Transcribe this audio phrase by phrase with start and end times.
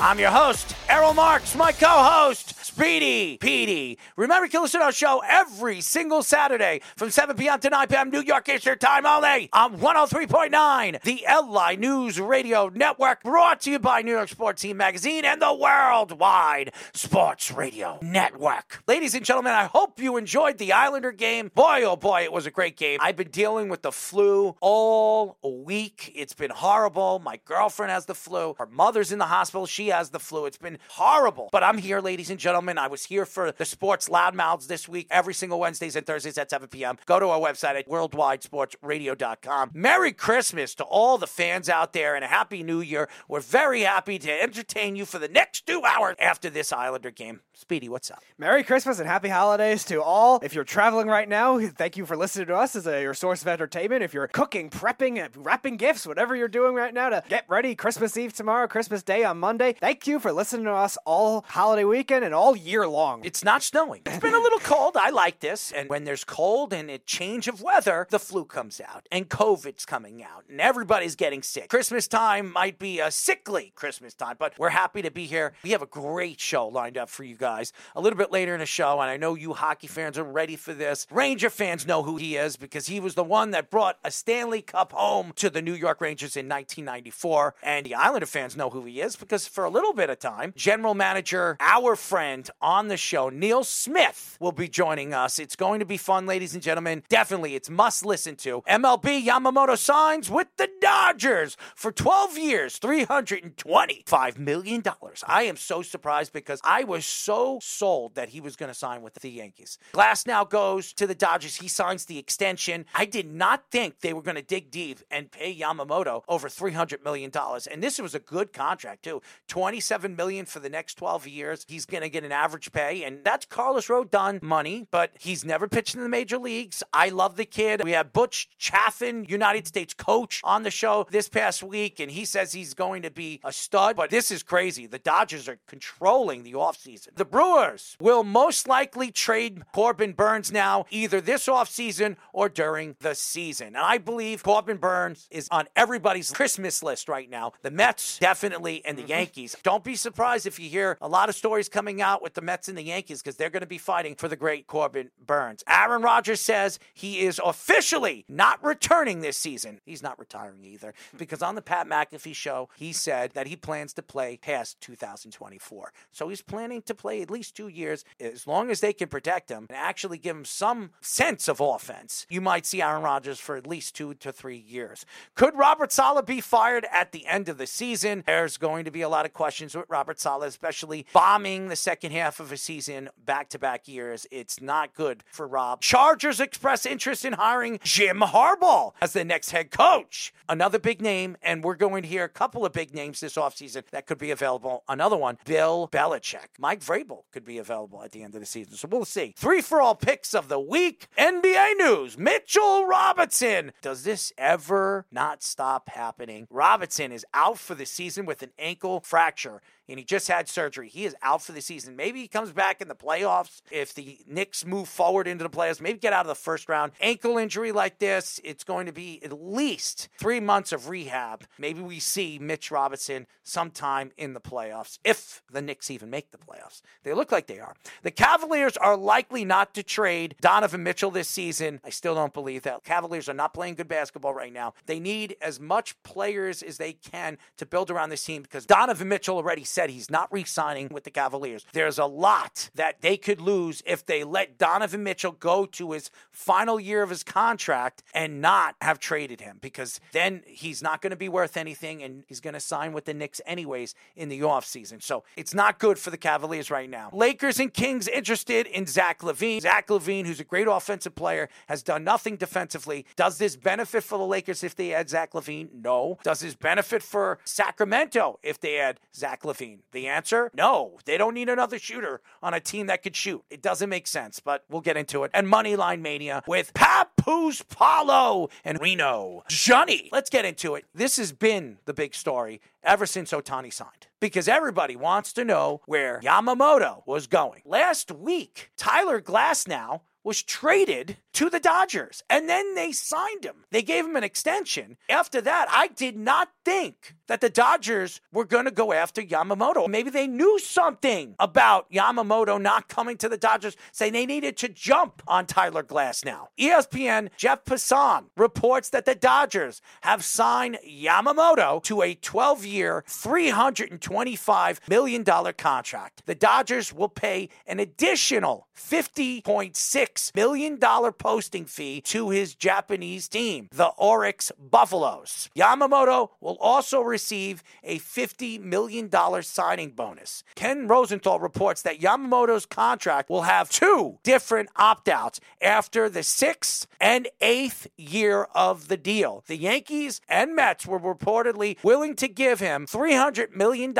[0.00, 3.98] I'm your host, Errol Marks, my co-host, Speedy Petey.
[4.14, 7.58] Remember, can listen to our show every single Saturday from 7 p.m.
[7.58, 8.10] to 9 p.m.
[8.10, 13.80] New York Eastern Time only on 103.9, the LI News Radio Network, brought to you
[13.80, 18.84] by New York Sports Team Magazine and the Worldwide Sports Radio Network.
[18.86, 21.50] Ladies and gentlemen, I hope you enjoyed the Islander game.
[21.56, 23.00] Boy, oh boy, it was a great game.
[23.02, 26.12] I've been dealing with the flu all week.
[26.14, 27.18] It's been horrible.
[27.18, 28.54] My girlfriend has the flu.
[28.56, 29.66] Her mother's in the hospital.
[29.66, 30.46] She has the flu.
[30.46, 31.48] It's been horrible.
[31.50, 32.67] But I'm here, ladies and gentlemen.
[32.76, 36.50] I was here for the sports loudmouths this week, every single Wednesdays and Thursdays at
[36.50, 36.98] 7 p.m.
[37.06, 39.70] Go to our website at worldwidesportsradio.com.
[39.72, 43.08] Merry Christmas to all the fans out there and a Happy New Year.
[43.28, 47.40] We're very happy to entertain you for the next two hours after this Islander game.
[47.54, 48.22] Speedy, what's up?
[48.36, 50.40] Merry Christmas and happy holidays to all.
[50.42, 53.42] If you're traveling right now, thank you for listening to us as a, your source
[53.42, 54.02] of entertainment.
[54.02, 58.16] If you're cooking, prepping, wrapping gifts, whatever you're doing right now to get ready, Christmas
[58.16, 62.24] Eve tomorrow, Christmas Day on Monday, thank you for listening to us all holiday weekend
[62.24, 63.24] and all year long.
[63.24, 64.02] It's not snowing.
[64.06, 64.96] It's been a little cold.
[64.96, 65.72] I like this.
[65.72, 69.84] And when there's cold and a change of weather, the flu comes out and COVID's
[69.86, 71.68] coming out and everybody's getting sick.
[71.68, 75.52] Christmas time might be a sickly Christmas time, but we're happy to be here.
[75.62, 78.60] We have a great show lined up for you guys a little bit later in
[78.60, 79.00] the show.
[79.00, 81.06] And I know you hockey fans are ready for this.
[81.10, 84.62] Ranger fans know who he is because he was the one that brought a Stanley
[84.62, 87.54] Cup home to the New York Rangers in 1994.
[87.62, 90.52] And the Islander fans know who he is because for a little bit of time,
[90.56, 95.38] general manager, our friend on the show, Neil Smith, will be joining us.
[95.38, 97.02] It's going to be fun, ladies and gentlemen.
[97.08, 98.62] Definitely, it's must listen to.
[98.68, 104.82] MLB Yamamoto signs with the Dodgers for 12 years, $325 million.
[105.26, 109.02] I am so surprised because I was so sold that he was going to sign
[109.02, 109.78] with the Yankees.
[109.92, 111.56] Glasnow goes to the Dodgers.
[111.56, 112.84] He signs the extension.
[112.94, 117.02] I did not think they were going to dig deep and pay Yamamoto over $300
[117.04, 117.30] million.
[117.70, 119.22] And this was a good contract, too.
[119.48, 121.64] 27 million for the next 12 years.
[121.68, 125.68] He's going to get an average pay, and that's Carlos Rodon money, but he's never
[125.68, 126.82] pitched in the major leagues.
[126.92, 127.82] I love the kid.
[127.84, 132.24] We have Butch Chaffin, United States coach, on the show this past week, and he
[132.24, 133.96] says he's going to be a stud.
[133.96, 134.86] But this is crazy.
[134.86, 137.14] The Dodgers are controlling the offseason.
[137.14, 143.14] The Brewers will most likely trade Corbin Burnes now, either this offseason or during the
[143.14, 143.68] season.
[143.68, 147.52] And I believe Corbin Burnes is on everybody's Christmas list right now.
[147.62, 149.10] The Mets, definitely, and the mm-hmm.
[149.10, 149.56] Yankees.
[149.62, 152.68] Don't be surprised if you hear a lot of stories coming out with the Mets
[152.68, 155.62] and the Yankees because they're going to be fighting for the great Corbin Burnes.
[155.68, 159.80] Aaron Rodgers says he is officially not returning this season.
[159.84, 163.92] He's not retiring either because on the Pat McAfee show, he said that he plans
[163.94, 165.92] to play past 2024.
[166.12, 169.50] So he's planning to play at least two years as long as they can protect
[169.50, 172.26] him and actually give him some sense of offense.
[172.28, 175.04] You might see Aaron Rodgers for at least two to three years.
[175.34, 178.24] Could Robert Saleh be fired at the end of the season?
[178.26, 182.07] There's going to be a lot of questions with Robert Saleh, especially bombing the second
[182.10, 184.26] half of a season back to back years.
[184.30, 185.80] It's not good for Rob.
[185.80, 190.32] Chargers express interest in hiring Jim Harbaugh as the next head coach.
[190.48, 193.84] Another big name, and we're going to hear a couple of big names this offseason
[193.90, 194.84] that could be available.
[194.88, 196.48] Another one, Bill Belichick.
[196.58, 198.74] Mike Vrabel could be available at the end of the season.
[198.74, 199.34] So we'll see.
[199.36, 201.08] Three for all picks of the week.
[201.18, 203.72] NBA news Mitchell Robinson.
[203.82, 206.46] Does this ever not stop happening?
[206.50, 210.88] Robinson is out for the season with an ankle fracture and he just had surgery.
[210.88, 211.96] He is out for the season.
[211.96, 215.80] Maybe he comes back in the playoffs if the Knicks move forward into the playoffs,
[215.80, 216.92] maybe get out of the first round.
[217.00, 221.44] Ankle injury like this, it's going to be at least three months of rehab.
[221.58, 226.38] Maybe we see Mitch Robinson sometime in the playoffs, if the Knicks even make the
[226.38, 226.82] playoffs.
[227.02, 227.74] They look like they are.
[228.02, 231.80] The Cavaliers are likely not to trade Donovan Mitchell this season.
[231.84, 232.84] I still don't believe that.
[232.84, 234.74] Cavaliers are not playing good basketball right now.
[234.86, 239.08] They need as much players as they can to build around this team because Donovan
[239.08, 241.64] Mitchell already said he's not re signing with the Cavaliers.
[241.72, 246.10] There's a lot that they could lose if they let Donovan Mitchell go to his
[246.30, 251.10] final year of his contract and not have traded him because then he's not going
[251.10, 254.40] to be worth anything and he's going to sign with the Knicks anyways in the
[254.40, 255.02] offseason.
[255.02, 257.10] So it's not good for the Cavaliers right now.
[257.12, 259.60] Lakers and Kings interested in Zach LaVine.
[259.60, 263.04] Zach LaVine, who's a great offensive player, has done nothing defensively.
[263.16, 265.68] Does this benefit for the Lakers if they add Zach LaVine?
[265.72, 266.18] No.
[266.22, 269.67] Does this benefit for Sacramento if they add Zach LaVine?
[269.92, 270.50] The answer?
[270.54, 270.98] No.
[271.04, 273.42] They don't need another shooter on a team that could shoot.
[273.50, 275.30] It doesn't make sense, but we'll get into it.
[275.34, 279.44] And Moneyline Mania with Papoose Paulo and Reno.
[279.48, 280.84] Johnny, let's get into it.
[280.94, 285.80] This has been the big story ever since Otani signed because everybody wants to know
[285.86, 287.62] where Yamamoto was going.
[287.64, 293.64] Last week, Tyler Glasnow was traded to the Dodgers and then they signed him.
[293.70, 294.96] They gave him an extension.
[295.08, 299.88] After that, I did not think that the Dodgers were going to go after Yamamoto.
[299.88, 304.68] Maybe they knew something about Yamamoto not coming to the Dodgers, saying they needed to
[304.68, 306.46] jump on Tyler Glasnow.
[306.58, 314.88] ESPN Jeff Passan reports that the Dodgers have signed Yamamoto to a 12 year, $325
[314.88, 316.22] million contract.
[316.26, 320.78] The Dodgers will pay an additional $50.6 million
[321.12, 325.50] posting fee to his Japanese team, the Orix Buffaloes.
[325.56, 329.10] Yamamoto will also receive a $50 million
[329.42, 330.44] signing bonus.
[330.54, 336.86] Ken Rosenthal reports that Yamamoto's contract will have two different opt outs after the sixth
[337.00, 339.44] and eighth year of the deal.
[339.46, 343.92] The Yankees and Mets were reportedly willing to give him $300 million,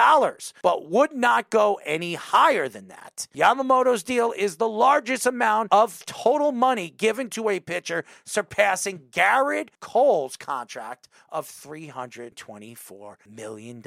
[0.62, 3.26] but would not go any higher than that.
[3.34, 9.68] Yamamoto's deal is the largest amount of total money given to a pitcher, surpassing Gerrit
[9.80, 13.82] Cole's contract of $324 million.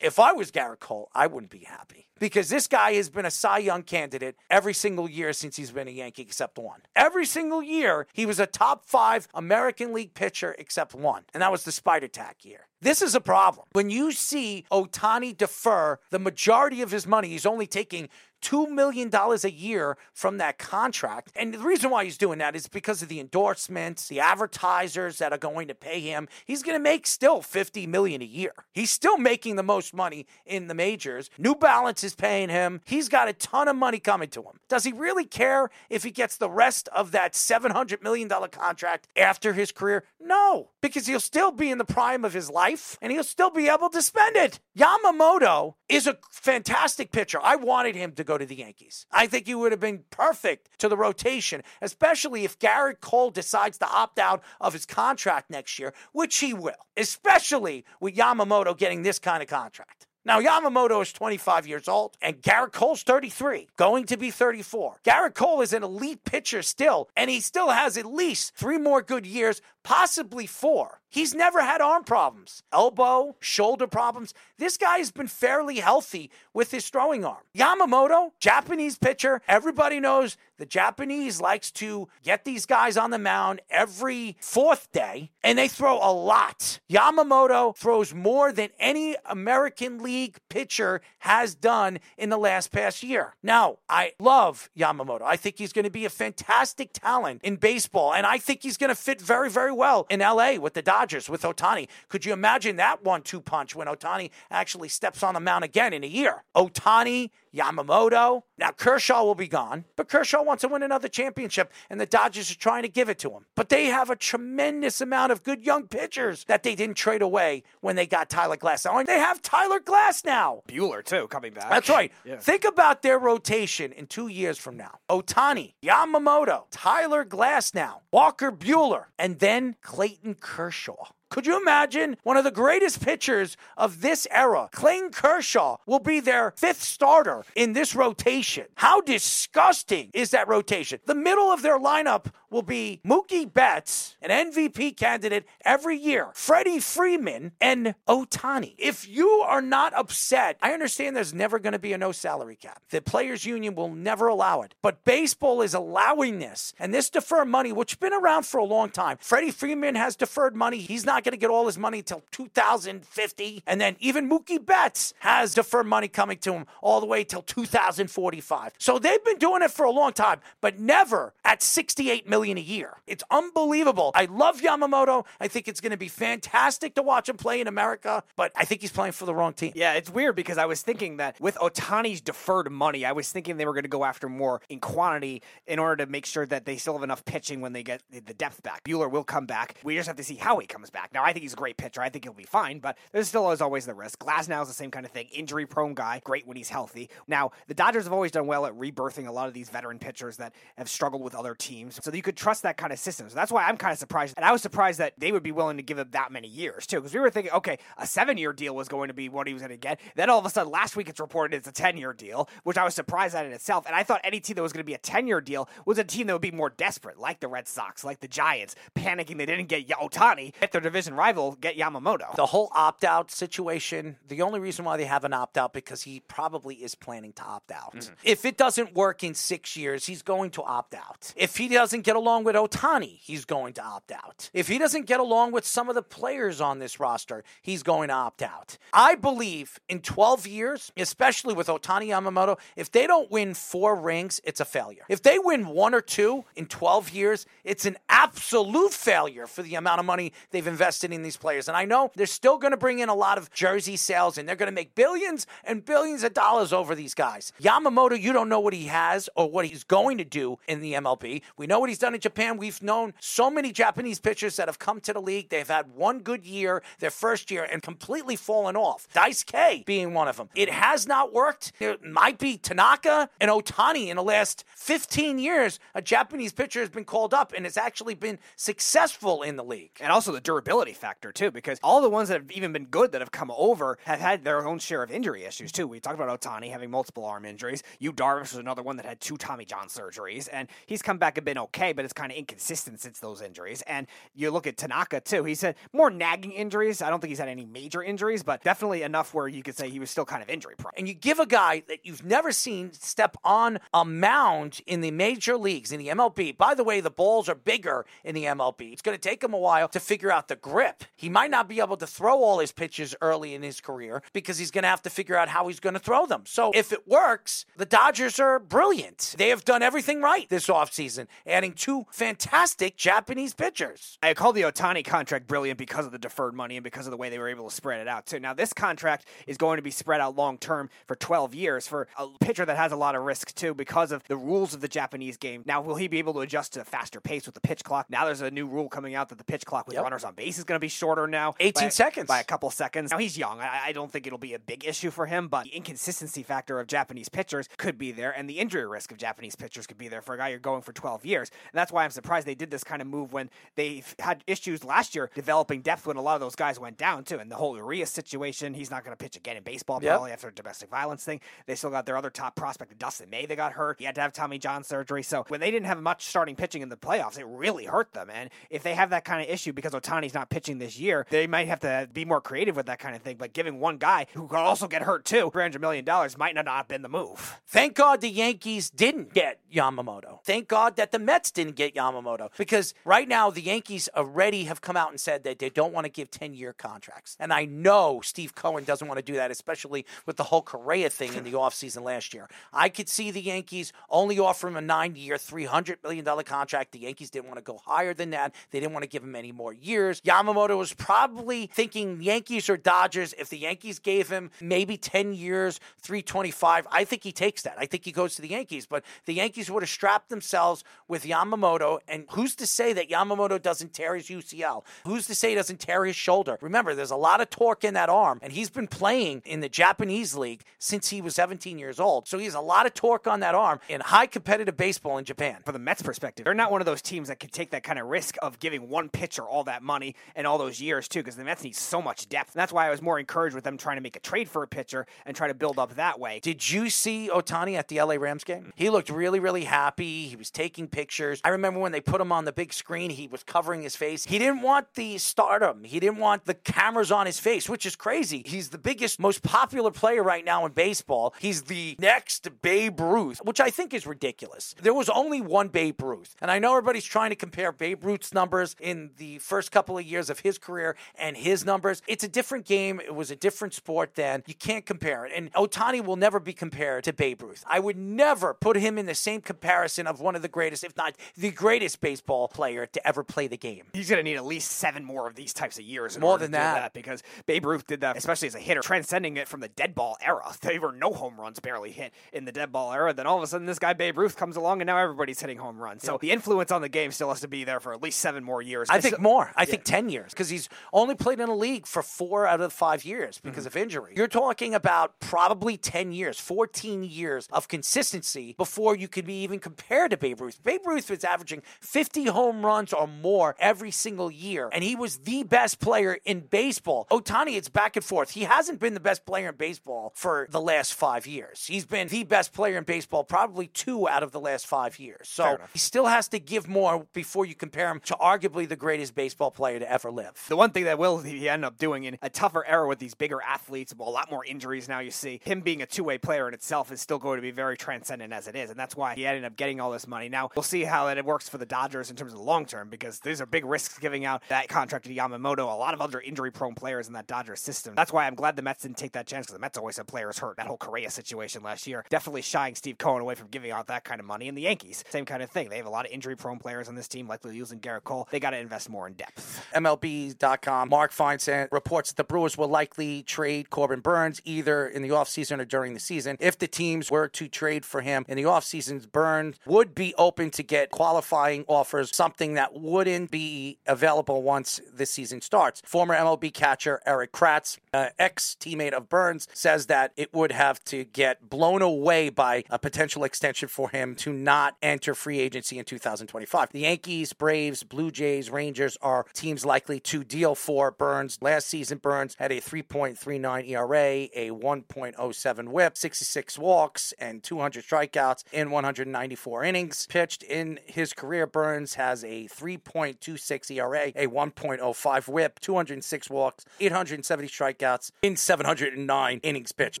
[0.00, 3.30] If I was Gerrit Cole, I wouldn't be happy because this guy has been a
[3.30, 6.80] Cy Young candidate every single year since he's been a Yankee, except one.
[6.94, 11.52] Every single year, he was a top five American League pitcher, except one, and that
[11.52, 12.68] was the Spider Tack year.
[12.82, 13.66] This is a problem.
[13.72, 18.08] When you see Otani defer the majority of his money, he's only taking
[18.46, 21.32] $2 million a year from that contract.
[21.34, 25.32] And the reason why he's doing that is because of the endorsements, the advertisers that
[25.32, 26.28] are going to pay him.
[26.44, 28.52] He's going to make still 50 million a year.
[28.72, 31.28] He's still making the most money in the majors.
[31.38, 32.80] New Balance is paying him.
[32.84, 34.60] He's got a ton of money coming to him.
[34.68, 39.54] Does he really care if he gets the rest of that $700 million contract after
[39.54, 40.04] his career?
[40.20, 43.68] No, because he'll still be in the prime of his life and he'll still be
[43.68, 44.60] able to spend it.
[44.78, 47.40] Yamamoto is a fantastic pitcher.
[47.42, 49.06] I wanted him to go to the Yankees.
[49.10, 53.78] I think he would have been perfect to the rotation, especially if Gerrit Cole decides
[53.78, 59.02] to opt out of his contract next year, which he will, especially with Yamamoto getting
[59.02, 60.06] this kind of contract.
[60.26, 64.96] Now, Yamamoto is 25 years old, and Gerrit Cole's 33, going to be 34.
[65.04, 69.02] Gerrit Cole is an elite pitcher still, and he still has at least three more
[69.02, 71.00] good years, possibly four.
[71.08, 74.34] He's never had arm problems, elbow, shoulder problems.
[74.58, 77.44] This guy has been fairly healthy with his throwing arm.
[77.56, 83.60] Yamamoto, Japanese pitcher, everybody knows the Japanese likes to get these guys on the mound
[83.70, 86.80] every fourth day, and they throw a lot.
[86.90, 93.34] Yamamoto throws more than any American League pitcher has done in the last past year.
[93.42, 95.22] Now, I love Yamamoto.
[95.22, 98.76] I think he's going to be a fantastic talent in baseball, and I think he's
[98.76, 101.88] going to fit very, very well in LA with the Dodgers, with Otani.
[102.08, 105.92] Could you imagine that one two punch when Otani actually steps on the mound again
[105.92, 106.44] in a year?
[106.54, 108.42] Otani, Yamamoto.
[108.58, 112.50] Now, Kershaw will be gone, but Kershaw wants to win another championship, and the Dodgers
[112.50, 113.46] are trying to give it to him.
[113.54, 117.62] But they have a tremendous amount of good young pitchers that they didn't trade away
[117.80, 118.84] when they got Tyler Glass.
[118.84, 120.62] Now, and they have Tyler Glass now.
[120.68, 121.70] Buehler too coming back.
[121.70, 122.12] That's right.
[122.24, 122.38] Yeah.
[122.38, 124.98] Think about their rotation in two years from now.
[125.08, 131.10] Otani, Yamamoto, Tyler Glasnow, Walker Buehler, and then Clayton Kershaw.
[131.28, 134.68] Could you imagine one of the greatest pitchers of this era?
[134.72, 138.66] Clayton Kershaw will be their fifth starter in this rotation.
[138.76, 141.00] How disgusting is that rotation?
[141.04, 146.78] The middle of their lineup will be Mookie Betts, an MVP candidate every year, Freddie
[146.78, 148.74] Freeman, and Otani.
[148.78, 152.56] If you are not upset, I understand there's never going to be a no salary
[152.56, 152.82] cap.
[152.90, 154.74] The players' union will never allow it.
[154.80, 156.72] But baseball is allowing this.
[156.78, 159.18] And this deferred money, which has been around for a long time.
[159.20, 160.78] Freddie Freeman has deferred money.
[160.78, 163.62] He's not going to get all his money until 2050.
[163.66, 167.42] And then even Mookie Betts has deferred money coming to him all the way till
[167.42, 168.72] 2045.
[168.78, 172.60] So they've been doing it for a long time, but never at 68 million a
[172.60, 172.98] year.
[173.06, 174.12] It's unbelievable.
[174.14, 175.24] I love Yamamoto.
[175.40, 178.64] I think it's going to be fantastic to watch him play in America, but I
[178.64, 179.72] think he's playing for the wrong team.
[179.74, 183.56] Yeah, it's weird because I was thinking that with Otani's deferred money, I was thinking
[183.56, 186.64] they were going to go after more in quantity in order to make sure that
[186.64, 188.84] they still have enough pitching when they get the depth back.
[188.84, 189.76] Buehler will come back.
[189.84, 191.05] We just have to see how he comes back.
[191.06, 191.14] Back.
[191.14, 192.00] Now, I think he's a great pitcher.
[192.00, 194.18] I think he'll be fine, but there's still is always the risk.
[194.18, 195.28] Glasnow is the same kind of thing.
[195.32, 197.08] Injury prone guy, great when he's healthy.
[197.26, 200.36] Now, the Dodgers have always done well at rebirthing a lot of these veteran pitchers
[200.38, 201.98] that have struggled with other teams.
[202.02, 203.28] So you could trust that kind of system.
[203.28, 204.34] So that's why I'm kind of surprised.
[204.36, 206.86] And I was surprised that they would be willing to give him that many years,
[206.86, 206.96] too.
[206.96, 209.52] Because we were thinking, okay, a seven year deal was going to be what he
[209.52, 210.00] was going to get.
[210.14, 212.76] Then all of a sudden, last week it's reported it's a 10 year deal, which
[212.76, 213.86] I was surprised at in itself.
[213.86, 215.98] And I thought any team that was going to be a 10 year deal was
[215.98, 219.36] a team that would be more desperate, like the Red Sox, like the Giants, panicking
[219.36, 222.34] they didn't get Otani, get their division rival, get Yamamoto.
[222.36, 226.02] The whole opt out situation, the only reason why they have an opt out because
[226.02, 227.94] he probably is planning to opt out.
[227.94, 228.14] Mm-hmm.
[228.24, 231.32] If it doesn't work in six years, he's going to opt out.
[231.36, 234.50] If he doesn't get along with Otani, he's going to opt out.
[234.54, 238.08] If he doesn't get along with some of the players on this roster, he's going
[238.08, 238.78] to opt out.
[238.92, 244.40] I believe in 12 years, especially with Otani Yamamoto, if they don't win four rings,
[244.44, 245.02] it's a failure.
[245.08, 249.74] If they win one or two in 12 years, it's an absolute failure for the
[249.74, 251.68] amount of money they've invested in these players.
[251.68, 254.48] And I know they're still going to bring in a lot of jersey sales and
[254.48, 257.52] they're going to make billions and billions of dollars over these guys.
[257.60, 260.92] Yamamoto, you don't know what he has or what he's going to do in the
[260.94, 261.42] MLB.
[261.56, 262.56] We know what he's done in Japan.
[262.56, 265.48] We've known so many Japanese pitchers that have come to the league.
[265.48, 269.08] They've had one good year, their first year, and completely fallen off.
[269.12, 270.48] Dice K being one of them.
[270.54, 271.72] It has not worked.
[271.80, 275.78] It might be Tanaka and Otani in the last 15 years.
[275.94, 279.98] A Japanese pitcher has been called up and has actually been successful in the league.
[280.00, 283.12] And also the durability factor, too, because all the ones that have even been good
[283.12, 285.86] that have come over have had their own share of injury issues, too.
[285.86, 287.82] We talked about Otani having multiple arm injuries.
[287.98, 291.38] Yu Darvish was another one that had two Tommy John surgeries, and he's come back
[291.38, 293.82] and been okay, but it's kind of inconsistent since those injuries.
[293.82, 295.44] And you look at Tanaka, too.
[295.44, 297.02] He's had more nagging injuries.
[297.02, 299.90] I don't think he's had any major injuries, but definitely enough where you could say
[299.90, 300.92] he was still kind of injury prone.
[300.96, 305.10] And you give a guy that you've never seen step on a mound in the
[305.10, 306.56] major leagues, in the MLB.
[306.56, 308.92] By the way, the balls are bigger in the MLB.
[308.92, 311.04] It's going to take him a while to figure out the grip.
[311.14, 314.58] He might not be able to throw all his pitches early in his career because
[314.58, 316.42] he's going to have to figure out how he's going to throw them.
[316.44, 319.36] So if it works, the Dodgers are brilliant.
[319.38, 324.18] They have done everything right this offseason, adding two fantastic Japanese pitchers.
[324.24, 327.16] I call the Otani contract brilliant because of the deferred money and because of the
[327.16, 328.28] way they were able to spread it out.
[328.28, 331.86] So now this contract is going to be spread out long term for 12 years
[331.86, 334.80] for a pitcher that has a lot of risk too because of the rules of
[334.80, 335.62] the Japanese game.
[335.64, 338.06] Now, will he be able to adjust to a faster pace with the pitch clock?
[338.10, 340.02] Now there's a new rule coming out that the pitch clock with Yep.
[340.02, 341.54] runners on base is going to be shorter now.
[341.60, 342.26] 18 by- seconds.
[342.28, 343.10] By a couple seconds.
[343.10, 343.60] Now he's young.
[343.60, 346.78] I, I don't think it'll be a big issue for him, but the inconsistency factor
[346.80, 350.08] of Japanese pitchers could be there, and the injury risk of Japanese pitchers could be
[350.08, 351.50] there for a guy you're going for 12 years.
[351.72, 354.84] And that's why I'm surprised they did this kind of move when they had issues
[354.84, 357.38] last year developing depth when a lot of those guys went down too.
[357.38, 360.10] And the whole Urias situation, he's not going to pitch again in baseball Yep.
[360.12, 361.40] probably after a domestic violence thing.
[361.66, 363.96] They still got their other top prospect, Dustin May, that got hurt.
[363.98, 365.22] He had to have Tommy John surgery.
[365.22, 368.28] So when they didn't have much starting pitching in the playoffs, it really hurt them.
[368.30, 371.48] And if they have that kind of issue because Otani's not pitching this year, they
[371.48, 373.36] might have to be more creative with that kind of thing.
[373.36, 376.04] But giving one guy who could also get hurt too, $300 million
[376.38, 377.58] might not have been the move.
[377.66, 380.44] Thank God the Yankees didn't get Yamamoto.
[380.44, 384.80] Thank God that the Mets didn't get Yamamoto because right now the Yankees already have
[384.80, 387.36] come out and said that they don't want to give 10 year contracts.
[387.40, 391.10] And I know Steve Cohen doesn't want to do that, especially with the whole Correa
[391.10, 392.48] thing in the offseason last year.
[392.72, 396.92] I could see the Yankees only offer him a nine year, $300 million contract.
[396.92, 398.54] The Yankees didn't want to go higher than that.
[398.70, 400.20] They didn't want to give him any more years.
[400.26, 403.32] Yamamoto was probably thinking Yankees or Dodgers.
[403.38, 407.76] If the Yankees gave him maybe 10 years, 325, I think he takes that.
[407.78, 408.86] I think he goes to the Yankees.
[408.86, 412.00] But the Yankees would have strapped themselves with Yamamoto.
[412.08, 414.82] And who's to say that Yamamoto doesn't tear his UCL?
[415.04, 416.58] Who's to say he doesn't tear his shoulder?
[416.60, 419.68] Remember, there's a lot of torque in that arm, and he's been playing in the
[419.68, 422.26] Japanese league since he was 17 years old.
[422.26, 425.24] So he has a lot of torque on that arm in high competitive baseball in
[425.24, 425.60] Japan.
[425.64, 427.98] from the Mets perspective, they're not one of those teams that can take that kind
[427.98, 431.36] of risk of giving one pitcher all that money and all those years too, because
[431.36, 432.54] the Mets need so much depth.
[432.54, 434.62] And that's why I was more encouraged with them trying to make a trade for
[434.62, 436.40] a pitcher and try to build up that way.
[436.42, 438.72] Did you see Otani at the LA Rams game?
[438.76, 440.26] He looked really, really happy.
[440.28, 441.40] He was taking pictures.
[441.44, 444.24] I remember when they put him on the big screen, he was covering his face.
[444.24, 445.84] He didn't want the stardom.
[445.84, 448.42] He didn't want the cameras on his face, which is crazy.
[448.46, 451.34] He's the biggest, most popular player right now in baseball.
[451.38, 454.74] He's the next Babe Ruth, which I think is ridiculous.
[454.80, 456.36] There was only one Babe Ruth.
[456.40, 460.04] And I know everybody's trying to compare Babe Ruth's numbers in the first couple of
[460.06, 462.02] years of his career and his numbers.
[462.06, 463.00] It's a different game.
[463.00, 464.42] It was a different sport then.
[464.46, 465.32] You can't compare it.
[465.34, 467.64] And Otani will never be compared to Babe Ruth.
[467.68, 470.96] I would never put him in the same comparison of one of the greatest, if
[470.96, 473.84] not the greatest baseball player to ever play the game.
[473.92, 476.18] He's going to need at least seven more of these types of years.
[476.18, 476.92] More than do that.
[476.92, 480.16] because Babe Ruth did that, especially as a hitter, transcending it from the dead ball
[480.20, 480.42] era.
[480.66, 483.14] There were no home runs barely hit in the dead ball era.
[483.14, 485.58] Then all of a sudden, this guy Babe Ruth comes along, and now everybody's hitting
[485.58, 486.02] home runs.
[486.02, 488.42] So the influence on the game still has to be there for at least seven
[488.44, 488.88] more years.
[488.90, 489.52] I think more.
[489.56, 492.72] I think 10 years because he's only played in the league for four out of
[492.72, 493.66] five years because Mm-hmm.
[493.68, 494.12] of injury.
[494.16, 499.58] You're talking about probably 10 years, 14 years of consistency before you could be even
[499.58, 500.62] compared to Babe Ruth.
[500.62, 505.18] Babe Ruth was averaging 50 home runs or more every single year, and he was
[505.18, 507.06] the best player in baseball.
[507.10, 508.30] Otani, it's back and forth.
[508.32, 511.66] He hasn't been the best player in baseball for the last five years.
[511.66, 515.28] He's been the best player in baseball probably two out of the last five years.
[515.28, 519.14] So he still has to give more before you compare him to arguably the greatest
[519.14, 520.44] baseball player ever live.
[520.48, 523.14] The one thing that will he end up doing in a tougher era with these
[523.14, 525.00] bigger athletes, well, a lot more injuries now.
[525.00, 527.76] You see him being a two-way player in itself is still going to be very
[527.76, 530.28] transcendent as it is, and that's why he ended up getting all this money.
[530.28, 532.88] Now we'll see how it works for the Dodgers in terms of the long term
[532.88, 535.58] because these are big risks giving out that contract to Yamamoto.
[535.60, 537.94] A lot of other injury-prone players in that Dodgers system.
[537.94, 540.06] That's why I'm glad the Mets didn't take that chance because the Mets always had
[540.06, 540.56] players hurt.
[540.56, 544.04] That whole Correa situation last year definitely shying Steve Cohen away from giving out that
[544.04, 544.48] kind of money.
[544.48, 545.68] And the Yankees, same kind of thing.
[545.68, 548.28] They have a lot of injury-prone players on this team, likely using Gerrit Cole.
[548.30, 549.66] They got to invest more in depth.
[549.76, 555.10] MLB.com, Mark Feinsand reports that the Brewers will likely trade Corbin Burnes either in the
[555.10, 556.38] offseason or during the season.
[556.40, 560.50] If the teams were to trade for him in the offseason, Burnes would be open
[560.52, 565.82] to get qualifying offers, something that wouldn't be available once the season starts.
[565.84, 570.82] Former MLB catcher Erik Kratz, uh, ex teammate of Burnes, says that it would have
[570.84, 575.78] to get blown away by a potential extension for him to not enter free agency
[575.78, 576.70] in 2025.
[576.70, 581.38] The Yankees, Braves, Blue Jays, Rangers are teams likely to deal for Burnes.
[581.40, 588.44] Last season, Burnes had a 3.39 ERA, a 1.07 whip, 66 walks, and 200 strikeouts
[588.52, 590.06] in 194 innings.
[590.08, 597.48] Pitched in his career, Burnes has a 3.26 ERA, a 1.05 whip, 206 walks, 870
[597.48, 600.00] strikeouts in 709 innings pitched.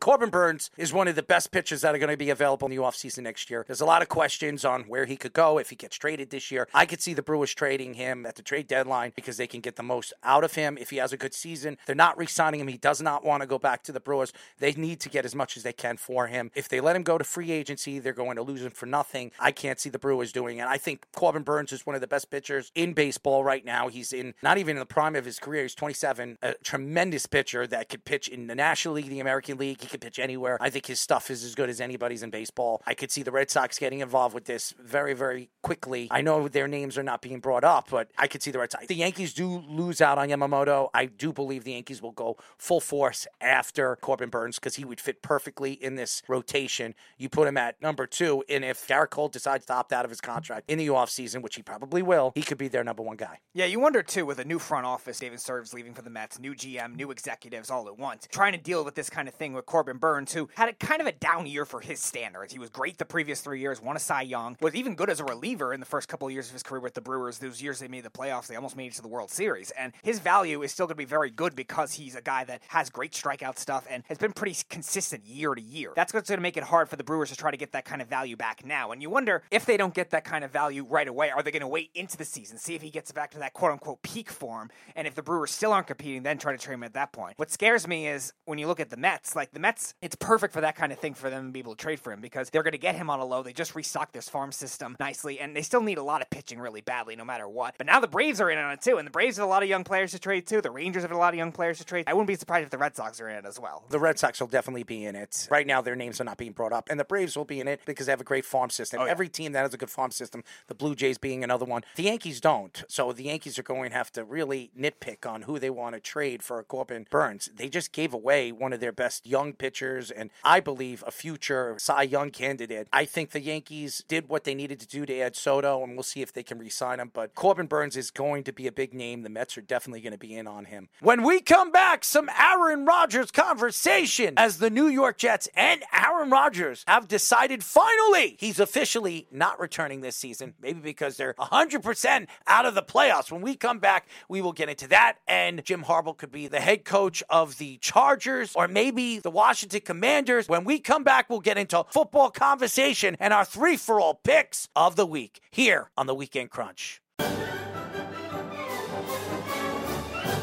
[0.00, 2.74] Corbin Burnes is one of the best pitchers that are going to be available in
[2.74, 3.64] the offseason next year.
[3.66, 6.50] There's a lot of questions on where he could go if he gets traded this
[6.50, 6.68] year.
[6.72, 9.76] I could see the Brewers trading him at the trade deadline because they can get
[9.76, 11.78] the most out of him if he has a good season.
[11.86, 12.68] They're not re signing him.
[12.68, 14.32] He does not want to go back to the Brewers.
[14.58, 16.50] They need to get as much as they can for him.
[16.54, 19.32] If they let him go to free agency, they're going to lose him for nothing.
[19.38, 20.66] I can't see the Brewers doing it.
[20.66, 23.88] I think Corbin Burnes is one of the best pitchers in baseball right now.
[23.88, 25.62] He's in not even in the prime of his career.
[25.62, 29.80] He's 27, a tremendous pitcher that could pitch in the National League, the American League.
[29.80, 30.58] He could pitch anywhere.
[30.60, 32.82] I think his stuff is as good as anybody's in baseball.
[32.86, 36.08] I could see the Red Sox getting involved with this very, very quickly.
[36.10, 38.72] I know their names are not being brought up, but I could see the Red
[38.72, 38.86] Sox.
[38.86, 40.88] The Yankees do lose out on Yamamoto.
[40.94, 44.98] I do believe the Yankees will go full force after Corbin Burnes because he would
[44.98, 46.94] fit perfectly in this rotation.
[47.18, 50.10] You put him at number two, and if Gerrit Cole decides to opt out of
[50.10, 53.18] his contract in the offseason, which he probably will, he could be their number one
[53.18, 53.40] guy.
[53.52, 56.38] Yeah, you wonder too with a new front office, David Stearns leaving for the Mets,
[56.38, 59.52] new GM, new executives all at once, trying to deal with this kind of thing
[59.52, 62.54] with Corbin Burnes, who had a kind of a down year for his standards.
[62.54, 65.20] He was great the previous three years, won a Cy Young, was even good as
[65.20, 67.38] a reliever in the first couple of years of his career with the Brewers.
[67.38, 69.92] Those years they made the playoffs, they almost made it to the World Series, and
[70.02, 72.90] his value is still going to be very good because he's a guy that has
[72.90, 75.92] great strikeout stuff and has been pretty consistent year to year.
[75.96, 77.84] That's what's going to make it hard for the Brewers to try to get that
[77.84, 78.92] kind of value back now.
[78.92, 81.50] And you wonder if they don't get that kind of value right away, are they
[81.50, 84.02] going to wait into the season, see if he gets back to that quote unquote
[84.02, 84.70] peak form?
[84.94, 87.34] And if the Brewers still aren't competing, then try to trade him at that point.
[87.38, 90.52] What scares me is when you look at the Mets, like the Mets, it's perfect
[90.52, 92.50] for that kind of thing for them to be able to trade for him because
[92.50, 93.42] they're going to get him on a low.
[93.42, 96.58] They just restocked this farm system nicely, and they still need a lot of pitching
[96.58, 97.74] really badly, no matter what.
[97.78, 99.62] But now the Braves are in on it too, and the Braves have a lot
[99.62, 100.60] of young players to trade too.
[100.60, 102.04] The Rangers have a lot of young players to trade.
[102.06, 103.82] I wouldn't be surprised if the Red Sox are in it as well.
[103.88, 105.48] The Red Sox will definitely be in it.
[105.50, 107.66] Right now, their names are not being brought up, and the Braves will be in
[107.66, 109.00] it because they have a great farm system.
[109.00, 109.10] Oh, yeah.
[109.10, 111.80] Every team that has a good farm system, the Blue Jays being another one.
[111.94, 112.84] The Yankees don't.
[112.88, 116.00] So the Yankees are going to have to really nitpick on who they want to
[116.00, 117.48] trade for Corbin Burnes.
[117.56, 121.76] They just gave away one of their best young pitchers, and I believe a future
[121.78, 122.86] Cy Young candidate.
[122.92, 126.02] I think the Yankees did what they needed to do to add Soto, and we'll
[126.02, 127.10] see if they can re-sign him.
[127.14, 129.05] But Corbin Burnes is going to be a big name.
[129.14, 130.88] The Mets are definitely going to be in on him.
[131.00, 136.28] When we come back, some Aaron Rodgers conversation as the New York Jets and Aaron
[136.28, 140.54] Rodgers have decided finally he's officially not returning this season.
[140.60, 143.30] Maybe because they're 100% out of the playoffs.
[143.30, 145.18] When we come back, we will get into that.
[145.28, 149.82] And Jim Harbaugh could be the head coach of the Chargers or maybe the Washington
[149.82, 150.48] Commanders.
[150.48, 154.68] When we come back, we'll get into football conversation and our three for all picks
[154.74, 157.00] of the week here on the Weekend Crunch.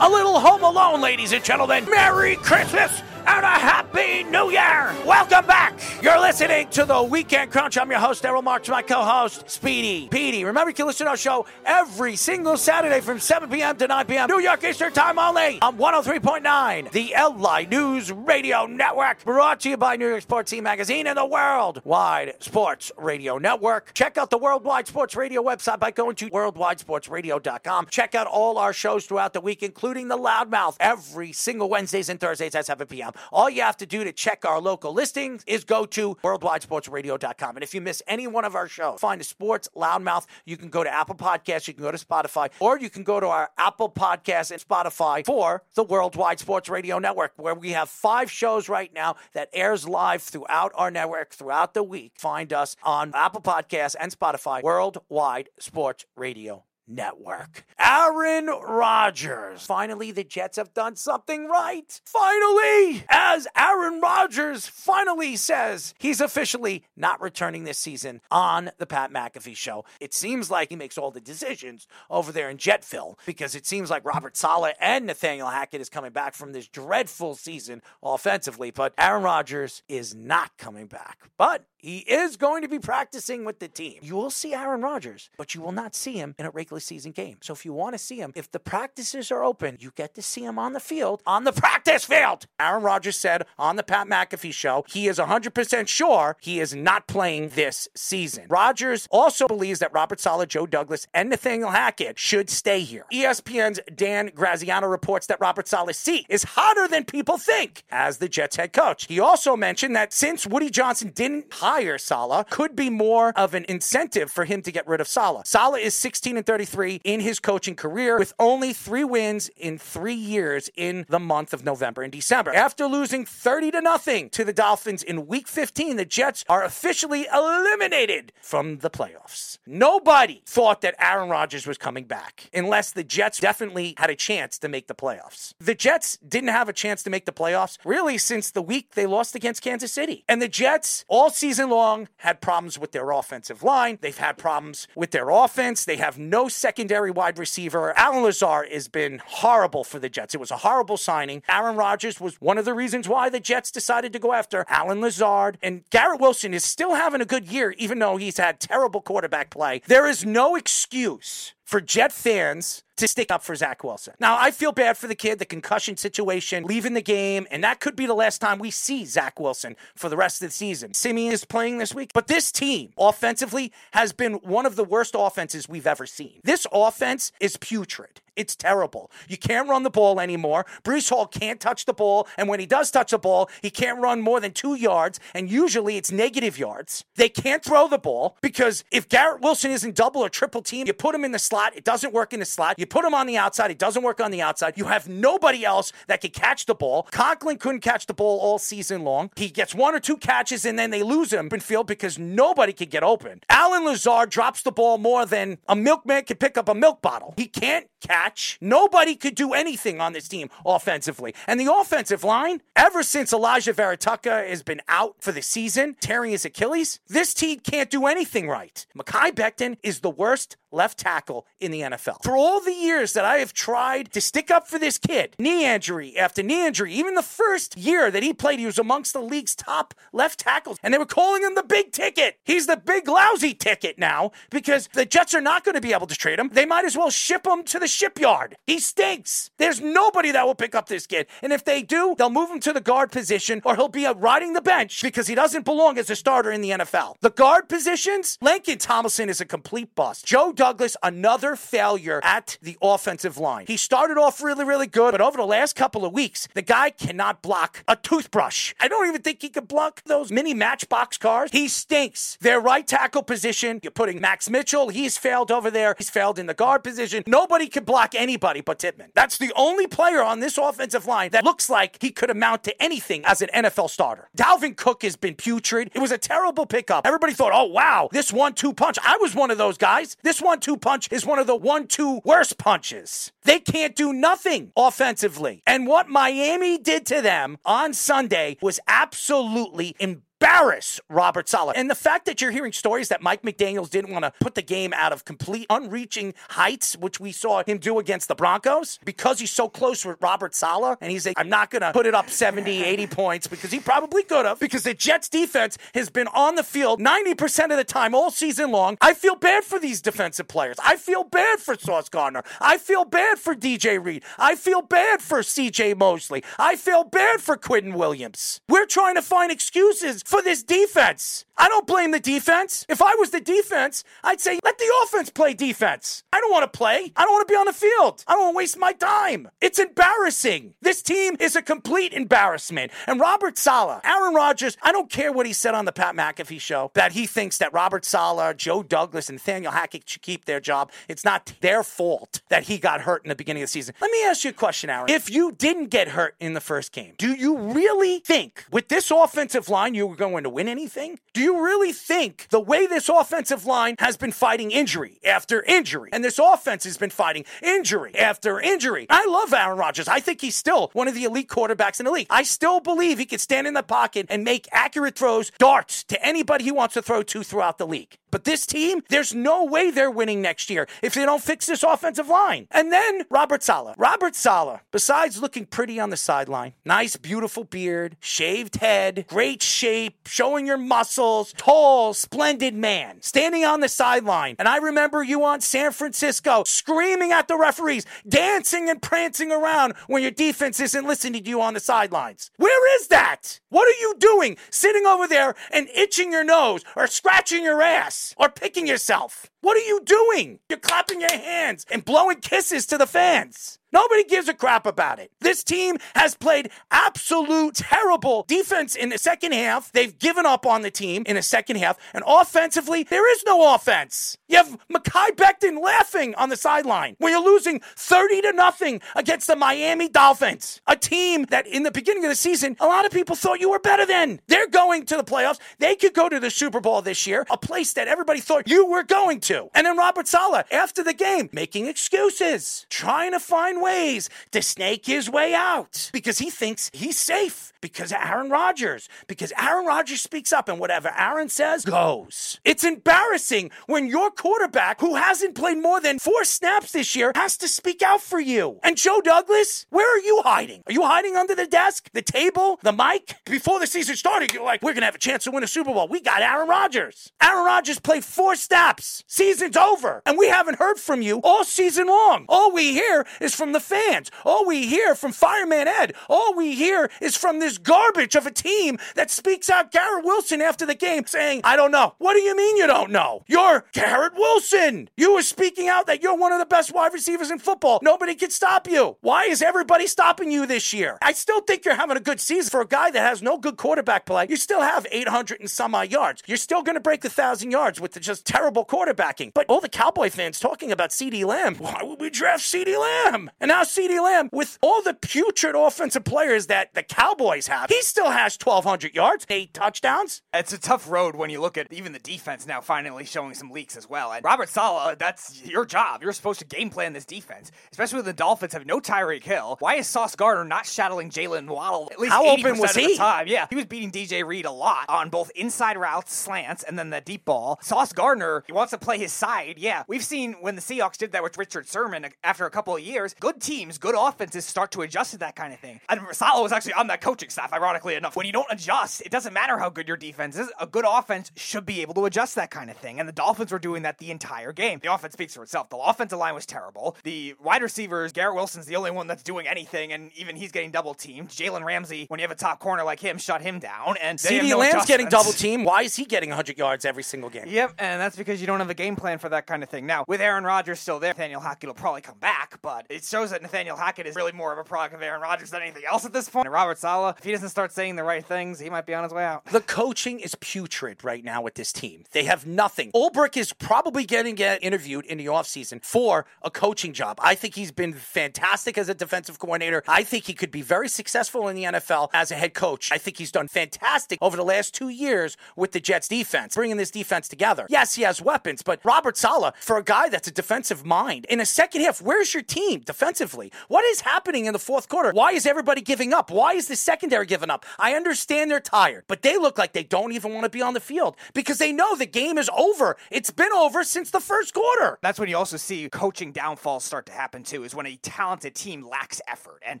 [0.02, 1.84] A little home alone, ladies and gentlemen.
[1.90, 3.02] Merry Christmas
[3.36, 4.92] and a happy new year.
[5.06, 5.78] Welcome back.
[6.02, 7.78] You're listening to the Weekend Crunch.
[7.78, 10.44] I'm your host, Errol Marks, my co-host, Speedy Petey.
[10.44, 13.76] Remember, you can listen to our show every single Saturday from 7 p.m.
[13.76, 14.28] to 9 p.m.
[14.28, 19.76] New York Eastern Time only on 103.9, the LI News Radio Network, brought to you
[19.76, 23.94] by New York Sports Team Magazine and the Worldwide Sports Radio Network.
[23.94, 27.86] Check out the Worldwide Sports Radio website by going to worldwidesportsradio.com.
[27.90, 32.18] Check out all our shows throughout the week, including the Loudmouth, every single Wednesdays and
[32.18, 33.12] Thursdays at 7 p.m.
[33.32, 37.56] All you have to do to check our local listings is go to worldwidesportsradio.com.
[37.56, 40.26] And if you miss any one of our shows, find a sports loudmouth.
[40.44, 43.20] You can go to Apple Podcasts, you can go to Spotify, or you can go
[43.20, 47.88] to our Apple Podcasts and Spotify for the Worldwide Sports Radio Network, where we have
[47.88, 52.12] five shows right now that airs live throughout our network throughout the week.
[52.16, 57.64] Find us on Apple Podcasts and Spotify, Worldwide Sports Radio Network.
[57.78, 59.62] Aaron Rodgers.
[59.62, 62.00] Finally, the Jets have done something right.
[62.04, 69.12] Finally, as Aaron Rodgers finally says he's officially not returning this season on the Pat
[69.12, 69.84] McAfee show.
[70.00, 73.90] It seems like he makes all the decisions over there in Jetville because it seems
[73.90, 78.94] like Robert Saleh and Nathaniel Hackett is coming back from this dreadful season offensively, but
[78.98, 81.18] Aaron Rodgers is not coming back.
[81.36, 84.00] But he is going to be practicing with the team.
[84.02, 87.12] You will see Aaron Rodgers, but you will not see him in a regular season
[87.12, 87.36] game.
[87.40, 90.22] So if you want to see him, if the practices are open, you get to
[90.22, 92.46] see him on the field, on the practice field.
[92.58, 97.06] Aaron Rodgers said on the Pat McAfee show, he is 100% sure he is not
[97.06, 98.46] playing this season.
[98.48, 103.04] Rodgers also believes that Robert Saleh, Joe Douglas, and Nathaniel Hackett should stay here.
[103.12, 108.28] ESPN's Dan Graziano reports that Robert Saleh's seat is hotter than people think as the
[108.28, 109.06] Jets head coach.
[109.06, 113.64] He also mentioned that since Woody Johnson didn't hire Saleh, could be more of an
[113.68, 115.46] incentive for him to get rid of Saleh.
[115.46, 116.66] Saleh is 16 and 33
[117.04, 121.64] in his coaching career with only three wins in three years in the month of
[121.64, 122.54] November and December.
[122.54, 127.26] After losing 30 to nothing to the Dolphins in week 15, the Jets are officially
[127.32, 129.58] eliminated from the playoffs.
[129.66, 134.58] Nobody thought that Aaron Rodgers was coming back unless the Jets definitely had a chance
[134.58, 135.54] to make the playoffs.
[135.58, 139.06] The Jets didn't have a chance to make the playoffs really since the week they
[139.06, 140.24] lost against Kansas City.
[140.28, 143.98] And the Jets all season long had problems with their offensive line.
[144.00, 145.84] They've had problems with their offense.
[145.84, 147.98] They have no secondary wide receiver.
[147.98, 150.34] Allen Lazard has been horrible for the Jets.
[150.34, 151.42] It was a horrible signing.
[151.48, 155.00] Aaron Rodgers was one of the reasons why the Jets decided to go after Allen
[155.00, 155.58] Lazard.
[155.62, 159.50] And Garrett Wilson is still having a good year, even though he's had terrible quarterback
[159.50, 159.80] play.
[159.86, 164.14] There is no excuse for Jet fans to stick up for Zach Wilson.
[164.18, 167.78] Now, I feel bad for the kid, the concussion situation, leaving the game, and that
[167.78, 170.94] could be the last time we see Zach Wilson for the rest of the season.
[170.94, 175.14] Siemian is playing this week, but this team offensively has been one of the worst
[175.16, 176.40] offenses we've ever seen.
[176.42, 178.20] This offense is putrid.
[178.36, 179.10] It's terrible.
[179.28, 180.66] You can't run the ball anymore.
[180.84, 183.98] Breece Hall can't touch the ball, and when he does touch the ball, he can't
[183.98, 187.04] run more than two yards, and usually it's negative yards.
[187.16, 190.92] They can't throw the ball because if Garrett Wilson isn't double or triple team, you
[190.92, 192.78] put him in the slot, it doesn't work in the slot.
[192.78, 194.74] You put him on the outside, it doesn't work on the outside.
[194.76, 197.08] You have nobody else that can catch the ball.
[197.10, 199.30] Conklin couldn't catch the ball all season long.
[199.36, 202.72] He gets one or two catches, and then they lose him in field because nobody
[202.72, 203.40] can get open.
[203.48, 207.34] Allen Lazard drops the ball more than a milkman can pick up a milk bottle.
[207.36, 208.58] He can't catch.
[208.60, 211.34] Nobody could do anything on this team offensively.
[211.46, 216.32] And the offensive line, ever since Alijah Vera-Tucker has been out for the season, tearing
[216.32, 218.86] his Achilles, this team can't do anything right.
[218.96, 222.22] Mekhi Becton is the worst left tackle in the NFL.
[222.22, 225.66] For all the years that I have tried to stick up for this kid, knee
[225.66, 229.20] injury after knee injury, even the first year that he played, he was amongst the
[229.20, 232.38] league's top left tackles, and they were calling him the big ticket.
[232.44, 236.06] He's the big lousy ticket now because the Jets are not going to be able
[236.06, 236.50] to trade him.
[236.52, 238.56] They might as well ship him to the shipyard.
[238.66, 239.50] He stinks.
[239.58, 241.26] There's nobody that will pick up this kid.
[241.42, 244.52] And if they do, they'll move him to the guard position or he'll be riding
[244.52, 247.16] the bench because he doesn't belong as a starter in the NFL.
[247.20, 250.24] The guard positions, Laken Tomlinson is a complete bust.
[250.24, 253.64] Joe Douglas, another failure at the offensive line.
[253.66, 256.90] He started off really, really good, but over the last couple of weeks, the guy
[256.90, 258.74] cannot block a toothbrush.
[258.78, 261.48] I don't even think he could block those mini matchbox cars.
[261.50, 262.36] He stinks.
[262.42, 265.94] Their right tackle position, you're putting Max Mitchell, he's failed over there.
[265.96, 267.22] He's failed in the guard position.
[267.26, 269.12] Nobody can block anybody but Tippmann.
[269.14, 272.82] That's the only player on this offensive line that looks like he could amount to
[272.82, 274.28] anything as an NFL starter.
[274.36, 275.90] Dalvin Cook has been putrid.
[275.94, 277.06] It was a terrible pickup.
[277.06, 278.98] Everybody thought, oh, wow, this one two punch.
[279.02, 280.18] I was one of those guys.
[280.22, 283.32] This one two punch is one of the one two worst punches.
[283.42, 285.62] They can't do nothing offensively.
[285.66, 291.74] And what Miami did to them on Sunday was absolutely embarrassing embarrass Robert Saleh.
[291.76, 294.62] And the fact that you're hearing stories that Mike McDaniels didn't want to put the
[294.62, 299.38] game out of complete unreaching heights, which we saw him do against the Broncos, because
[299.38, 302.14] he's so close with Robert Saleh, and he's like, I'm not going to put it
[302.14, 306.28] up 70, 80 points because he probably could have, because the Jets defense has been
[306.28, 308.96] on the field 90% of the time all season long.
[309.00, 310.76] I feel bad for these defensive players.
[310.82, 312.42] I feel bad for Sauce Gardner.
[312.60, 314.22] I feel bad for DJ Reed.
[314.38, 316.42] I feel bad for CJ Mosley.
[316.58, 318.60] I feel bad for Quinnen Williams.
[318.68, 321.44] We're trying to find excuses for this defense.
[321.56, 322.86] I don't blame the defense.
[322.88, 326.22] If I was the defense, I'd say, let the offense play defense.
[326.32, 327.12] I don't want to play.
[327.16, 328.24] I don't want to be on the field.
[328.26, 329.48] I don't want to waste my time.
[329.60, 330.74] It's embarrassing.
[330.80, 332.92] This team is a complete embarrassment.
[333.08, 336.60] And Robert Saleh, Aaron Rodgers, I don't care what he said on the Pat McAfee
[336.60, 340.60] show, that he thinks that Robert Saleh, Joe Douglas, and Nathaniel Hackett should keep their
[340.60, 340.92] job.
[341.08, 343.96] It's not their fault that he got hurt in the beginning of the season.
[344.00, 345.10] Let me ask you a question, Aaron.
[345.10, 349.10] If you didn't get hurt in the first game, do you really think with this
[349.10, 351.18] offensive line you were going to win anything?
[351.32, 356.10] Do you really think the way this offensive line has been fighting injury after injury,
[356.12, 359.06] and this offense has been fighting injury after injury?
[359.10, 360.06] I love Aaron Rodgers.
[360.06, 362.28] I think he's still one of the elite quarterbacks in the league.
[362.30, 366.24] I still believe he can stand in the pocket and make accurate throws, darts to
[366.24, 368.18] anybody he wants to throw to throughout the league.
[368.30, 371.82] But this team, there's no way they're winning next year if they don't fix this
[371.82, 372.68] offensive line.
[372.70, 373.94] And then Robert Saleh.
[373.98, 380.09] Robert Saleh, besides looking pretty on the sideline, nice, beautiful beard, shaved head, great shape,
[380.26, 384.56] showing your muscles, tall, splendid man, standing on the sideline.
[384.58, 389.94] And I remember you on San Francisco screaming at the referees, dancing and prancing around
[390.06, 392.50] when your defense isn't listening to you on the sidelines.
[392.56, 393.60] Where is that?
[393.68, 398.34] What are you doing sitting over there and itching your nose or scratching your ass?
[398.36, 399.50] or picking yourself.
[399.60, 400.60] What are you doing?
[400.68, 403.79] You're clapping your hands and blowing kisses to the fans.
[403.92, 405.30] Nobody gives a crap about it.
[405.40, 409.90] This team has played absolute terrible defense in the second half.
[409.92, 411.98] They've given up on the team in the second half.
[412.14, 414.36] And offensively, there is no offense.
[414.48, 419.46] You have Mekhi Becton laughing on the sideline when you're losing 30 to nothing against
[419.46, 423.12] the Miami Dolphins, a team that in the beginning of the season, a lot of
[423.12, 424.40] people thought you were better than.
[424.48, 425.58] They're going to the playoffs.
[425.78, 428.86] They could go to the Super Bowl this year, a place that everybody thought you
[428.86, 429.68] were going to.
[429.74, 435.06] And then Robert Saleh, after the game, making excuses, trying to find ways to snake
[435.06, 440.52] his way out because he thinks he's safe because Aaron Rodgers, because Aaron Rodgers speaks
[440.52, 442.60] up and whatever Aaron says goes.
[442.64, 447.56] It's embarrassing when your quarterback, who hasn't played more than four snaps this year, has
[447.58, 448.78] to speak out for you.
[448.82, 450.82] And Joe Douglas, where are you hiding?
[450.86, 453.34] Are you hiding under the desk, the table, the mic?
[453.44, 455.68] Before the season started, you're like, we're going to have a chance to win a
[455.68, 456.08] Super Bowl.
[456.08, 457.32] We got Aaron Rodgers.
[457.42, 459.24] Aaron Rodgers played four snaps.
[459.26, 460.22] Season's over.
[460.26, 462.44] And we haven't heard from you all season long.
[462.48, 464.30] All we hear is from the fans.
[464.44, 466.14] All we hear from Fireman Ed.
[466.28, 470.60] All we hear is from this garbage of a team that speaks out Garrett Wilson
[470.60, 472.14] after the game saying, I don't know.
[472.18, 473.44] What do you mean you don't know?
[473.46, 475.08] You're Garrett Wilson.
[475.16, 477.98] You were speaking out that you're one of the best wide receivers in football.
[478.02, 479.16] Nobody can stop you.
[479.20, 481.18] Why is everybody stopping you this year?
[481.22, 483.76] I still think you're having a good season for a guy that has no good
[483.76, 484.46] quarterback play.
[484.48, 486.42] You still have 800 and some odd yards.
[486.46, 489.52] You're still going to break the thousand yards with the just terrible quarterbacking.
[489.54, 491.76] But all the Cowboy fans talking about CeeDee Lamb.
[491.76, 493.50] Why would we draft CeeDee Lamb?
[493.62, 498.00] And now CeeDee Lamb, with all the putrid offensive players that the Cowboys have, he
[498.00, 500.40] still has 1,200 yards, eight touchdowns.
[500.54, 503.70] It's a tough road when you look at even the defense now finally showing some
[503.70, 504.32] leaks as well.
[504.32, 506.22] And Robert Saleh, that's your job.
[506.22, 509.76] You're supposed to game plan this defense, especially when the Dolphins have no Tyreek Hill.
[509.80, 513.02] Why is Sauce Gardner not shadowing Jaylen Waddle at least How 80% open was of
[513.02, 513.46] the time?
[513.46, 517.10] Yeah, he was beating DJ Reed a lot on both inside routes, slants, and then
[517.10, 517.78] the deep ball.
[517.82, 519.74] Sauce Gardner, he wants to play his side.
[519.76, 523.02] Yeah, we've seen when the Seahawks did that with Richard Sherman after a couple of
[523.02, 523.34] years.
[523.50, 526.00] Good teams, good offenses start to adjust to that kind of thing.
[526.08, 528.36] And Saleh was actually on that coaching staff, ironically enough.
[528.36, 530.70] When you don't adjust, it doesn't matter how good your defense is.
[530.78, 533.18] A good offense should be able to adjust that kind of thing.
[533.18, 535.00] And the Dolphins were doing that the entire game.
[535.02, 535.90] The offense speaks for itself.
[535.90, 537.16] The offensive line was terrible.
[537.24, 540.92] The wide receivers, Garrett Wilson's the only one that's doing anything, and even he's getting
[540.92, 541.48] double teamed.
[541.48, 544.14] Jalen Ramsey, when you have a top corner like him, shut him down.
[544.22, 545.84] And have no Lamb's getting double teamed.
[545.84, 547.64] Why is he getting 100 yards every single game?
[547.66, 550.06] Yep, and that's because you don't have a game plan for that kind of thing.
[550.06, 553.50] Now, with Aaron Rodgers still there, Nathaniel Hackett will probably come back, but it shows
[553.52, 556.26] that Nathaniel Hackett is really more of a product of Aaron Rodgers than anything else
[556.26, 556.66] at this point.
[556.66, 559.24] And Robert Saleh, if he doesn't start saying the right things, he might be on
[559.24, 559.64] his way out.
[559.64, 562.24] The coaching is putrid right now with this team.
[562.32, 563.10] They have nothing.
[563.12, 567.38] Ulbrich is probably getting get interviewed in the offseason for a coaching job.
[567.42, 570.02] I think he's been fantastic as a defensive coordinator.
[570.06, 573.10] I think he could be very successful in the NFL as a head coach.
[573.10, 576.98] I think he's done fantastic over the last two years with the Jets defense, bringing
[576.98, 577.86] this defense together.
[577.88, 581.58] Yes, he has weapons, but Robert Saleh, for a guy that's a defensive mind, in
[581.58, 583.29] a second half, where's your team defensively?
[583.30, 583.72] Defensively.
[583.88, 585.30] What is happening in the fourth quarter?
[585.32, 586.50] Why is everybody giving up?
[586.50, 587.84] Why is the secondary giving up?
[587.98, 590.94] I understand they're tired, but they look like they don't even want to be on
[590.94, 593.16] the field because they know the game is over.
[593.30, 595.18] It's been over since the first quarter.
[595.22, 598.74] That's when you also see coaching downfalls start to happen too, is when a talented
[598.74, 599.80] team lacks effort.
[599.86, 600.00] And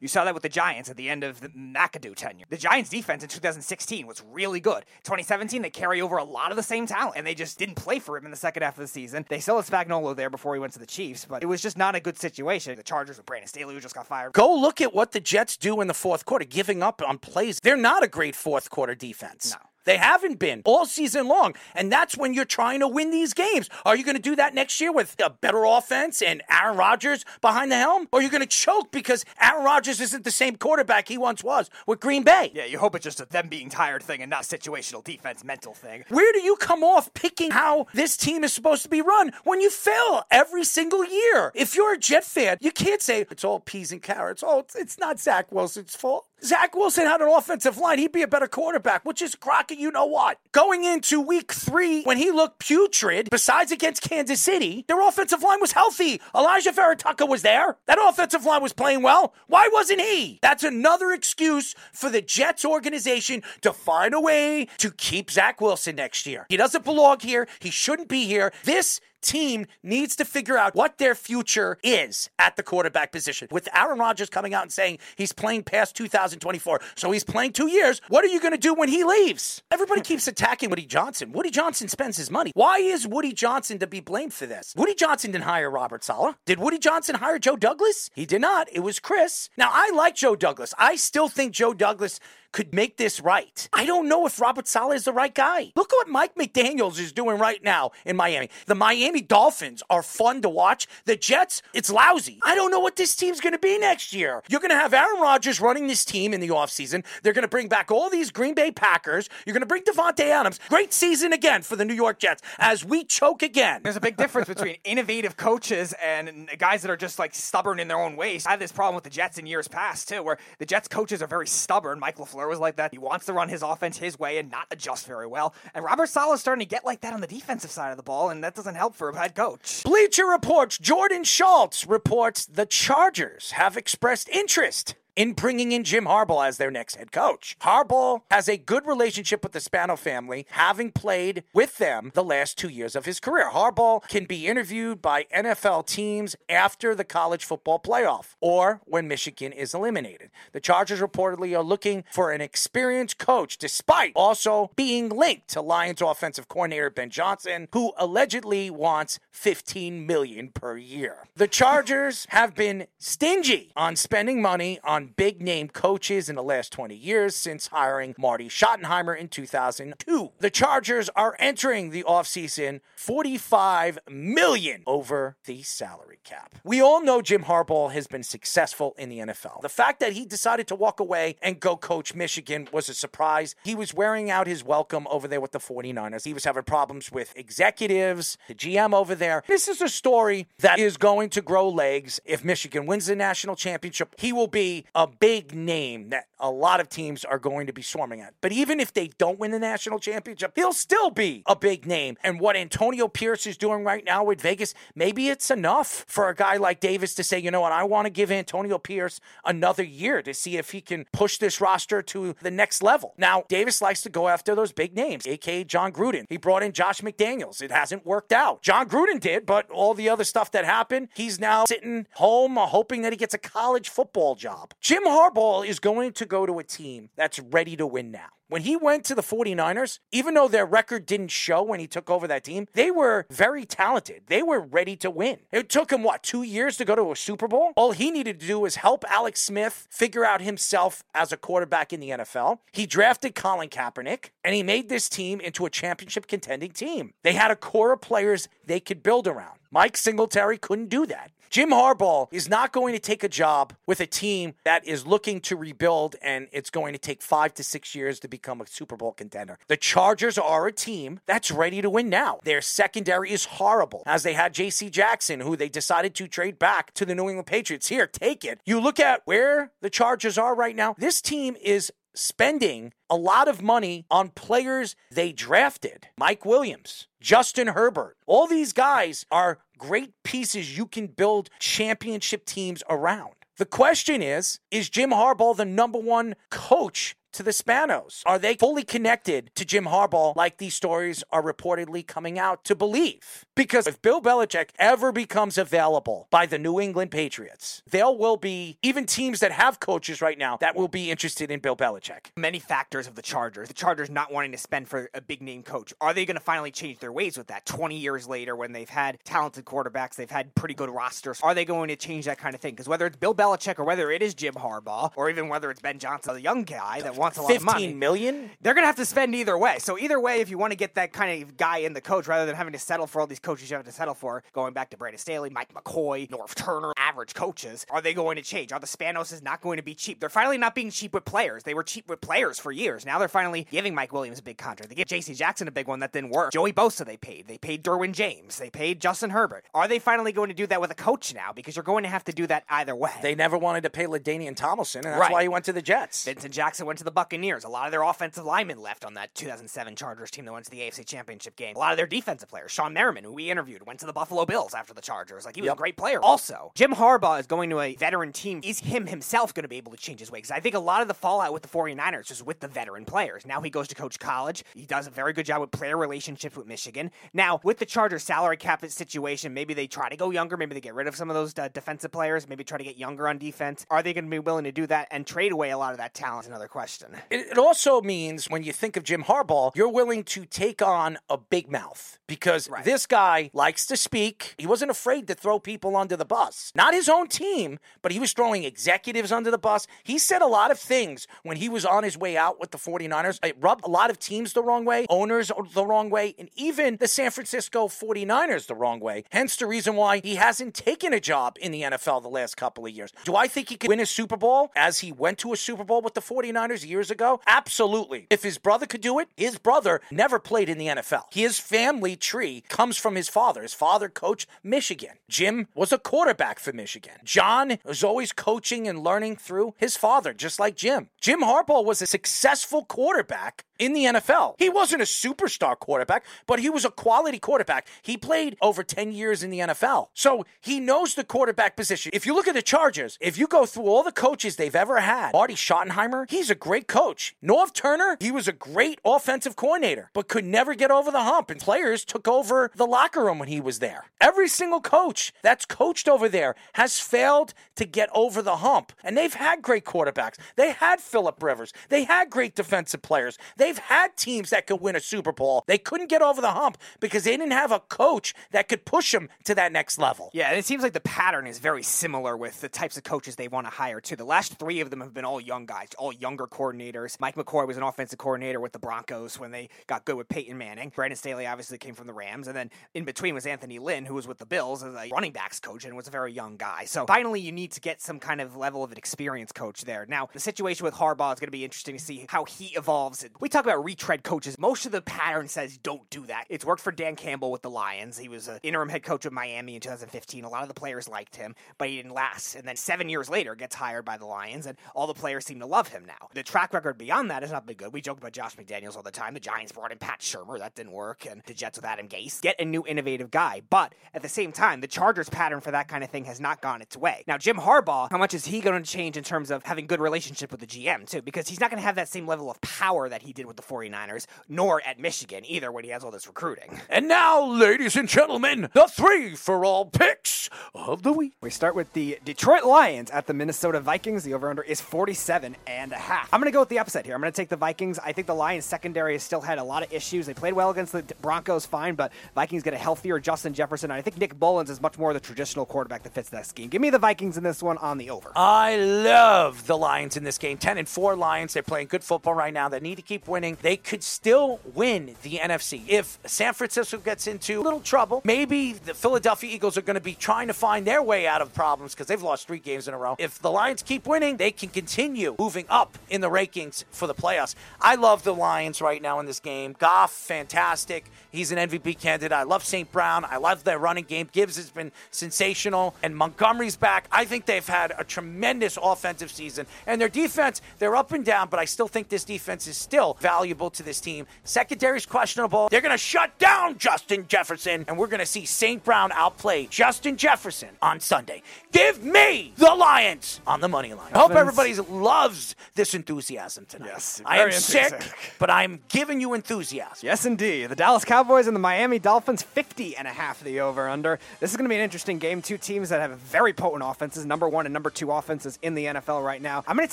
[0.00, 2.46] you saw that with the Giants at the end of the McAdoo tenure.
[2.48, 4.84] The Giants defense in 2016 was really good.
[5.02, 7.98] 2017, they carry over a lot of the same talent, and they just didn't play
[7.98, 9.26] for him in the second half of the season.
[9.28, 11.76] They still had Spagnuolo there before he went to the Chiefs, but it was just
[11.76, 12.76] not a good situation.
[12.76, 14.32] The Chargers with Brandon Staley, who just got fired.
[14.32, 17.60] Go look at what the Jets do in the fourth quarter, giving up on plays.
[17.60, 19.52] They're not a great fourth quarter defense.
[19.52, 19.69] No.
[19.84, 21.54] They haven't been all season long.
[21.74, 23.68] And that's when you're trying to win these games.
[23.84, 27.24] Are you going to do that next year with a better offense and Aaron Rodgers
[27.40, 28.08] behind the helm?
[28.12, 31.42] Or are you going to choke because Aaron Rodgers isn't the same quarterback he once
[31.42, 32.52] was with Green Bay?
[32.54, 35.74] Yeah, you hope it's just a them being tired thing and not situational defense mental
[35.74, 36.04] thing.
[36.08, 39.60] Where do you come off picking how this team is supposed to be run when
[39.60, 41.52] you fail every single year?
[41.54, 44.42] If you're a Jet fan, you can't say it's all peas and carrots.
[44.46, 46.26] Oh, it's, it's not Zach Wilson's fault.
[46.42, 47.98] Zach Wilson had an offensive line.
[47.98, 50.38] He'd be a better quarterback, which is Crockett, you know what?
[50.52, 55.60] Going into week three, when he looked putrid, besides against Kansas City, their offensive line
[55.60, 56.20] was healthy.
[56.34, 57.76] Alijah Vera-Tucker was there.
[57.86, 59.34] That offensive line was playing well.
[59.46, 60.38] Why wasn't he?
[60.42, 65.96] That's another excuse for the Jets organization to find a way to keep Zach Wilson
[65.96, 66.46] next year.
[66.48, 67.46] He doesn't belong here.
[67.60, 68.52] He shouldn't be here.
[68.64, 73.48] This team needs to figure out what their future is at the quarterback position.
[73.50, 77.68] With Aaron Rodgers coming out and saying he's playing past 2024, so he's playing two
[77.68, 79.62] years, what are you going to do when he leaves?
[79.70, 81.32] Everybody keeps attacking Woody Johnson.
[81.32, 82.52] Woody Johnson spends his money.
[82.54, 84.74] Why is Woody Johnson to be blamed for this?
[84.76, 86.36] Woody Johnson didn't hire Robert Saleh.
[86.46, 88.10] Did Woody Johnson hire Joe Douglas?
[88.14, 88.68] He did not.
[88.72, 89.48] It was Chris.
[89.56, 90.74] Now, I like Joe Douglas.
[90.78, 92.20] I still think Joe Douglas
[92.52, 93.68] could make this right.
[93.72, 95.72] I don't know if Robert Saleh is the right guy.
[95.76, 98.50] Look at what Mike McDaniels is doing right now in Miami.
[98.66, 100.86] The Miami Dolphins are fun to watch.
[101.04, 102.38] The Jets, it's lousy.
[102.44, 104.42] I don't know what this team's going to be next year.
[104.48, 107.04] You're going to have Aaron Rodgers running this team in the offseason.
[107.22, 109.28] They're going to bring back all these Green Bay Packers.
[109.46, 110.58] You're going to bring Davante Adams.
[110.68, 113.80] Great season again for the New York Jets as we choke again.
[113.82, 117.88] There's a big difference between innovative coaches and guys that are just like stubborn in
[117.88, 118.46] their own ways.
[118.46, 121.22] I had this problem with the Jets in years past too, where the Jets coaches
[121.22, 122.00] are very stubborn.
[122.00, 122.92] Mike LaFleur was like that.
[122.92, 125.54] He wants to run his offense his way and not adjust very well.
[125.74, 128.02] And Robert Saleh is starting to get like that on the defensive side of the
[128.02, 129.82] ball, and that doesn't help for a head coach.
[129.84, 136.46] Bleacher Reports Jordan Schultz reports the Chargers have expressed interest in bringing in Jim Harbaugh
[136.46, 137.56] as their next head coach.
[137.60, 142.58] Harbaugh has a good relationship with the Spano family, having played with them the last
[142.58, 143.50] two years of his career.
[143.50, 149.52] Harbaugh can be interviewed by NFL teams after the college football playoff or when Michigan
[149.52, 150.30] is eliminated.
[150.52, 156.00] The Chargers reportedly are looking for an experienced coach, despite also being linked to Lions
[156.02, 161.28] offensive coordinator Ben Johnson, who allegedly wants 15 million per year.
[161.34, 166.72] The Chargers have been stingy on spending money on big name coaches in the last
[166.72, 170.32] 20 years since hiring Marty Schottenheimer in 2002.
[170.38, 176.54] The Chargers are entering the offseason 45 million over the salary cap.
[176.64, 179.62] We all know Jim Harbaugh has been successful in the NFL.
[179.62, 183.54] The fact that he decided to walk away and go coach Michigan was a surprise.
[183.64, 186.24] He was wearing out his welcome over there with the 49ers.
[186.24, 189.42] He was having problems with executives, the GM over there.
[189.46, 193.56] This is a story that is going to grow legs if Michigan wins the national
[193.56, 194.14] championship.
[194.18, 197.82] He will be a big name that a lot of teams are going to be
[197.82, 198.34] swarming at.
[198.40, 202.16] But even if they don't win the national championship, he'll still be a big name.
[202.22, 206.34] And what Antonio Pierce is doing right now with Vegas, maybe it's enough for a
[206.34, 209.82] guy like Davis to say, you know what, I want to give Antonio Pierce another
[209.82, 213.14] year to see if he can push this roster to the next level.
[213.18, 216.24] Now, Davis likes to go after those big names, aka Jon Gruden.
[216.28, 217.60] He brought in Josh McDaniels.
[217.60, 218.62] It hasn't worked out.
[218.62, 222.66] Jon Gruden did, but all the other stuff that happened, he's now sitting home uh,
[222.66, 224.72] hoping that he gets a college football job.
[224.80, 228.28] Jim Harbaugh is going to go to a team that's ready to win now.
[228.48, 232.08] When he went to the 49ers, even though their record didn't show when he took
[232.08, 234.22] over that team, they were very talented.
[234.28, 235.40] They were ready to win.
[235.52, 237.72] It took him, what, two years to go to a Super Bowl?
[237.76, 241.92] All he needed to do was help Alex Smith figure out himself as a quarterback
[241.92, 242.60] in the NFL.
[242.72, 247.12] He drafted Colin Kaepernick, and he made this team into a championship contending team.
[247.22, 249.58] They had a core of players they could build around.
[249.70, 251.30] Mike Singletary couldn't do that.
[251.50, 255.40] Jim Harbaugh is not going to take a job with a team that is looking
[255.40, 258.96] to rebuild and it's going to take five to six years to become a Super
[258.96, 259.58] Bowl contender.
[259.66, 262.38] The Chargers are a team that's ready to win now.
[262.44, 264.90] Their secondary is horrible, as they had J.C.
[264.90, 267.88] Jackson, who they decided to trade back to the New England Patriots.
[267.88, 268.60] Here, take it.
[268.64, 273.48] You look at where the Chargers are right now, this team is spending a lot
[273.48, 276.08] of money on players they drafted.
[276.16, 278.16] Mike Williams, Justin Herbert.
[278.26, 283.32] All these guys are great pieces you can build championship teams around.
[283.56, 288.22] The question is Is Jim Harbaugh the number one coach to the Spanos?
[288.26, 292.74] Are they fully connected to Jim Harbaugh like these stories are reportedly coming out to
[292.74, 293.44] believe?
[293.54, 298.78] Because if Bill Belichick ever becomes available by the New England Patriots, there will be
[298.82, 302.26] even teams that have coaches right now that will be interested in Bill Belichick.
[302.36, 303.68] Many factors of the Chargers.
[303.68, 305.92] The Chargers not wanting to spend for a big name coach.
[306.00, 308.88] Are they going to finally change their ways with that 20 years later when they've
[308.88, 311.40] had talented quarterbacks, they've had pretty good rosters?
[311.42, 312.74] Are they going to change that kind of thing?
[312.74, 315.80] Because whether it's Bill Belichick or whether it is Jim Harbaugh or even whether it's
[315.80, 317.82] Ben Johnson, the young guy that wants a lot of money.
[317.84, 318.50] 15 million?
[318.60, 319.78] They're going to have to spend either way.
[319.78, 322.26] So either way, if you want to get that kind of guy in the coach,
[322.26, 324.72] rather than having to settle for all these coaches you have to settle for, going
[324.72, 328.72] back to Brandon Staley, Mike McCoy, Norv Turner, average coaches, are they going to change?
[328.72, 330.18] Are the Spanos is not going to be cheap?
[330.18, 331.62] They're finally not being cheap with players.
[331.62, 333.04] They were cheap with players for years.
[333.06, 334.88] Now they're finally giving Mike Williams a big contract.
[334.88, 335.34] They gave J.C.
[335.34, 336.52] Jackson a big one that didn't work.
[336.52, 337.46] Joey Bosa they paid.
[337.46, 338.58] They paid Derwin James.
[338.58, 339.64] They paid Justin Herbert.
[339.74, 341.52] Are they finally going to do that with a coach now?
[341.52, 343.10] Because you're going to have to do that either way.
[343.22, 345.32] They never wanted to pay LaDainian Tomlinson, and that's Right.
[345.32, 346.24] why he went to the Jets.
[346.24, 347.64] Vincent Jackson went to the Buccaneers.
[347.64, 350.70] A lot of their offensive linemen left on that 2007 Chargers team that went to
[350.70, 351.76] the AFC Championship game.
[351.76, 354.44] A lot of their defensive players, Shawne Merriman, who we interviewed, went to the Buffalo
[354.46, 355.44] Bills after the Chargers.
[355.44, 355.76] Like he was Yep.
[355.76, 356.20] a great player.
[356.22, 358.60] Also, Jim Harbaugh is going to a veteran team.
[358.64, 360.38] Is him himself going to be able to change his way?
[360.38, 363.04] Because I think a lot of the fallout with the 49ers is with the veteran
[363.04, 363.46] players.
[363.46, 364.64] Now he goes to coach college.
[364.74, 367.10] He does a very good job with player relationships with Michigan.
[367.32, 370.56] Now with the Chargers salary cap situation, maybe they try to go younger.
[370.56, 372.48] Maybe they get rid of some of those uh, defensive players.
[372.48, 373.84] Maybe try to get younger on defense.
[373.90, 375.98] Are they going to be willing to do that and trade away a lot of
[375.98, 376.46] that talent?
[376.46, 376.99] Another question.
[377.30, 381.18] It, it also means when you think of Jim Harbaugh, you're willing to take on
[381.28, 382.84] a big mouth because Right.
[382.84, 384.54] this guy likes to speak.
[384.58, 386.72] He wasn't afraid to throw people under the bus.
[386.74, 389.86] Not his own team, but he was throwing executives under the bus.
[390.04, 392.78] He said a lot of things when he was on his way out with the
[392.78, 393.38] 49ers.
[393.44, 396.96] It rubbed a lot of teams the wrong way, owners the wrong way, and even
[396.98, 399.24] the San Francisco 49ers the wrong way.
[399.30, 402.84] Hence the reason why he hasn't taken a job in the NFL the last couple
[402.86, 403.12] of years.
[403.24, 405.84] Do I think he could win a Super Bowl as he went to a Super
[405.84, 407.40] Bowl with the 49ers years ago?
[407.46, 408.26] Absolutely.
[408.28, 411.32] If his brother could do it, his brother never played in the NFL.
[411.32, 413.62] His family tree comes from his father.
[413.62, 415.16] His father coached Michigan.
[415.28, 417.14] Jim was a quarterback for Michigan.
[417.24, 421.08] John was always coaching and learning through his father, just like Jim.
[421.20, 424.54] Jim Harbaugh was a successful quarterback in the NFL.
[424.58, 427.88] He wasn't a superstar quarterback, but he was a quality quarterback.
[428.02, 430.08] He played over 10 years in the NFL.
[430.14, 432.10] So he knows the quarterback position.
[432.14, 435.00] If you look at the Chargers, if you go through all the coaches they've ever
[435.00, 437.34] had, Marty Schottenheimer, he's a great coach.
[437.42, 441.50] Norv Turner, he was a great offensive coordinator, but could never get over the hump.
[441.50, 444.04] And players took over the locker room when he was there.
[444.20, 448.92] Every single coach that's coached over there has failed to get over the hump.
[449.02, 450.36] And they've had great quarterbacks.
[450.56, 451.72] They had Philip Rivers.
[451.88, 453.38] They had great defensive players.
[453.70, 455.62] They've had teams that could win a Super Bowl.
[455.68, 459.12] They couldn't get over the hump because they didn't have a coach that could push
[459.12, 460.28] them to that next level.
[460.32, 463.36] Yeah, and it seems like the pattern is very similar with the types of coaches
[463.36, 464.16] they want to hire too.
[464.16, 467.20] The last three of them have been all young guys, all younger coordinators.
[467.20, 470.58] Mike McCoy was an offensive coordinator with the Broncos when they got good with Peyton
[470.58, 470.90] Manning.
[470.92, 474.14] Brandon Staley obviously came from the Rams, and then in between was Anthony Lynn, who
[474.14, 476.86] was with the Bills as a running backs coach and was a very young guy.
[476.86, 480.06] So finally, you need to get some kind of level of an experience coach there.
[480.08, 483.24] Now, the situation with Harbaugh is going to be interesting to see how he evolves.
[483.38, 484.58] We talk about retread coaches.
[484.58, 486.44] Most of the pattern says don't do that.
[486.48, 488.16] It's worked for Dan Campbell with the Lions.
[488.16, 490.44] He was an interim head coach of Miami in 2015.
[490.44, 492.54] A lot of the players liked him, but he didn't last.
[492.54, 495.60] And then seven years later, gets hired by the Lions, and all the players seem
[495.60, 496.28] to love him now.
[496.32, 497.92] The track record beyond that has not been good.
[497.92, 499.34] We joke about Josh McDaniels all the time.
[499.34, 500.58] The Giants brought in Pat Shurmur.
[500.58, 501.26] That didn't work.
[501.30, 502.40] And the Jets with Adam Gase.
[502.40, 503.60] Get a new innovative guy.
[503.68, 506.62] But at the same time, the Chargers pattern for that kind of thing has not
[506.62, 507.24] gone its way.
[507.26, 510.00] Now, Jim Harbaugh, how much is he going to change in terms of having good
[510.00, 511.20] relationship with the GM, too?
[511.20, 513.56] Because he's not going to have that same level of power that he did with
[513.56, 516.80] the 49ers, nor at Michigan either when he has all this recruiting.
[516.90, 521.34] And now, ladies and gentlemen, the three for all picks of the week.
[521.40, 524.24] We start with the Detroit Lions at the Minnesota Vikings.
[524.24, 526.28] The over-under is 47 and a half.
[526.32, 527.14] I'm going to go with the upset here.
[527.14, 527.98] I'm going to take the Vikings.
[528.00, 530.26] I think the Lions secondary has still had a lot of issues.
[530.26, 533.90] They played well against the Broncos, fine, but Vikings get a healthier Justin Jefferson.
[533.90, 536.68] And I think Nick Mullens is much more the traditional quarterback that fits that scheme.
[536.68, 538.32] Give me the Vikings in this one on the over.
[538.34, 540.58] I love the Lions in this game.
[540.58, 541.54] 10 and 4 Lions.
[541.54, 542.68] They're playing good football right now.
[542.68, 543.56] They need to keep winning.
[543.62, 545.82] They could still win the NFC.
[545.88, 550.00] If San Francisco gets into a little trouble, maybe the Philadelphia Eagles are going to
[550.00, 552.94] be trying to find their way out of problems because they've lost three games in
[552.94, 553.16] a row.
[553.18, 557.14] If the Lions keep winning, they can continue moving up in the rankings for the
[557.14, 557.54] playoffs.
[557.80, 559.74] I love the Lions right now in this game.
[559.78, 561.10] Goff, fantastic.
[561.30, 562.32] He's an MVP candidate.
[562.32, 562.90] I love St.
[562.90, 563.24] Brown.
[563.24, 564.28] I love their running game.
[564.32, 565.94] Gibbs has been sensational.
[566.02, 567.06] And Montgomery's back.
[567.12, 569.66] I think they've had a tremendous offensive season.
[569.86, 573.16] And their defense, they're up and down, but I still think this defense is still
[573.20, 574.26] valuable to this team.
[574.44, 575.68] Secondary's questionable.
[575.68, 578.82] They're going to shut down Justin Jefferson, and we're going to see St.
[578.82, 581.42] Brown outplay Justin Jefferson on Sunday.
[581.72, 584.12] Give me the Lions on the money line.
[584.14, 586.88] I hope everybody loves this enthusiasm tonight.
[586.88, 588.00] Yes, I am sick,
[588.38, 590.06] but I'm giving you enthusiasm.
[590.06, 590.66] Yes, indeed.
[590.66, 594.18] The Dallas Cowboys and the Miami Dolphins, 50 and a half the over under.
[594.40, 595.42] This is going to be an interesting game.
[595.42, 598.86] Two teams that have very potent offenses, number one and number two offenses in the
[598.86, 599.64] NFL right now.
[599.66, 599.92] I'm going to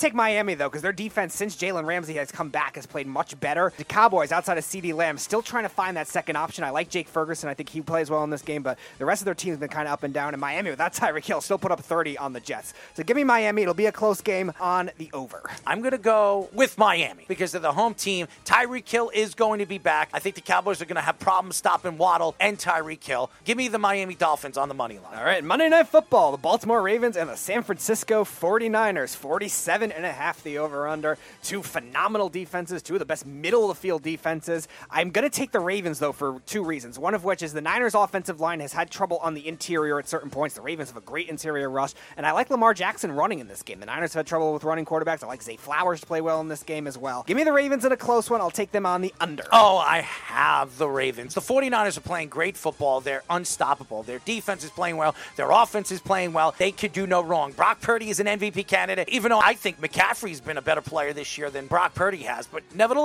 [0.00, 3.38] take Miami, though, because their defense, since Jalen Ramsey has come back, has played much
[3.40, 3.72] better.
[3.76, 6.62] The Cowboys, outside of CeeDee Lamb, still trying to find that second option.
[6.62, 7.48] I like Jake Ferguson.
[7.48, 9.68] I think he plays well in this game, but the rest of their team's been
[9.68, 10.34] kind of up and down.
[10.34, 12.74] And Miami, without Tyreek Hill, still put up 30 on the Jets.
[12.94, 13.62] So give me Miami.
[13.62, 15.42] It'll be a close game on the over.
[15.66, 18.28] I'm going to go with Miami because they're the home team.
[18.44, 20.10] Tyreek Hill is going to be back.
[20.12, 23.32] I think the Cowboys are going to have problems stopping Waddle and Tyreek Hill.
[23.44, 25.18] Give me the Miami Dolphins on the money line.
[25.18, 30.06] All right, Monday Night Football, the Baltimore Ravens and the San Francisco 49ers, 47 and
[30.06, 31.18] a half the over-under.
[31.42, 34.68] Two phenomenal defenses, two of the best middle of the field defenses.
[34.90, 36.98] I'm going to take the Ravens, though, for two reasons.
[36.98, 40.08] One of which is the Niners' offensive line has had trouble on the interior at
[40.08, 40.54] certain points.
[40.54, 43.62] The Ravens have a great interior rush, and I like Lamar Jackson running in this
[43.62, 43.80] game.
[43.80, 45.24] The Niners have had trouble with running quarterbacks.
[45.24, 47.24] I like Zay Flowers to play well in this game as well.
[47.26, 48.40] Give me the Ravens in a close one.
[48.40, 49.44] I'll take them on the under.
[49.52, 51.34] Oh, I have the Ravens.
[51.34, 53.00] The 49ers are playing great football.
[53.00, 54.02] They're unstoppable.
[54.02, 55.14] Their defense is playing well.
[55.36, 56.54] Their offense is playing well.
[56.58, 57.52] They could do no wrong.
[57.52, 61.12] Brock Purdy is an MVP candidate, even though I think McCaffrey's been a better player
[61.12, 62.46] this year than Brock Purdy has.
[62.46, 62.97] But nevertheless,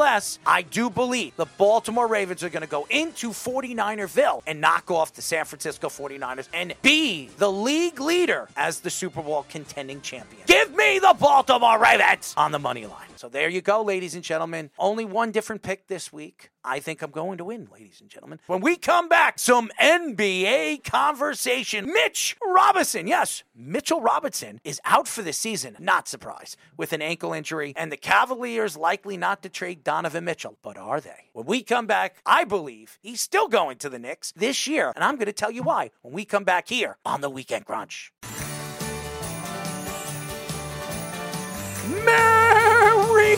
[0.46, 5.14] I do believe the Baltimore Ravens are going to go into 49erville and knock off
[5.14, 10.44] the San Francisco 49ers and be the league leader as the Super Bowl contending champion.
[10.46, 13.13] Give me the Baltimore Ravens on the money line.
[13.24, 14.70] So there you go, ladies and gentlemen.
[14.78, 16.50] Only one different pick this week.
[16.62, 18.42] I think I'm going to win, ladies and gentlemen.
[18.48, 21.86] When we come back, some NBA conversation.
[21.86, 25.78] Mitch Robinson, yes, Mitchell Robinson is out for the season.
[25.80, 30.58] Not surprised with an ankle injury, and the Cavaliers likely not to trade Donovan Mitchell.
[30.62, 31.30] But are they?
[31.32, 35.02] When we come back, I believe he's still going to the Knicks this year, and
[35.02, 38.12] I'm going to tell you why when we come back here on the Weekend Crunch.
[42.04, 42.33] Merry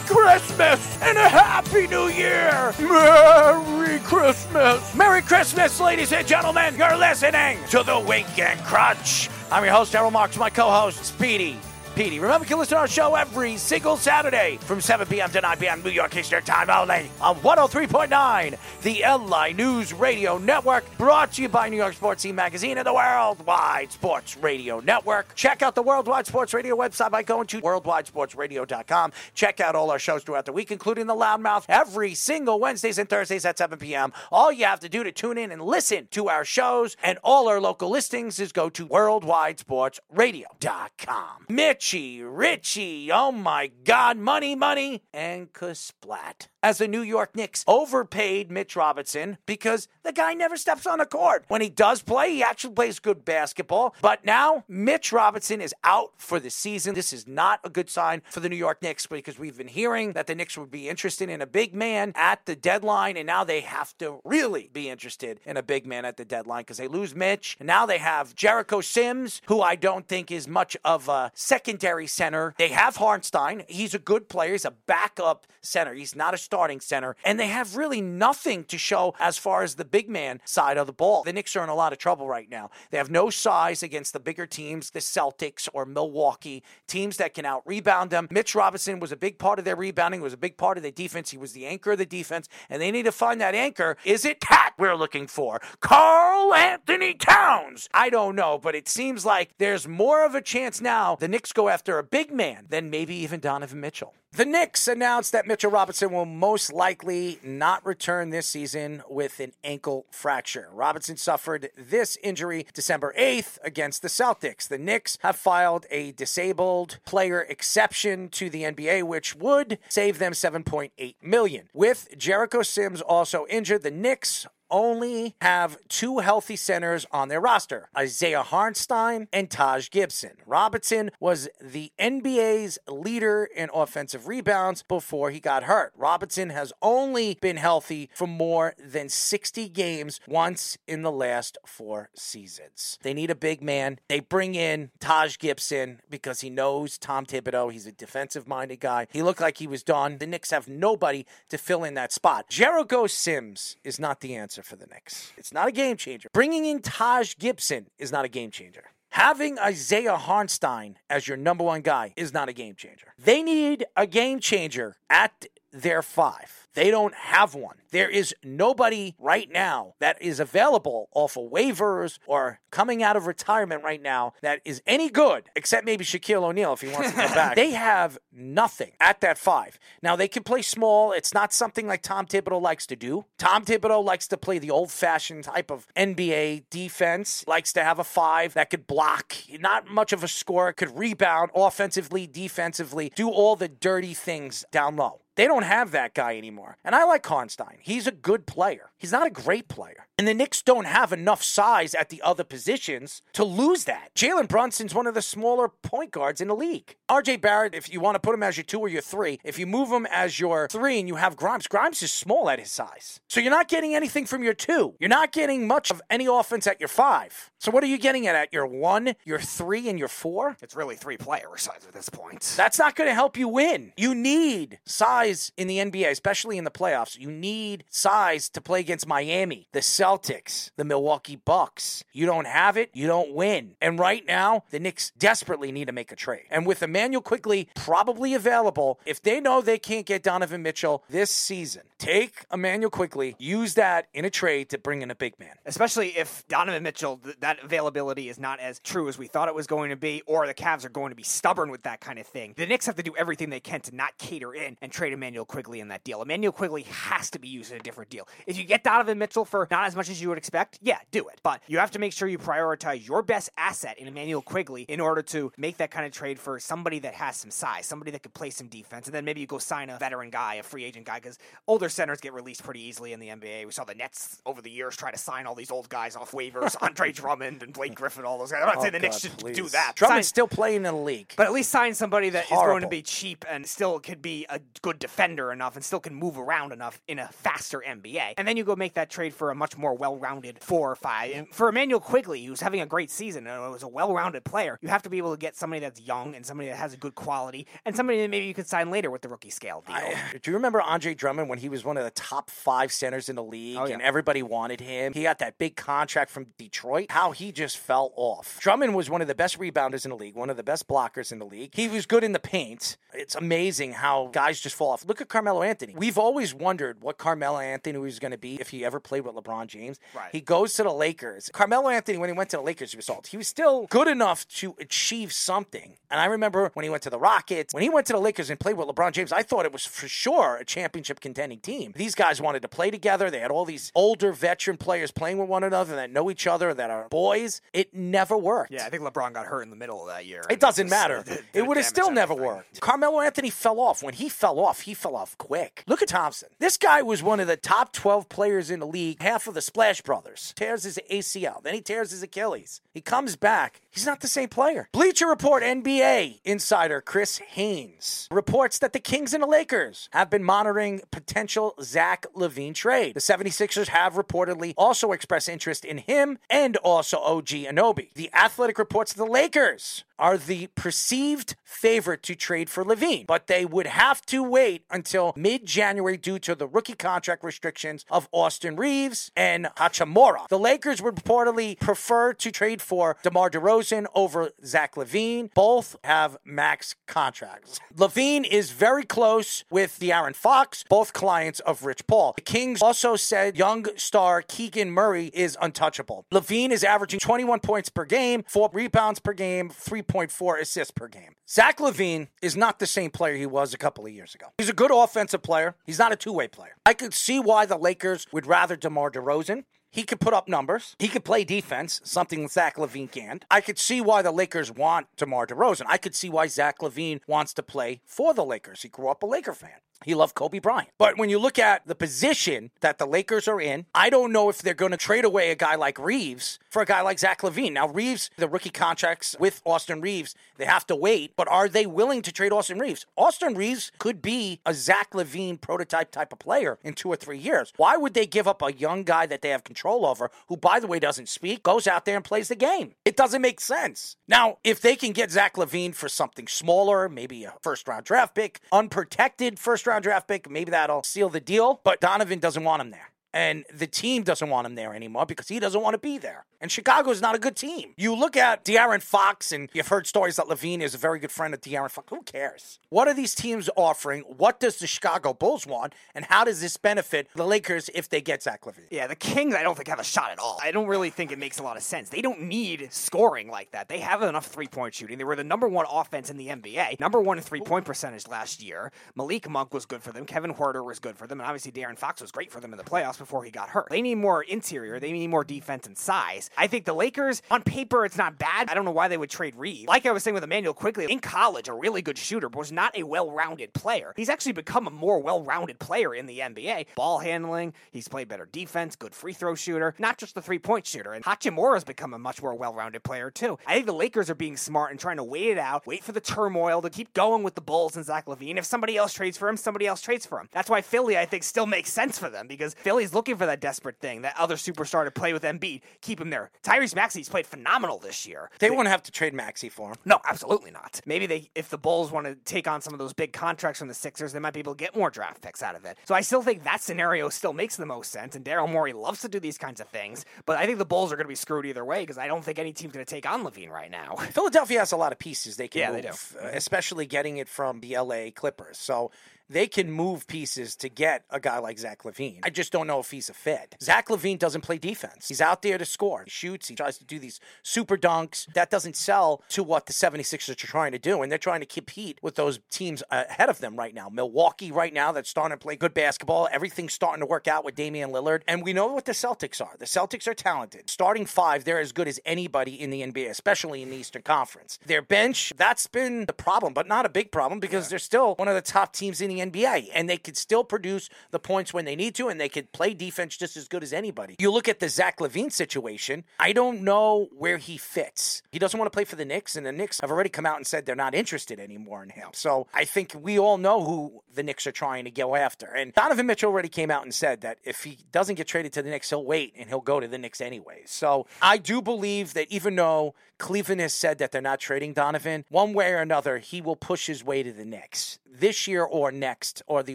[0.05, 2.73] Christmas and a Happy New Year!
[2.79, 4.95] Merry Christmas!
[4.95, 6.75] Merry Christmas, ladies and gentlemen!
[6.75, 9.29] You're listening to the Weekend Crunch.
[9.51, 11.57] I'm your host, Errol Marks, my co-host, Speedy.
[11.95, 12.19] Petey.
[12.19, 15.31] Remember, you can listen to our show every single Saturday from 7 p.m.
[15.31, 15.81] to 9 p.m.
[15.81, 21.47] New York Eastern Time only on 103.9, the LI News Radio Network, brought to you
[21.47, 25.33] by New York Sports Scene Magazine and the Worldwide Sports Radio Network.
[25.35, 29.13] Check out the Worldwide Sports Radio website by going to worldwidesportsradio.com.
[29.33, 33.07] Check out all our shows throughout the week, including The Loudmouth, every single Wednesdays and
[33.07, 34.11] Thursdays at 7 p.m.
[34.33, 37.47] All you have to do to tune in and listen to our shows and all
[37.47, 41.45] our local listings is go to worldwidesportsradio.com.
[41.49, 46.47] Mitchie, Richie, Richie, oh my God, money, money, and Kasplat.
[46.63, 51.05] As the New York Knicks overpaid Mitch Robinson because the guy never steps on the
[51.05, 51.45] court.
[51.47, 53.93] When he does play, he actually plays good basketball.
[54.01, 56.95] But now, Mitch Robinson is out for the season.
[56.95, 60.13] This is not a good sign for the New York Knicks because we've been hearing
[60.13, 63.43] that the Knicks would be interested in a big man at the deadline, and now
[63.43, 66.87] they have to really be interested in a big man at the deadline because they
[66.87, 67.57] lose Mitch.
[67.59, 71.31] And now they have Jericho Sims, who I don't think is much of a
[71.75, 72.53] secondary center.
[72.57, 73.63] They have Hartenstein.
[73.67, 74.53] He's a good player.
[74.53, 75.93] He's a backup center.
[75.93, 77.17] He's not a starting center.
[77.25, 80.87] And they have really nothing to show as far as the big man side of
[80.87, 81.23] the ball.
[81.23, 82.69] The Knicks are in a lot of trouble right now.
[82.91, 87.45] They have no size against the bigger teams, the Celtics or Milwaukee, teams that can
[87.45, 88.27] out rebound them.
[88.31, 90.91] Mitch Robinson was a big part of their rebounding, was a big part of their
[90.91, 91.31] defense.
[91.31, 93.97] He was the anchor of the defense, and they need to find that anchor.
[94.05, 95.59] Is it Cat we're looking for?
[95.81, 97.89] Karl-Anthony Towns?
[97.93, 101.51] I don't know, but it seems like there's more of a chance now the Knicks
[101.51, 104.13] go after a big man than maybe even Donovan Mitchell.
[104.35, 109.53] The Knicks announced that Mitchell Robinson will most likely not return this season with an
[109.63, 110.67] ankle fracture.
[110.73, 114.67] Robinson suffered this injury December 8th against the Celtics.
[114.67, 120.33] The Knicks have filed a disabled player exception to the NBA, which would save them
[120.33, 121.69] 7.8 million.
[121.73, 127.89] With Jericho Sims also injured, the Knicks only have two healthy centers on their roster
[127.97, 130.31] Isaiah Hartenstein and Taj Gibson.
[130.45, 135.93] Robinson was the NBA's leader in offensive rebounds before he got hurt.
[135.97, 142.09] Robinson has only been healthy for more than 60 games once in the last four
[142.15, 142.97] seasons.
[143.01, 143.99] They need a big man.
[144.07, 147.71] They bring in Taj Gibson because he knows Tom Thibodeau.
[147.71, 149.07] He's a defensive minded guy.
[149.11, 150.17] He looked like he was done.
[150.17, 152.49] The Knicks have nobody to fill in that spot.
[152.49, 155.31] Jericho Sims is not the answer for the Knicks.
[155.37, 156.29] It's not a game changer.
[156.33, 158.83] Bringing in Taj Gibson is not a game changer.
[159.09, 163.13] Having Isaiah Hartenstein as your number one guy is not a game changer.
[163.17, 166.64] They need a game changer at their five.
[166.75, 167.77] They don't have one.
[167.91, 173.25] There is nobody right now that is available off of waivers or coming out of
[173.25, 177.15] retirement right now that is any good, except maybe Shaquille O'Neal if he wants to
[177.15, 177.55] come back.
[177.55, 179.79] They have nothing at that five.
[180.03, 181.13] Now, they can play small.
[181.13, 183.23] It's not something like Tom Thibodeau likes to do.
[183.37, 187.97] Tom Thibodeau likes to play the old fashioned type of NBA defense, likes to have
[187.97, 193.29] a five that could block, not much of a scorer, could rebound offensively, defensively, do
[193.29, 195.21] all the dirty things down low.
[195.35, 196.64] They don't have that guy anymore.
[196.83, 197.77] And I like Hartenstein.
[197.81, 198.91] He's a good player.
[198.97, 200.04] He's not a great player.
[200.17, 204.15] And the Knicks don't have enough size at the other positions to lose that.
[204.15, 206.95] Jalen Brunson's one of the smaller point guards in the league.
[207.09, 209.59] RJ Barrett, if you want to put him as your two or your three, if
[209.59, 212.71] you move him as your three and you have Grimes, Grimes is small at his
[212.71, 213.19] size.
[213.27, 214.95] So you're not getting anything from your two.
[214.99, 217.51] You're not getting much of any offense at your five.
[217.59, 220.55] So what are you getting at at your one, your three, and your four?
[220.61, 222.53] It's really three player size at this point.
[222.55, 223.91] That's not going to help you win.
[223.97, 227.19] You need size in the NBA, especially in the playoffs.
[227.19, 232.03] You need size to play against Miami, the Celtics, the Milwaukee Bucks.
[232.13, 233.75] You don't have it, you don't win.
[233.81, 236.43] And right now, the Knicks desperately need to make a trade.
[236.51, 241.31] And with Immanuel Quickley probably available, if they know they can't get Donovan Mitchell this
[241.31, 245.55] season, take Immanuel Quickley, use that in a trade to bring in a big man.
[245.65, 249.55] Especially if Donovan Mitchell, th- that availability is not as true as we thought it
[249.55, 252.19] was going to be, or the Cavs are going to be stubborn with that kind
[252.19, 252.53] of thing.
[252.57, 255.45] The Knicks have to do everything they can to not cater in and trade Immanuel
[255.45, 256.21] Quickley in that deal.
[256.21, 258.27] Immanuel Quickley has to be used in a different deal.
[258.45, 261.27] If you get Donovan Mitchell for not as much as you would expect, yeah, do
[261.27, 261.39] it.
[261.43, 264.99] But you have to make sure you prioritize your best asset in Immanuel Quickley in
[264.99, 268.23] order to make that kind of trade for somebody that has some size, somebody that
[268.23, 270.83] could play some defense, and then maybe you go sign a veteran guy, a free
[270.83, 271.37] agent guy, because
[271.67, 273.65] older centers get released pretty easily in the NBA.
[273.65, 276.31] We saw the Nets over the years try to sign all these old guys off
[276.31, 278.61] waivers, Andre Drummond and Blake Griffin, all those guys.
[278.61, 279.55] I'm not Oh, saying the Knicks should please.
[279.55, 279.93] do that.
[279.95, 281.33] Drummond's Sign- still playing in the league.
[281.37, 284.45] but at least sign somebody that is going to be cheap and still could be
[284.49, 288.33] a good defender enough and still can move around enough in a faster NBA.
[288.37, 291.31] And then you go make that trade for a much more well-rounded four or five.
[291.33, 294.89] And for Immanuel Quickley, who's having a great season and was a well-rounded player, you
[294.89, 297.15] have to be able to get somebody that's young and somebody that has a good
[297.15, 299.95] quality and somebody that maybe you could sign later with the rookie scale deal.
[300.41, 303.35] Do you remember Andre Drummond when he was one of the top five centers in
[303.35, 303.93] the league Oh, yeah.
[303.93, 305.13] and everybody wanted him?
[305.13, 307.07] He got that big contract from Detroit.
[307.11, 308.59] How he just fell off.
[308.59, 311.31] Drummond was one of the best rebounders in the league, one of the best blockers
[311.31, 311.71] in the league.
[311.75, 312.97] He was good in the paint.
[313.13, 315.05] It's amazing how guys just fall off.
[315.05, 315.93] Look at Carmelo Anthony.
[315.95, 319.35] We've always wondered what Carmelo Anthony was going to be if he ever played with
[319.35, 319.74] LeBron James.
[320.15, 320.29] Right.
[320.31, 321.49] He goes to the Lakers.
[321.53, 323.27] Carmelo Anthony, when he went to the Lakers, he was sold.
[323.27, 325.97] He was still good enough to achieve something.
[326.09, 328.49] And I remember when he went to the Rockets, when he went to the Lakers
[328.49, 331.93] and played with LeBron James, I thought it was for sure a championship contending team.
[331.95, 333.29] These guys wanted to play together.
[333.29, 336.73] They had all these older veteran players playing with one another that know each other,
[336.73, 337.61] that are boys.
[337.73, 338.71] It never worked.
[338.71, 340.43] Yeah, I think LeBron got hurt in the middle of that year.
[340.49, 341.23] It doesn't matter.
[341.53, 342.81] It would have still never worked.
[342.81, 344.03] Carmelo Anthony fell off.
[344.03, 345.83] When he fell off, he fell off quick.
[345.87, 346.49] Look at Thompson.
[346.59, 349.61] This guy was one of the top 12 players in the league, half of the
[349.65, 350.53] Splash Brothers.
[350.55, 352.81] Tears his ACL, then he tears his Achilles.
[352.93, 353.81] He comes back.
[353.95, 354.89] He's not the same player.
[354.91, 360.43] Bleacher Report NBA insider Chris Haynes reports that the Kings and the Lakers have been
[360.43, 363.13] monitoring potential Zach LaVine trade.
[363.13, 368.13] The 76ers have reportedly also expressed interest in him and also OG Anunoby.
[368.15, 373.65] The Athletic reports the Lakers are the perceived favorite to trade for LaVine, but they
[373.65, 378.75] would have to wait until mid January due to the rookie contract restrictions of Austin
[378.75, 380.47] Reaves and Hachimura.
[380.49, 385.53] The Lakers would reportedly prefer to trade for DeMar DeRozan over Zach LaVine.
[385.53, 387.79] Both have max contracts.
[387.95, 392.33] LaVine is very close with De'Aaron Fox, both clients of Rich Paul.
[392.35, 396.25] The Kings also said young star Keegan Murray is untouchable.
[396.33, 401.35] LaVine is averaging 21 points per game, four rebounds per game, 3.4 assists per game.
[401.47, 404.47] Zach LaVine is not the same player he was a couple of years ago.
[404.57, 405.75] He's a good offensive player.
[405.85, 406.75] He's not a two-way player.
[406.85, 409.65] I could see why the Lakers would rather DeMar DeRozan.
[409.95, 410.93] He could put up numbers.
[410.99, 413.45] He could play defense, something Zach LaVine can't.
[413.49, 415.85] I could see why the Lakers want DeMar DeRozan.
[415.87, 418.81] I could see why Zach LaVine wants to play for the Lakers.
[418.81, 419.79] He grew up a Laker fan.
[420.03, 420.89] He loved Kobe Bryant.
[420.97, 424.49] But when you look at the position that the Lakers are in, I don't know
[424.49, 427.41] if they're going to trade away a guy like Reaves for a guy like Zach
[427.41, 427.71] LaVine.
[427.71, 431.85] Now, Reaves, the rookie contracts with Austin Reaves, they have to wait, but are they
[431.85, 433.05] willing to trade Austin Reaves?
[433.15, 437.39] Austin Reaves could be a Zach LaVine prototype type of player in two or three
[437.39, 437.71] years.
[437.77, 440.79] Why would they give up a young guy that they have control over, who, by
[440.79, 442.93] the way, doesn't speak, goes out there and plays the game?
[443.05, 444.15] It doesn't make sense.
[444.27, 448.35] Now, if they can get Zach LaVine for something smaller, maybe a first round draft
[448.35, 451.81] pick, unprotected first round draft pick, maybe that'll seal the deal.
[451.83, 453.11] But Donovan doesn't want him there.
[453.35, 456.45] And the team doesn't want him there anymore because he doesn't want to be there.
[456.61, 457.93] And Chicago's not a good team.
[457.97, 461.31] You look at De'Aaron Fox, and you've heard stories that LaVine is a very good
[461.31, 462.07] friend of De'Aaron Fox.
[462.11, 462.79] Who cares?
[462.87, 464.21] What are these teams offering?
[464.21, 465.93] What does the Chicago Bulls want?
[466.15, 468.87] And how does this benefit the Lakers if they get Zach LaVine?
[468.89, 470.57] Yeah, the Kings, I don't think have a shot at all.
[470.63, 472.07] I don't really think it makes a lot of sense.
[472.07, 473.89] They don't need scoring like that.
[473.89, 475.17] They have enough three point shooting.
[475.17, 478.29] They were the number one offense in the NBA, number one in three point percentage
[478.29, 478.93] last year.
[479.13, 480.25] Malik Monk was good for them.
[480.25, 481.41] Kevin Huerter was good for them.
[481.41, 483.87] And obviously, De'Aaron Fox was great for them in the playoffs before he got hurt.
[483.89, 484.99] They need more interior.
[484.99, 486.51] They need more defense and size.
[486.55, 488.69] I think the Lakers, on paper, it's not bad.
[488.69, 489.87] I don't know why they would trade Reed.
[489.87, 492.71] Like I was saying with Immanuel Quickley, in college, a really good shooter, but was
[492.71, 494.13] not a well rounded player.
[494.15, 496.85] He's actually become a more well rounded player in the NBA.
[496.95, 500.85] Ball handling, he's played better defense, good free throw shooter, not just the three point
[500.85, 501.13] shooter.
[501.13, 503.57] And Hachimura has become a much more well rounded player, too.
[503.65, 506.11] I think the Lakers are being smart and trying to wait it out, wait for
[506.11, 508.57] the turmoil to keep going with the Bulls and Zach LaVine.
[508.57, 510.47] If somebody else trades for him, somebody else trades for him.
[510.51, 513.59] That's why Philly, I think, still makes sense for them because Philly's looking for that
[513.61, 516.51] desperate thing, that other superstar to play with Embiid, keep him there.
[516.63, 518.49] Tyrese Maxey's played phenomenal this year.
[518.59, 519.95] They won't have to trade Maxey for him.
[520.05, 521.01] No, absolutely not.
[521.05, 523.87] Maybe they, if the Bulls want to take on some of those big contracts from
[523.87, 525.97] the Sixers, they might be able to get more draft picks out of it.
[526.05, 528.35] So I still think that scenario still makes the most sense.
[528.35, 530.25] And Daryl Morey loves to do these kinds of things.
[530.45, 532.43] But I think the Bulls are going to be screwed either way because I don't
[532.43, 534.15] think any team's going to take on LaVine right now.
[534.31, 536.45] Philadelphia has a lot of pieces they can Yeah, move, they do.
[536.47, 538.77] uh, especially getting it from the LA Clippers.
[538.77, 539.11] So
[539.49, 542.39] they can move pieces to get a guy like Zach LaVine.
[542.43, 543.75] I just don't know if he's a fit.
[543.81, 545.27] Zach LaVine doesn't play defense.
[545.27, 546.23] He's out there to score.
[546.23, 548.51] He shoots, he tries to do these super dunks.
[548.53, 551.21] That doesn't sell to what the 76ers are trying to do.
[551.21, 554.09] And they're trying to compete with those teams ahead of them right now.
[554.09, 556.47] Milwaukee right now that's starting to play good basketball.
[556.51, 558.41] Everything's starting to work out with Damian Lillard.
[558.47, 559.75] And we know what the Celtics are.
[559.77, 560.89] The Celtics are talented.
[560.89, 564.79] Starting five, they're as good as anybody in the NBA, especially in the Eastern Conference.
[564.85, 568.47] Their bench, that's been the problem, but not a big problem because they're still one
[568.47, 569.89] of the top teams in the NBA.
[569.93, 572.93] And they could still produce the points when they need to, and they could play
[572.93, 574.35] defense just as good as anybody.
[574.39, 578.41] You look at the Zach LaVine situation, I don't know where he fits.
[578.51, 580.57] He doesn't want to play for the Knicks, and the Knicks have already come out
[580.57, 582.29] and said they're not interested anymore in him.
[582.33, 585.65] So I think we all know who the Knicks are trying to go after.
[585.67, 588.81] And Donovan Mitchell already came out and said that if he doesn't get traded to
[588.81, 590.91] the Knicks, he'll wait and he'll go to the Knicks anyways.
[590.91, 595.45] So I do believe that even though Cleveland has said that they're not trading Donovan,
[595.49, 599.11] one way or another, he will push his way to the Knicks this year or
[599.11, 599.24] next
[599.67, 599.93] or the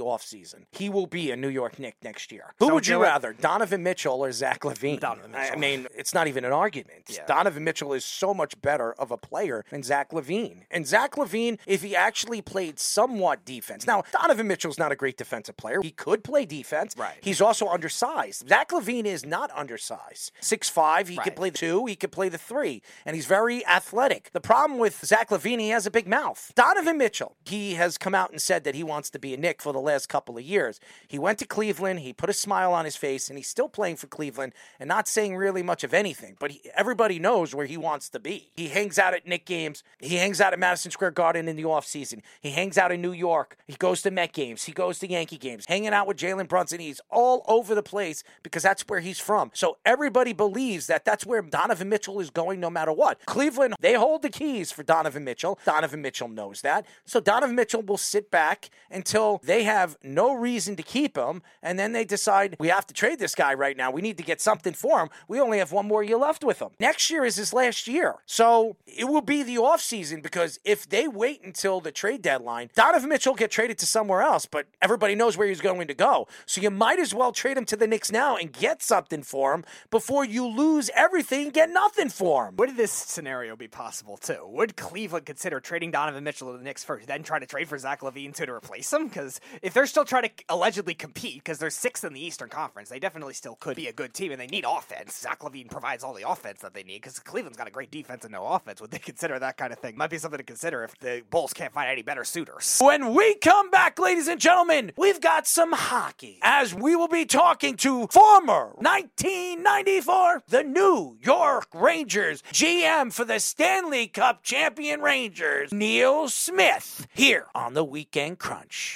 [0.00, 0.64] offseason.
[0.72, 2.54] He will be a New York Knick next year.
[2.58, 5.00] Who So would you do it- rather, Donovan Mitchell or Zach LaVine?
[5.00, 7.04] Donovan I mean, it's not even an argument.
[7.08, 7.24] Yeah.
[7.26, 10.62] Donovan Mitchell is so much better of a player than Zach LaVine.
[10.70, 13.86] And Zach LaVine, if he actually played somewhat defense.
[13.86, 15.80] Now, Donovan Mitchell's not a great defensive player.
[15.82, 16.94] He could play defense.
[16.96, 17.18] Right.
[17.22, 18.48] He's also undersized.
[18.48, 20.32] Zach LaVine is not undersized.
[20.40, 21.08] Six five.
[21.08, 21.24] he Right.
[21.24, 24.30] could play the two, he could play the three, and he's very athletic.
[24.32, 26.52] The problem with Zach LaVine, he has a big mouth.
[26.54, 29.62] Donovan Mitchell, he has come out and said that he wants to be a Knick
[29.62, 30.80] for the last couple of years.
[31.08, 33.96] He went to Cleveland, he put a smile on his face, and he's still playing
[33.96, 36.36] for Cleveland and not saying really much of anything.
[36.38, 38.50] But he, everybody knows where he wants to be.
[38.54, 39.82] He hangs out at Knick games.
[39.98, 42.22] He hangs out at Madison Square Garden in the offseason.
[42.40, 43.56] He hangs out in New York.
[43.66, 44.64] He goes to Met games.
[44.64, 45.64] He goes to Yankee games.
[45.66, 46.80] Hanging out with Jalen Brunson.
[46.80, 49.50] He's all over the place because that's where he's from.
[49.54, 53.24] So everybody believes that that's where Donovan Mitchell is going no matter what.
[53.26, 55.58] Cleveland, they hold the keys for Donovan Mitchell.
[55.64, 56.86] Donovan Mitchell knows that.
[57.04, 58.70] So Donovan Mitchell will sit back
[59.10, 61.42] until they have no reason to keep him.
[61.64, 63.90] And then they decide we have to trade this guy right now.
[63.90, 65.08] We need to get something for him.
[65.26, 66.68] We only have one more year left with him.
[66.78, 68.16] Next year is his last year.
[68.24, 73.08] So it will be the offseason because if they wait until the trade deadline, Donovan
[73.08, 76.28] Mitchell get traded to somewhere else, but everybody knows where he's going to go.
[76.46, 79.54] So you might as well trade him to the Knicks now and get something for
[79.54, 82.56] him before you lose everything and get nothing for him.
[82.58, 84.46] Would this scenario be possible too?
[84.46, 87.76] Would Cleveland consider trading Donovan Mitchell to the Knicks first, then try to trade for
[87.76, 88.99] Zach LaVine too to replace him?
[89.08, 92.88] Because if they're still trying to allegedly compete, because they're sixth in the Eastern Conference,
[92.88, 95.18] they definitely still could be a good team, and they need offense.
[95.18, 97.02] Zach LaVine provides all the offense that they need.
[97.02, 98.80] Because Cleveland's got a great defense and no offense.
[98.80, 99.96] Would they consider that kind of thing?
[99.96, 102.78] Might be something to consider if the Bulls can't find any better suitors.
[102.80, 107.24] When we come back, ladies and gentlemen, we've got some hockey as we will be
[107.24, 115.72] talking to former 1994, the New York Rangers GM for the Stanley Cup champion Rangers,
[115.72, 118.89] Neil Smith, here on the Weekend Crunch.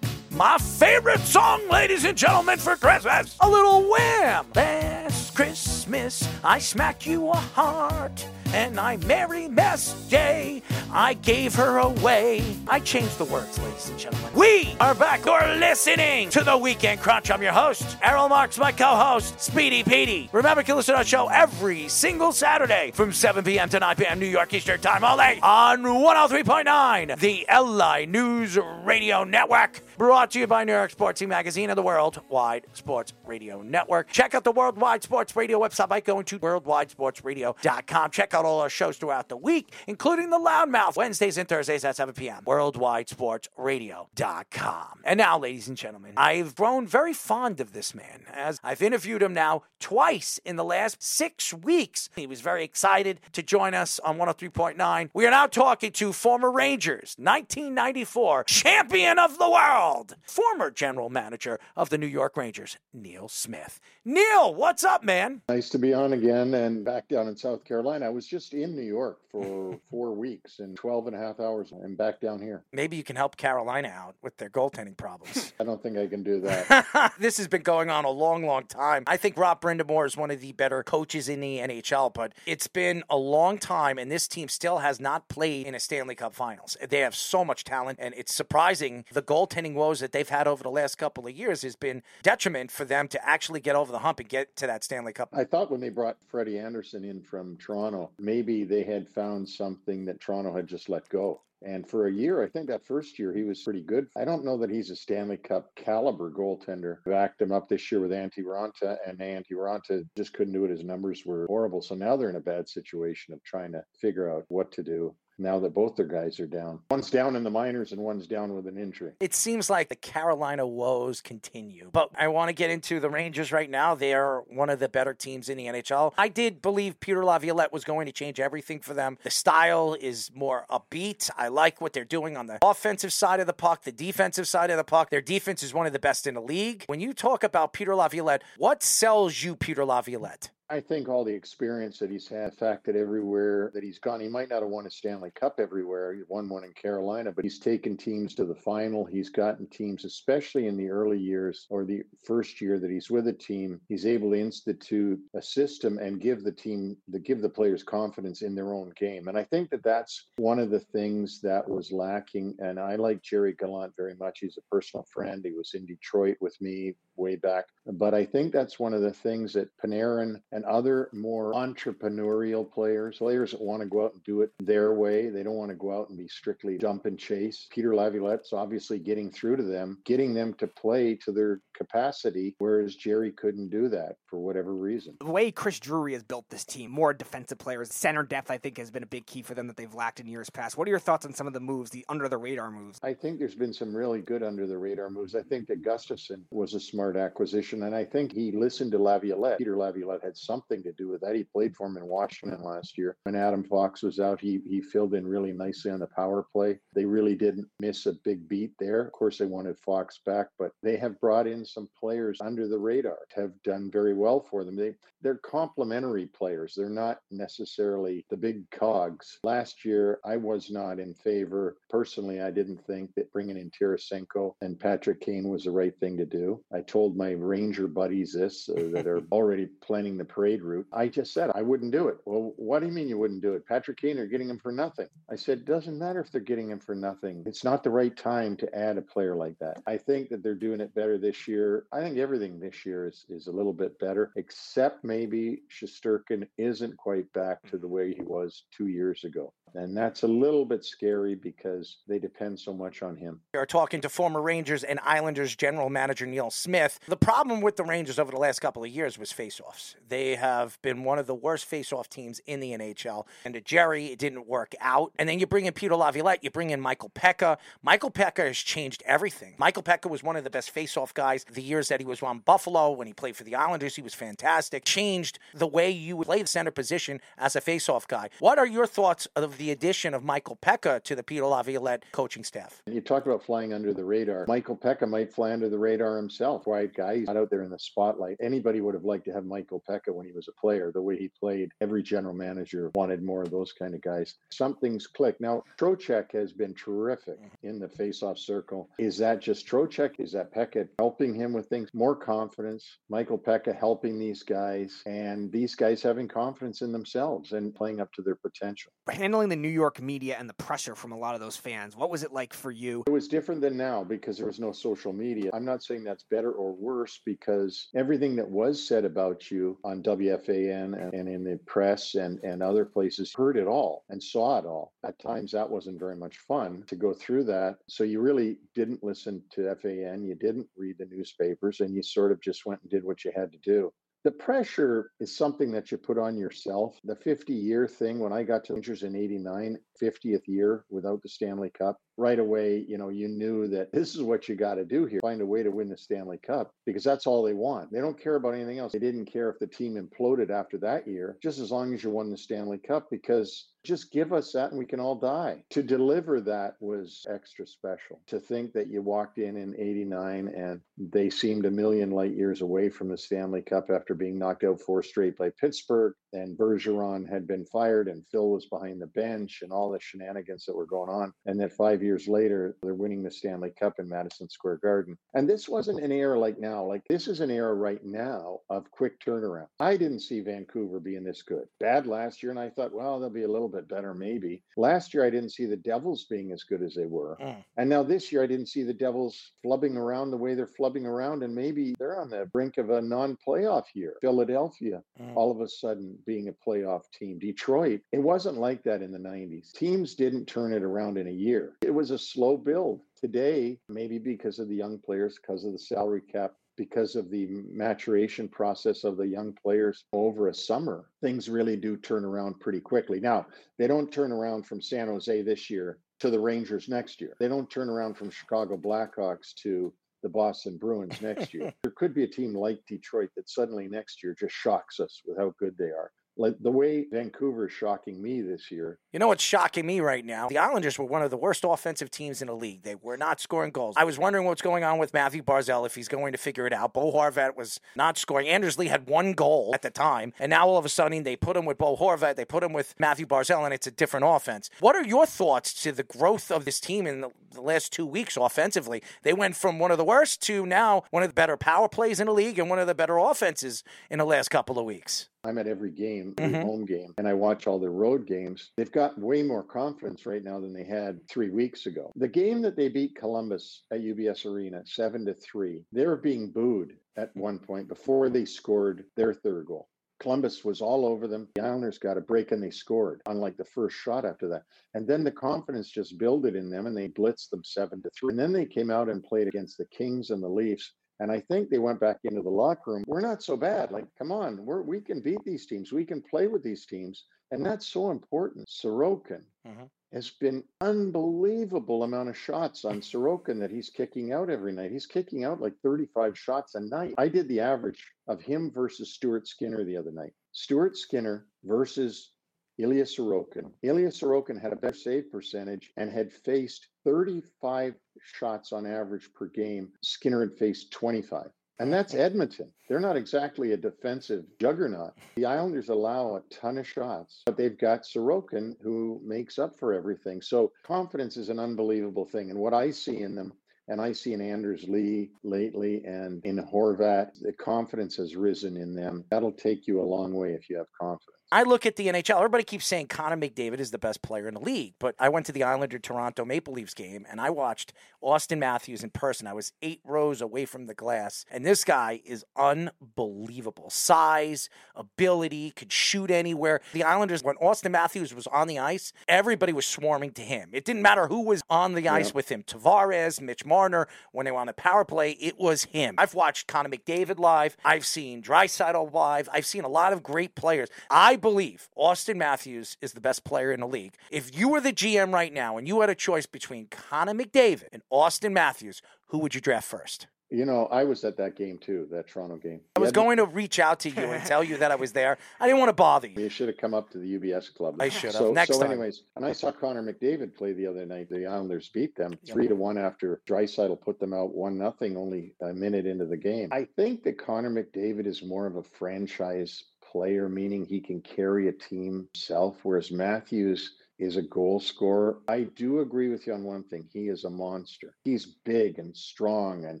[0.36, 3.38] My favorite song, ladies and gentlemen, for Christmas.
[3.40, 4.44] A little wham.
[4.54, 8.26] Last Christmas, I smack you a heart.
[8.52, 12.44] And I Mary Mess Day, I gave her away.
[12.68, 14.30] I changed the words, ladies and gentlemen.
[14.34, 15.24] We are back.
[15.24, 17.30] You're listening to the Weekend Crunch.
[17.30, 20.28] I'm your host, Errol Marks, my co-host, Speedy Petey.
[20.32, 23.68] Remember, you can listen to our show every single Saturday from 7 p.m.
[23.68, 24.18] to 9 p.m.
[24.18, 29.80] New York Eastern Time all day on 103.9, the LI News Radio Network.
[29.98, 34.10] Brought to you by New York Sports Team Magazine and the Worldwide Sports Radio Network.
[34.10, 38.10] Check out the Worldwide Sports Radio website by going to worldwidesportsradio.com.
[38.10, 41.96] Check out all our shows throughout the week, including the Loudmouth Wednesdays and Thursdays at
[41.96, 42.42] 7 p.m.
[42.44, 45.00] Worldwidesportsradio.com.
[45.04, 49.22] And now, ladies and gentlemen, I've grown very fond of this man as I've interviewed
[49.22, 52.10] him now twice in the last six weeks.
[52.16, 55.08] He was very excited to join us on 103.9.
[55.14, 59.85] We are now talking to former Rangers, 1994 champion of the world,
[60.26, 63.80] former general manager of the New York Rangers, Neil Smith.
[64.04, 65.42] Neil, what's up, man?
[65.48, 68.06] Nice to be on again and back down in South Carolina.
[68.06, 71.72] I was just in New York for four weeks and 12 and a half hours
[71.72, 72.64] and back down here.
[72.72, 75.52] Maybe you can help Carolina out with their goaltending problems.
[75.60, 77.12] I don't think I can do that.
[77.18, 79.04] this has been going on a long, long time.
[79.06, 82.66] I think Rod Brind'Amour is one of the better coaches in the NHL, but it's
[82.66, 86.34] been a long time, and this team still has not played in a Stanley Cup
[86.34, 86.76] Finals.
[86.88, 90.62] They have so much talent, and it's surprising the goaltending woes that they've had over
[90.62, 94.00] the last couple of years has been detriment for them to actually get over the
[94.00, 95.28] hump and get to that Stanley Cup.
[95.32, 100.04] I thought when they brought Freddie Andersen in from Toronto, maybe they had found something
[100.06, 101.40] that Toronto had just let go.
[101.62, 104.08] And for a year, I think that first year he was pretty good.
[104.16, 106.98] I don't know that he's a Stanley Cup caliber goaltender.
[107.04, 110.70] Backed him up this year with Antti Raanta, and Antti Raanta just couldn't do it.
[110.70, 111.82] His numbers were horrible.
[111.82, 115.14] So now they're in a bad situation of trying to figure out what to do
[115.38, 116.80] now that both their guys are down.
[116.90, 119.12] One's down in the minors and one's down with an injury.
[119.20, 121.90] It seems like the Carolina woes continue.
[121.92, 123.94] But I want to get into the Rangers right now.
[123.94, 126.12] They are one of the better teams in the NHL.
[126.16, 129.18] I did believe Peter Laviolette was going to change everything for them.
[129.22, 131.30] The style is more upbeat.
[131.48, 134.76] Like what they're doing on the offensive side of the puck, the defensive side of
[134.76, 135.10] the puck.
[135.10, 136.84] Their defense is one of the best in the league.
[136.86, 140.50] When you talk about Peter Laviolette, what sells you Peter Laviolette?
[140.68, 144.20] I think all the experience that he's had, the fact that everywhere that he's gone,
[144.20, 146.12] he might not have won a Stanley Cup everywhere.
[146.12, 149.04] He won one in Carolina, but he's taken teams to the final.
[149.04, 153.28] He's gotten teams, especially in the early years or the first year that he's with
[153.28, 157.48] a team, he's able to institute a system and give the team, the give the
[157.48, 159.28] players confidence in their own game.
[159.28, 162.56] And I think that that's one of the things that was lacking.
[162.58, 164.40] And I like Jerry Gallant very much.
[164.40, 165.44] He's a personal friend.
[165.44, 167.66] He was in Detroit with me way back.
[167.86, 173.18] But I think that's one of the things that Panarin and other more entrepreneurial players,
[173.18, 175.28] players that want to go out and do it their way.
[175.28, 177.66] They don't want to go out and be strictly jump and chase.
[177.70, 182.96] Peter Laviolette's obviously getting through to them, getting them to play to their capacity, whereas
[182.96, 185.16] Jerry couldn't do that for whatever reason.
[185.20, 188.78] The way Chris Drury has built this team, more defensive players, center depth, I think
[188.78, 190.76] has been a big key for them that they've lacked in years past.
[190.76, 192.98] What are your thoughts on some of the moves, the under the radar moves?
[193.02, 195.36] I think there's been some really good under the radar moves.
[195.36, 199.58] I think that Gustafsson was a smart acquisition, and I think he listened to Laviolette.
[199.58, 201.36] Peter Laviolette had something to do with that.
[201.36, 203.16] He played for him in Washington last year.
[203.24, 206.78] When Adam Fox was out, he he filled in really nicely on the power play.
[206.94, 209.02] They really didn't miss a big beat there.
[209.02, 212.78] Of course, they wanted Fox back, but they have brought in some players under the
[212.78, 214.76] radar have done very well for them.
[214.76, 216.74] They they're complementary players.
[216.76, 219.38] They're not necessarily the big cogs.
[219.42, 221.76] Last year, I was not in favor.
[221.90, 226.16] Personally, I didn't think that bringing in Tarasenko and Patrick Kane was the right thing
[226.18, 226.62] to do.
[226.72, 230.86] I told my Ranger buddies this uh, that are already planning the parade route.
[230.94, 232.16] I just said I wouldn't do it.
[232.24, 233.66] Well, what do you mean you wouldn't do it?
[233.66, 235.06] Patrick Kane are getting him for nothing.
[235.30, 237.42] I said, it doesn't matter if they're getting him for nothing.
[237.44, 239.82] It's not the right time to add a player like that.
[239.86, 241.84] I think that they're doing it better this year.
[241.92, 246.96] I think everything this year is, is a little bit better, except maybe Shesterkin isn't
[246.96, 249.52] quite back to the way he was two years ago.
[249.76, 253.40] And that's a little bit scary because they depend so much on him.
[253.52, 256.98] We are talking to former Rangers and Islanders general manager Neil Smith.
[257.06, 259.94] The problem with the Rangers over the last couple of years was faceoffs.
[260.08, 263.26] They have been one of the worst faceoff teams in the NHL.
[263.44, 265.12] And to Gerry, it didn't work out.
[265.18, 267.58] And then you bring in Peter Laviolette, you bring in Michael Peca.
[267.82, 269.56] Michael Peca has changed everything.
[269.58, 272.38] Michael Peca was one of the best faceoff guys the years that he was on
[272.38, 272.92] Buffalo.
[272.92, 274.86] When he played for the Islanders, he was fantastic.
[274.86, 278.30] Changed the way you would play the center position as a faceoff guy.
[278.38, 282.44] What are your thoughts of the addition of Michael Peca to the Peter Laviolette coaching
[282.44, 282.82] staff?
[282.86, 284.44] You talked about flying under the radar.
[284.48, 286.66] Michael Peca might fly under the radar himself.
[286.66, 288.36] White guy, he's not out there in the spotlight.
[288.40, 290.90] Anybody would have liked to have Michael Peca when he was a player.
[290.92, 294.34] The way he played, every general manager wanted more of those kind of guys.
[294.50, 295.40] Something's clicked.
[295.40, 297.68] Now, Trocheck has been terrific mm-hmm.
[297.68, 298.88] in the faceoff circle.
[298.98, 300.18] Is that just Trocheck?
[300.18, 301.90] Is that Peca helping him with things?
[301.92, 302.98] More confidence.
[303.08, 308.12] Michael Peca helping these guys, and these guys having confidence in themselves and playing up
[308.12, 308.92] to their potential.
[309.10, 311.96] Handling the the New York media and the pressure from a lot of those fans?
[311.96, 313.02] What was it like for you?
[313.06, 315.50] It was different than now because there was no social media.
[315.54, 320.02] I'm not saying that's better or worse because everything that was said about you on
[320.02, 324.66] WFAN and in the press and, and other places heard it all and saw it
[324.66, 324.92] all.
[325.04, 327.76] At times, that wasn't very much fun to go through that.
[327.88, 332.32] So you really didn't listen to FAN, you didn't read the newspapers, and you sort
[332.32, 333.92] of just went and did what you had to do.
[334.26, 336.98] The pressure is something that you put on yourself.
[337.04, 341.28] The 50 year thing, when I got to Rangers in 89, 50th year without the
[341.28, 344.84] Stanley Cup, right away, you know, you knew that this is what you got to
[344.84, 347.92] do here find a way to win the Stanley Cup because that's all they want.
[347.92, 348.92] They don't care about anything else.
[348.92, 352.10] They didn't care if the team imploded after that year, just as long as you
[352.10, 355.62] won the Stanley Cup because just give us that and we can all die.
[355.70, 358.20] To deliver that was extra special.
[358.26, 362.62] To think that you walked in in 89 and they seemed a million light years
[362.62, 367.30] away from the Stanley Cup after being knocked out four straight by Pittsburgh and Bergeron
[367.30, 370.86] had been fired and Phil was behind the bench and all the shenanigans that were
[370.86, 371.32] going on.
[371.46, 375.18] And that five years later, they're winning the Stanley Cup in Madison Square Garden.
[375.34, 376.84] And this wasn't an era like now.
[376.84, 379.66] Like this is an era right now of quick turnaround.
[379.80, 381.66] I didn't see Vancouver being this good.
[381.80, 384.62] Bad last year, and I thought, well, they'll be a little bit better maybe.
[384.76, 387.36] Last year, I didn't see the Devils being as good as they were.
[387.40, 387.64] Mm.
[387.76, 391.04] And now this year, I didn't see the Devils flubbing around the way they're flubbing
[391.04, 391.42] around.
[391.42, 394.16] And maybe they're on the brink of a non playoff year.
[394.20, 395.36] Philadelphia, mm.
[395.36, 397.38] all of a sudden, being a playoff team.
[397.38, 399.72] Detroit, it wasn't like that in the 90s.
[399.72, 401.74] Teams didn't turn it around in a year.
[401.82, 403.00] It was a slow build.
[403.18, 407.46] Today, maybe because of the young players, because of the salary cap, because of the
[407.70, 412.80] maturation process of the young players over a summer, things really do turn around pretty
[412.80, 413.18] quickly.
[413.18, 413.46] Now,
[413.78, 417.34] they don't turn around from San Jose this year to the Rangers next year.
[417.40, 419.90] They don't turn around from Chicago Blackhawks to
[420.22, 421.72] the Boston Bruins next year.
[421.82, 425.38] there could be a team like Detroit that suddenly next year just shocks us with
[425.38, 428.98] how good they are like the way Vancouver is shocking me this year.
[429.12, 430.48] You know what's shocking me right now?
[430.48, 432.82] The Islanders were one of the worst offensive teams in the league.
[432.82, 433.94] They were not scoring goals.
[433.96, 436.72] I was wondering what's going on with Mathew Barzal if he's going to figure it
[436.72, 436.92] out.
[436.92, 438.48] Bo Horvat was not scoring.
[438.48, 441.36] Anders Lee had one goal at the time, and now all of a sudden they
[441.36, 444.26] put him with Bo Horvat, they put him with Mathew Barzal, and it's a different
[444.28, 444.68] offense.
[444.80, 448.06] What are your thoughts to the growth of this team in the, the last two
[448.06, 449.02] weeks offensively?
[449.22, 452.20] They went from one of the worst to now one of the better power plays
[452.20, 455.28] in the league and one of the better offenses in the last couple of weeks.
[455.46, 456.66] I'm at every game, every mm-hmm.
[456.66, 458.72] home game, and I watch all their road games.
[458.76, 462.10] They've got way more confidence right now than they had three weeks ago.
[462.16, 466.50] The game that they beat Columbus at UBS Arena, seven to three, they were being
[466.50, 469.88] booed at one point before they scored their third goal.
[470.18, 471.48] Columbus was all over them.
[471.54, 474.62] The Islanders got a break and they scored, on like the first shot after that.
[474.94, 478.30] And then the confidence just builded in them and they blitzed them seven to three.
[478.30, 481.40] And then they came out and played against the Kings and the Leafs and I
[481.40, 483.04] think they went back into the locker room.
[483.06, 483.90] We're not so bad.
[483.90, 485.92] Like, come on, we're, we can beat these teams.
[485.92, 487.24] We can play with these teams.
[487.52, 488.68] And that's so important.
[488.68, 489.84] Sorokin mm-hmm.
[490.12, 494.90] has been unbelievable amount of shots on Sorokin that he's kicking out every night.
[494.90, 497.14] He's kicking out like 35 shots a night.
[497.18, 500.32] I did the average of him versus Stuart Skinner the other night.
[500.52, 502.32] Stuart Skinner versus
[502.78, 503.70] Ilya Sorokin.
[503.82, 509.46] Ilya Sorokin had a better save percentage and had faced 35 shots on average per
[509.46, 509.88] game.
[510.02, 511.50] Skinner had faced 25.
[511.78, 512.72] And that's Edmonton.
[512.88, 515.12] They're not exactly a defensive juggernaut.
[515.36, 519.92] The Islanders allow a ton of shots, but they've got Sorokin who makes up for
[519.92, 520.40] everything.
[520.40, 522.50] So confidence is an unbelievable thing.
[522.50, 523.52] And what I see in them,
[523.88, 528.94] and I see in Anders Lee lately and in Horvat, the confidence has risen in
[528.94, 529.24] them.
[529.30, 531.36] That'll take you a long way if you have confidence.
[531.52, 532.36] I look at the NHL.
[532.38, 535.46] Everybody keeps saying Connor McDavid is the best player in the league, but I went
[535.46, 537.92] to the Islander Toronto Maple Leafs game and I watched
[538.22, 539.46] Auston Matthews in person.
[539.46, 543.88] I was eight rows away from the glass, and this guy is unbelievable.
[543.90, 546.80] Size, ability, could shoot anywhere.
[546.92, 550.70] The Islanders, when Auston Matthews was on the ice, everybody was swarming to him.
[550.72, 554.08] It didn't matter who was on the ice with him Tavares, Mitch Marner.
[554.32, 556.16] When they were on the power play, it was him.
[556.18, 557.76] I've watched Connor McDavid live.
[557.84, 559.48] I've seen Draisaitl live.
[559.52, 560.88] I've seen a lot of great players.
[561.08, 564.14] I I believe Auston Matthews is the best player in the league.
[564.30, 567.88] If you were the GM right now and you had a choice between Connor McDavid
[567.92, 570.28] and Auston Matthews, who would you draft first?
[570.48, 572.80] You know, I was at that game too, that Toronto game.
[572.94, 575.36] I was going to reach out to you and tell you that I was there.
[575.60, 576.40] I didn't want to bother you.
[576.40, 578.00] You should have come up to the UBS club.
[578.00, 578.34] I should have.
[578.34, 578.92] So, Next so time.
[578.92, 581.28] anyways, and I saw Connor McDavid play the other night.
[581.28, 585.52] The Islanders beat them three to one after Draisaitl put them out one nothing only
[585.60, 586.70] a minute into the game.
[586.72, 591.68] I think that Connor McDavid is more of a franchise player, meaning he can carry
[591.68, 595.38] a team self, whereas Matthews is a goal scorer.
[595.48, 597.08] I do agree with you on one thing.
[597.12, 598.14] He is a monster.
[598.24, 600.00] He's big and strong and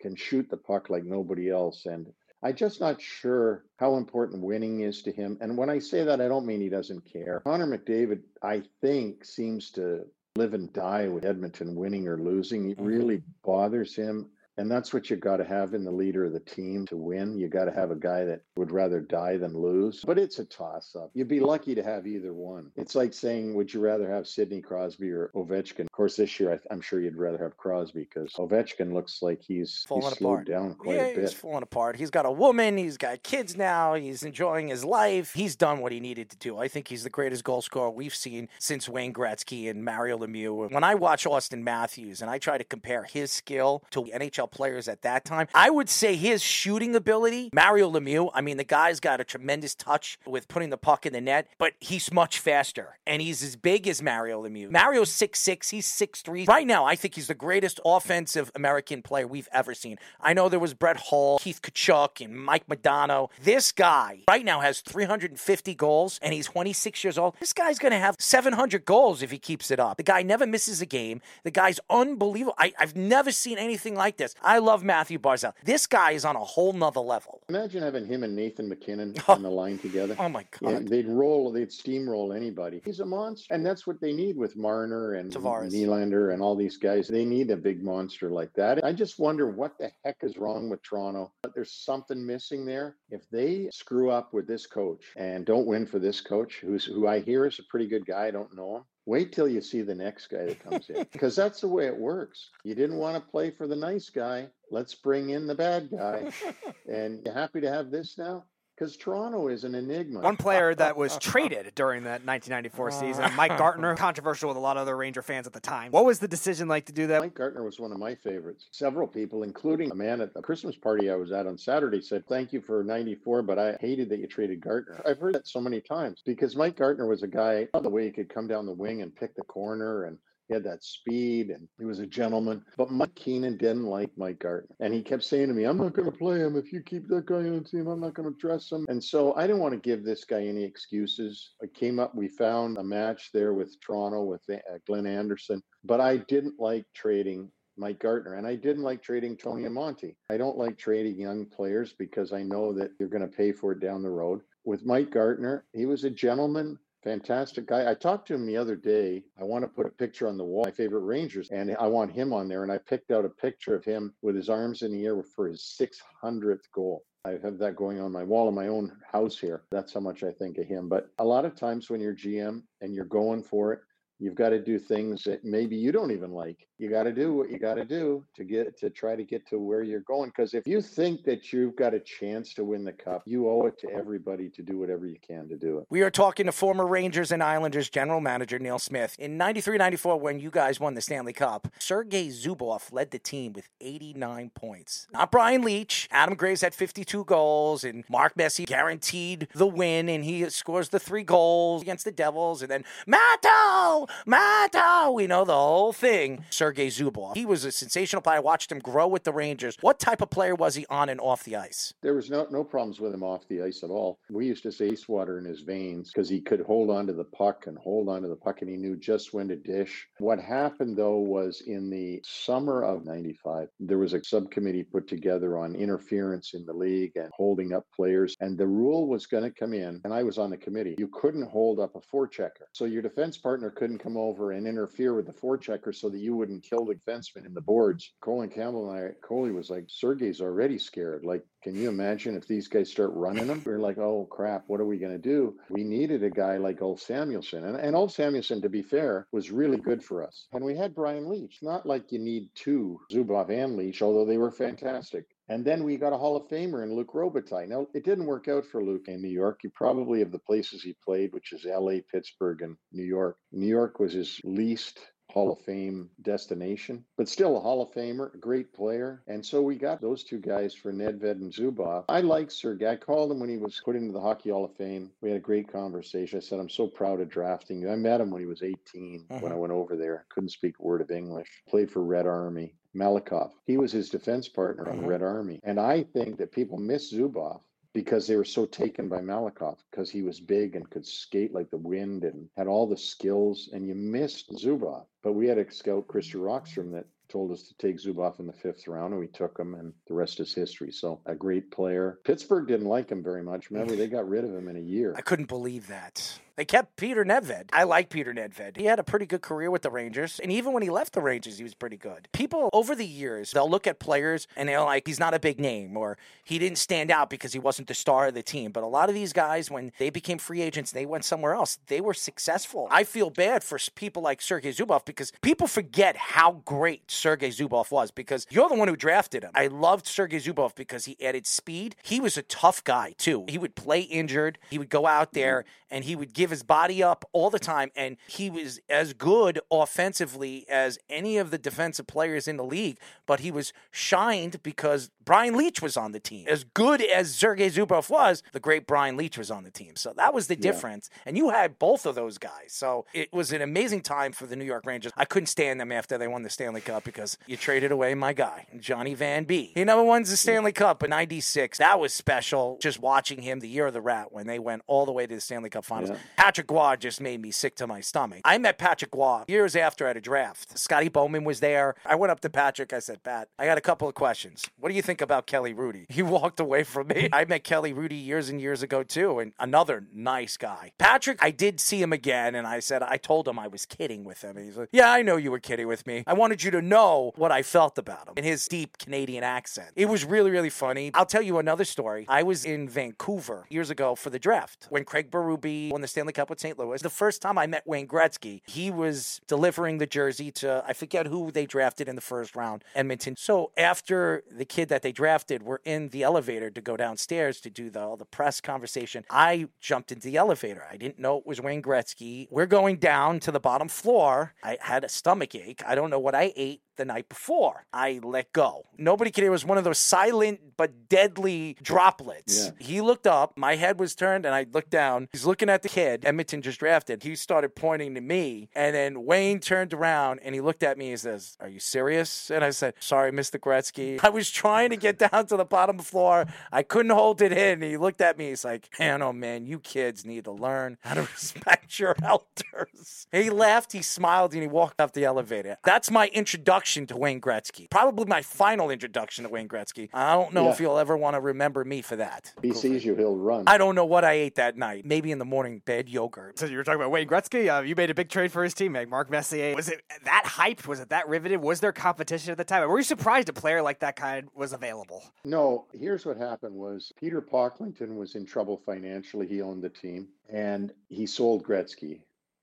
[0.00, 1.86] can shoot the puck like nobody else.
[1.86, 2.06] And
[2.42, 5.38] I'm just not sure how important winning is to him.
[5.40, 7.40] And when I say that, I don't mean he doesn't care.
[7.44, 10.04] Connor McDavid, I think, seems to
[10.36, 12.70] live and die with Edmonton winning or losing.
[12.70, 12.86] It mm-hmm.
[12.86, 14.30] really bothers him.
[14.58, 17.38] And that's what you got to have in the leader of the team to win.
[17.38, 20.02] You got to have a guy that would rather die than lose.
[20.04, 21.10] But it's a toss up.
[21.14, 22.70] You'd be lucky to have either one.
[22.76, 25.80] It's like saying, would you rather have Sidney Crosby or Ovechkin?
[25.80, 29.40] Of course, this year I, am sure you'd rather have Crosby because Ovechkin looks like
[29.42, 30.48] he's, falling he's slowed apart.
[30.48, 31.20] down quite yeah, a bit.
[31.22, 31.96] he's falling apart.
[31.96, 32.76] He's got a woman.
[32.76, 33.94] He's got kids now.
[33.94, 35.32] He's enjoying his life.
[35.32, 36.58] He's done what he needed to do.
[36.58, 40.70] I think he's the greatest goal scorer we've seen since Wayne Gretzky and Mario Lemieux.
[40.70, 44.88] When I watch Auston Matthews and I try to compare his skill to NHL players
[44.88, 49.00] at that time, I would say his shooting ability, Mario Lemieux, I mean, the guy's
[49.00, 52.98] got a tremendous touch with putting the puck in the net, but he's much faster
[53.06, 54.70] and he's as big as Mario Lemieux.
[54.70, 56.46] Mario's 6'6, he's 6'3.
[56.46, 59.98] Right now, I think he's the greatest offensive American player we've ever seen.
[60.20, 63.30] I know there was Brett Hull, Keith Tkachuk, and Mike Modano.
[63.42, 67.34] This guy right now has 350 goals and he's 26 years old.
[67.40, 69.96] This guy's going to have 700 goals if he keeps it up.
[69.96, 71.20] The guy never misses a game.
[71.44, 72.54] The guy's unbelievable.
[72.58, 74.31] I, I've never seen anything like this.
[74.42, 75.52] I love Mathew Barzal.
[75.64, 77.42] This guy is on a whole nother level.
[77.48, 79.32] Imagine having him and Nathan MacKinnon oh.
[79.34, 80.16] on the line together.
[80.18, 80.88] Oh my Yeah, God.
[80.88, 82.80] they'd roll, they'd steamroll anybody.
[82.84, 83.52] He's a monster.
[83.54, 85.72] And that's what they need with Marner and Tavares.
[85.72, 87.08] Nylander and all these guys.
[87.08, 88.84] They need a big monster like that.
[88.84, 91.32] I just wonder what the heck is wrong with Toronto.
[91.42, 92.96] But there's something missing there.
[93.10, 97.06] If they screw up with this coach and don't win for this coach, who's who
[97.06, 98.82] I hear is a pretty good guy, I don't know him.
[99.04, 101.96] Wait till you see the next guy that comes in because that's the way it
[101.96, 102.50] works.
[102.64, 104.48] You didn't want to play for the nice guy.
[104.70, 106.30] Let's bring in the bad guy.
[106.88, 108.44] and you happy to have this now?
[108.82, 110.18] Because Toronto is an enigma.
[110.18, 112.90] One player that was traded during that 1994 ah.
[112.90, 115.92] season, Mike Gartner, controversial with a lot of other Ranger fans at the time.
[115.92, 117.20] What was the decision like to do that?
[117.20, 118.66] Mike Gartner was one of my favorites.
[118.72, 122.26] Several people, including a man at the Christmas party I was at on Saturday, said,
[122.26, 125.00] Thank you for 94, but I hated that you traded Gartner.
[125.06, 128.10] I've heard that so many times because Mike Gartner was a guy, the way he
[128.10, 130.18] could come down the wing and pick the corner and
[130.52, 132.62] he had that speed and he was a gentleman.
[132.76, 134.76] But Mike Keenan didn't like Mike Gartner.
[134.80, 136.56] And he kept saying to me, I'm not going to play him.
[136.56, 138.84] If you keep that guy on the team, I'm not going to dress him.
[138.88, 141.54] And so I didn't want to give this guy any excuses.
[141.62, 146.00] I came up, we found a match there with Toronto with uh, Glenn Anderson, but
[146.00, 148.34] I didn't like trading Mike Gartner.
[148.34, 150.14] And I didn't like trading Tony Amonte.
[150.30, 153.72] I don't like trading young players because I know that you're going to pay for
[153.72, 154.42] it down the road.
[154.64, 156.78] With Mike Gartner, he was a gentleman.
[157.02, 157.90] Fantastic guy.
[157.90, 159.24] I talked to him the other day.
[159.40, 162.12] I want to put a picture on the wall, my favorite Rangers, and I want
[162.12, 162.62] him on there.
[162.62, 165.48] And I picked out a picture of him with his arms in the air for
[165.48, 167.04] his 600th goal.
[167.24, 169.62] I have that going on my wall in my own house here.
[169.70, 170.88] That's how much I think of him.
[170.88, 173.80] But a lot of times when you're GM and you're going for it,
[174.22, 176.68] you've got to do things that maybe you don't even like.
[176.78, 179.46] You got to do what you got to do to get to try to get
[179.48, 180.30] to where you're going.
[180.30, 183.66] Because if you think that you've got a chance to win the cup, you owe
[183.66, 185.86] it to everybody to do whatever you can to do it.
[185.90, 189.16] We are talking to former Rangers and Islanders general manager Neil Smith.
[189.18, 193.52] In 93 94, when you guys won the Stanley Cup, Sergei Zubov led the team
[193.52, 195.08] with 89 points.
[195.12, 196.06] Not Brian Leetch.
[196.10, 201.00] Adam Graves had 52 goals, and Mark Messier guaranteed the win, and he scores the
[201.00, 202.62] three goals against the Devils.
[202.62, 206.44] And then Matteau, Matteau, we know the whole thing.
[206.50, 207.36] Sergei Zubov.
[207.36, 208.36] He was a sensational player.
[208.36, 209.76] I watched him grow with the Rangers.
[209.80, 211.94] What type of player was he on and off the ice?
[212.02, 214.18] There was no no problems with him off the ice at all.
[214.30, 217.12] We used to say ice water in his veins because he could hold on to
[217.12, 220.06] the puck and hold on to the puck and he knew just when to dish.
[220.18, 225.58] What happened though was in the summer of 95, there was a subcommittee put together
[225.58, 228.36] on interference in the league and holding up players.
[228.40, 230.94] And the rule was going to come in, and I was on the committee.
[230.98, 232.66] You couldn't hold up a forechecker.
[232.72, 236.36] So your defense partner couldn't come over and interfere with the forechecker so that you
[236.36, 238.12] wouldn't kill the defenseman in the boards.
[238.20, 241.24] Colin Campbell and I, Coley was like, Sergey's already scared.
[241.24, 243.62] Like, can you imagine if these guys start running them?
[243.64, 245.56] We're like, oh crap, what are we going to do?
[245.70, 247.64] We needed a guy like Ulf Samuelsson.
[247.64, 250.48] And, and Ulf Samuelsson, to be fair, was really good for us.
[250.52, 251.62] And we had Brian Leetch.
[251.62, 255.26] Not like you need two, Zubov and Leetch, although they were fantastic.
[255.48, 257.68] And then we got a Hall of Famer in Luc Robitaille.
[257.68, 259.60] Now, it didn't work out for Luc in New York.
[259.64, 263.36] You probably have the places he played, which is LA, Pittsburgh, and New York.
[263.50, 265.00] New York was his least
[265.32, 269.22] Hall of Fame destination, but still a Hall of Famer, a great player.
[269.26, 272.04] And so we got those two guys for Nedved and Zubov.
[272.08, 272.90] I like Sergei.
[272.90, 275.10] I called him when he was put into the Hockey Hall of Fame.
[275.22, 276.36] We had a great conversation.
[276.36, 277.90] I said, I'm so proud of drafting you.
[277.90, 279.54] I met him when he was 18 when uh-huh.
[279.54, 280.26] I went over there.
[280.28, 281.48] Couldn't speak a word of English.
[281.66, 282.74] Played for Red Army.
[282.96, 283.50] Malakhov.
[283.64, 285.06] He was his defense partner on mm-hmm.
[285.06, 285.60] Red Army.
[285.64, 287.60] And I think that people miss Zubov
[287.92, 291.70] because they were so taken by Malakhov because he was big and could skate like
[291.70, 293.70] the wind and had all the skills.
[293.72, 295.06] And you missed Zubov.
[295.22, 298.52] But we had a scout, Christian Rockstrom, that told us to take Zubov in the
[298.52, 300.92] fifth round, and we took him, and the rest is history.
[300.92, 302.18] So a great player.
[302.24, 303.70] Pittsburgh didn't like him very much.
[303.70, 305.14] Remember, they got rid of him in a year.
[305.16, 306.38] I couldn't believe that.
[306.56, 307.70] They kept Peter Nedved.
[307.72, 308.76] I like Peter Nedved.
[308.76, 310.38] He had a pretty good career with the Rangers.
[310.40, 312.28] And even when he left the Rangers, he was pretty good.
[312.32, 315.58] People over the years, they'll look at players and they're like, he's not a big
[315.58, 318.70] name or he didn't stand out because he wasn't the star of the team.
[318.72, 321.78] But a lot of these guys, when they became free agents, they went somewhere else.
[321.86, 322.88] They were successful.
[322.90, 327.90] I feel bad for people like Sergei Zubov because people forget how great Sergei Zubov
[327.90, 329.50] was because you're the one who drafted him.
[329.54, 331.96] I loved Sergei Zubov because he added speed.
[332.02, 333.46] He was a tough guy, too.
[333.48, 335.94] He would play injured, he would go out there mm-hmm.
[335.94, 337.90] and he would give his body up all the time.
[337.96, 342.98] And he was as good offensively as any of the defensive players in the league,
[343.26, 346.46] but he was shined because Brian Leetch was on the team.
[346.48, 349.96] As good as Sergei Zubov was, the great Brian Leetch was on the team.
[349.96, 351.10] So that was the difference.
[351.26, 352.68] And you had both of those guys.
[352.68, 355.12] So it was an amazing time for the New York Rangers.
[355.16, 358.32] I couldn't stand them after they won the Stanley Cup because you traded away my
[358.32, 359.72] guy, Johnny Van B.
[359.74, 361.78] He never won the Stanley Cup in 96.
[361.78, 365.04] That was special just watching him the year of the rat when they went all
[365.06, 366.10] the way to the Stanley Cup finals.
[366.10, 366.16] Yeah.
[366.36, 368.40] Patrick Roy just made me sick to my stomach.
[368.44, 370.78] I met Patrick Roy years after at a draft.
[370.78, 371.94] Scotty Bowman was there.
[372.06, 372.92] I went up to Patrick.
[372.92, 374.64] I said, Pat, I got a couple of questions.
[374.78, 376.06] What do you think about Kelly Hrudey?
[376.12, 377.28] He walked away from me.
[377.32, 380.92] I met Kelly Hrudey years and years ago too, and another nice guy.
[380.98, 384.22] Patrick, I did see him again, and I said, I told him I was kidding
[384.24, 384.56] with him.
[384.56, 386.22] And he's like, Yeah, I know you were kidding with me.
[386.26, 389.90] I wanted you to know what I felt about him in his deep Canadian accent.
[389.96, 391.10] It was really, really funny.
[391.14, 392.26] I'll tell you another story.
[392.28, 396.32] I was in Vancouver years ago for the draft when Craig Berube won the Stanley
[396.32, 396.78] Cup with St.
[396.78, 397.02] Louis.
[397.02, 401.26] The first time I met Wayne Gretzky, he was delivering the jersey to, I forget
[401.26, 403.36] who they drafted in the first round, Edmonton.
[403.36, 407.70] So after the kid that they drafted were in the elevator to go downstairs to
[407.70, 410.86] do the, all the press conversation, I jumped into the elevator.
[410.90, 412.48] I didn't know it was Wayne Gretzky.
[412.50, 414.54] We're going down to the bottom floor.
[414.62, 415.82] I had a stomach ache.
[415.86, 417.84] I don't know what I ate the night before.
[417.92, 418.86] I let go.
[418.96, 419.42] Nobody could.
[419.42, 422.66] It was one of those silent but deadly droplets.
[422.66, 422.86] Yeah.
[422.86, 423.58] He looked up.
[423.58, 425.28] My head was turned, and I looked down.
[425.32, 427.24] He's looking at the kid Edmonton just drafted.
[427.24, 431.10] He started pointing to me, and then Wayne turned around and he looked at me
[431.10, 433.58] and says, "Are you serious?" And I said, "Sorry, Mr.
[433.58, 434.20] Gretzky.
[434.28, 436.46] I was trying to get down to the bottom floor.
[436.70, 438.50] I couldn't hold it in." And he looked at me.
[438.50, 443.26] He's like, "Man, oh man, you kids need to learn how to respect your elders."
[443.32, 443.92] He laughed.
[443.92, 445.78] He smiled, and he walked up the elevator.
[445.82, 447.88] That's my introduction to Wayne Gretzky.
[447.90, 450.08] Probably my final introduction to Wayne Gretzky.
[450.12, 450.72] I don't know Yeah.
[450.72, 452.52] if you'll ever want to remember me for that.
[452.58, 453.64] If he sees you, he'll run.
[453.66, 455.04] I don't know what I ate that night.
[455.06, 456.58] Maybe in the morning, bed yogurt.
[456.58, 457.74] So you were talking about Wayne Gretzky.
[457.74, 459.74] Uh, you made a big trade for his teammate, Mark Messier.
[459.74, 460.86] Was it that hyped?
[460.86, 461.60] Was it that riveted?
[461.62, 462.86] Was there competition at the time?
[462.88, 465.24] Were you surprised a player like that kind was available?
[465.44, 469.46] No, here's what happened was Peter Pocklington was in trouble financially.
[469.46, 472.20] He owned the team and he sold Gretzky,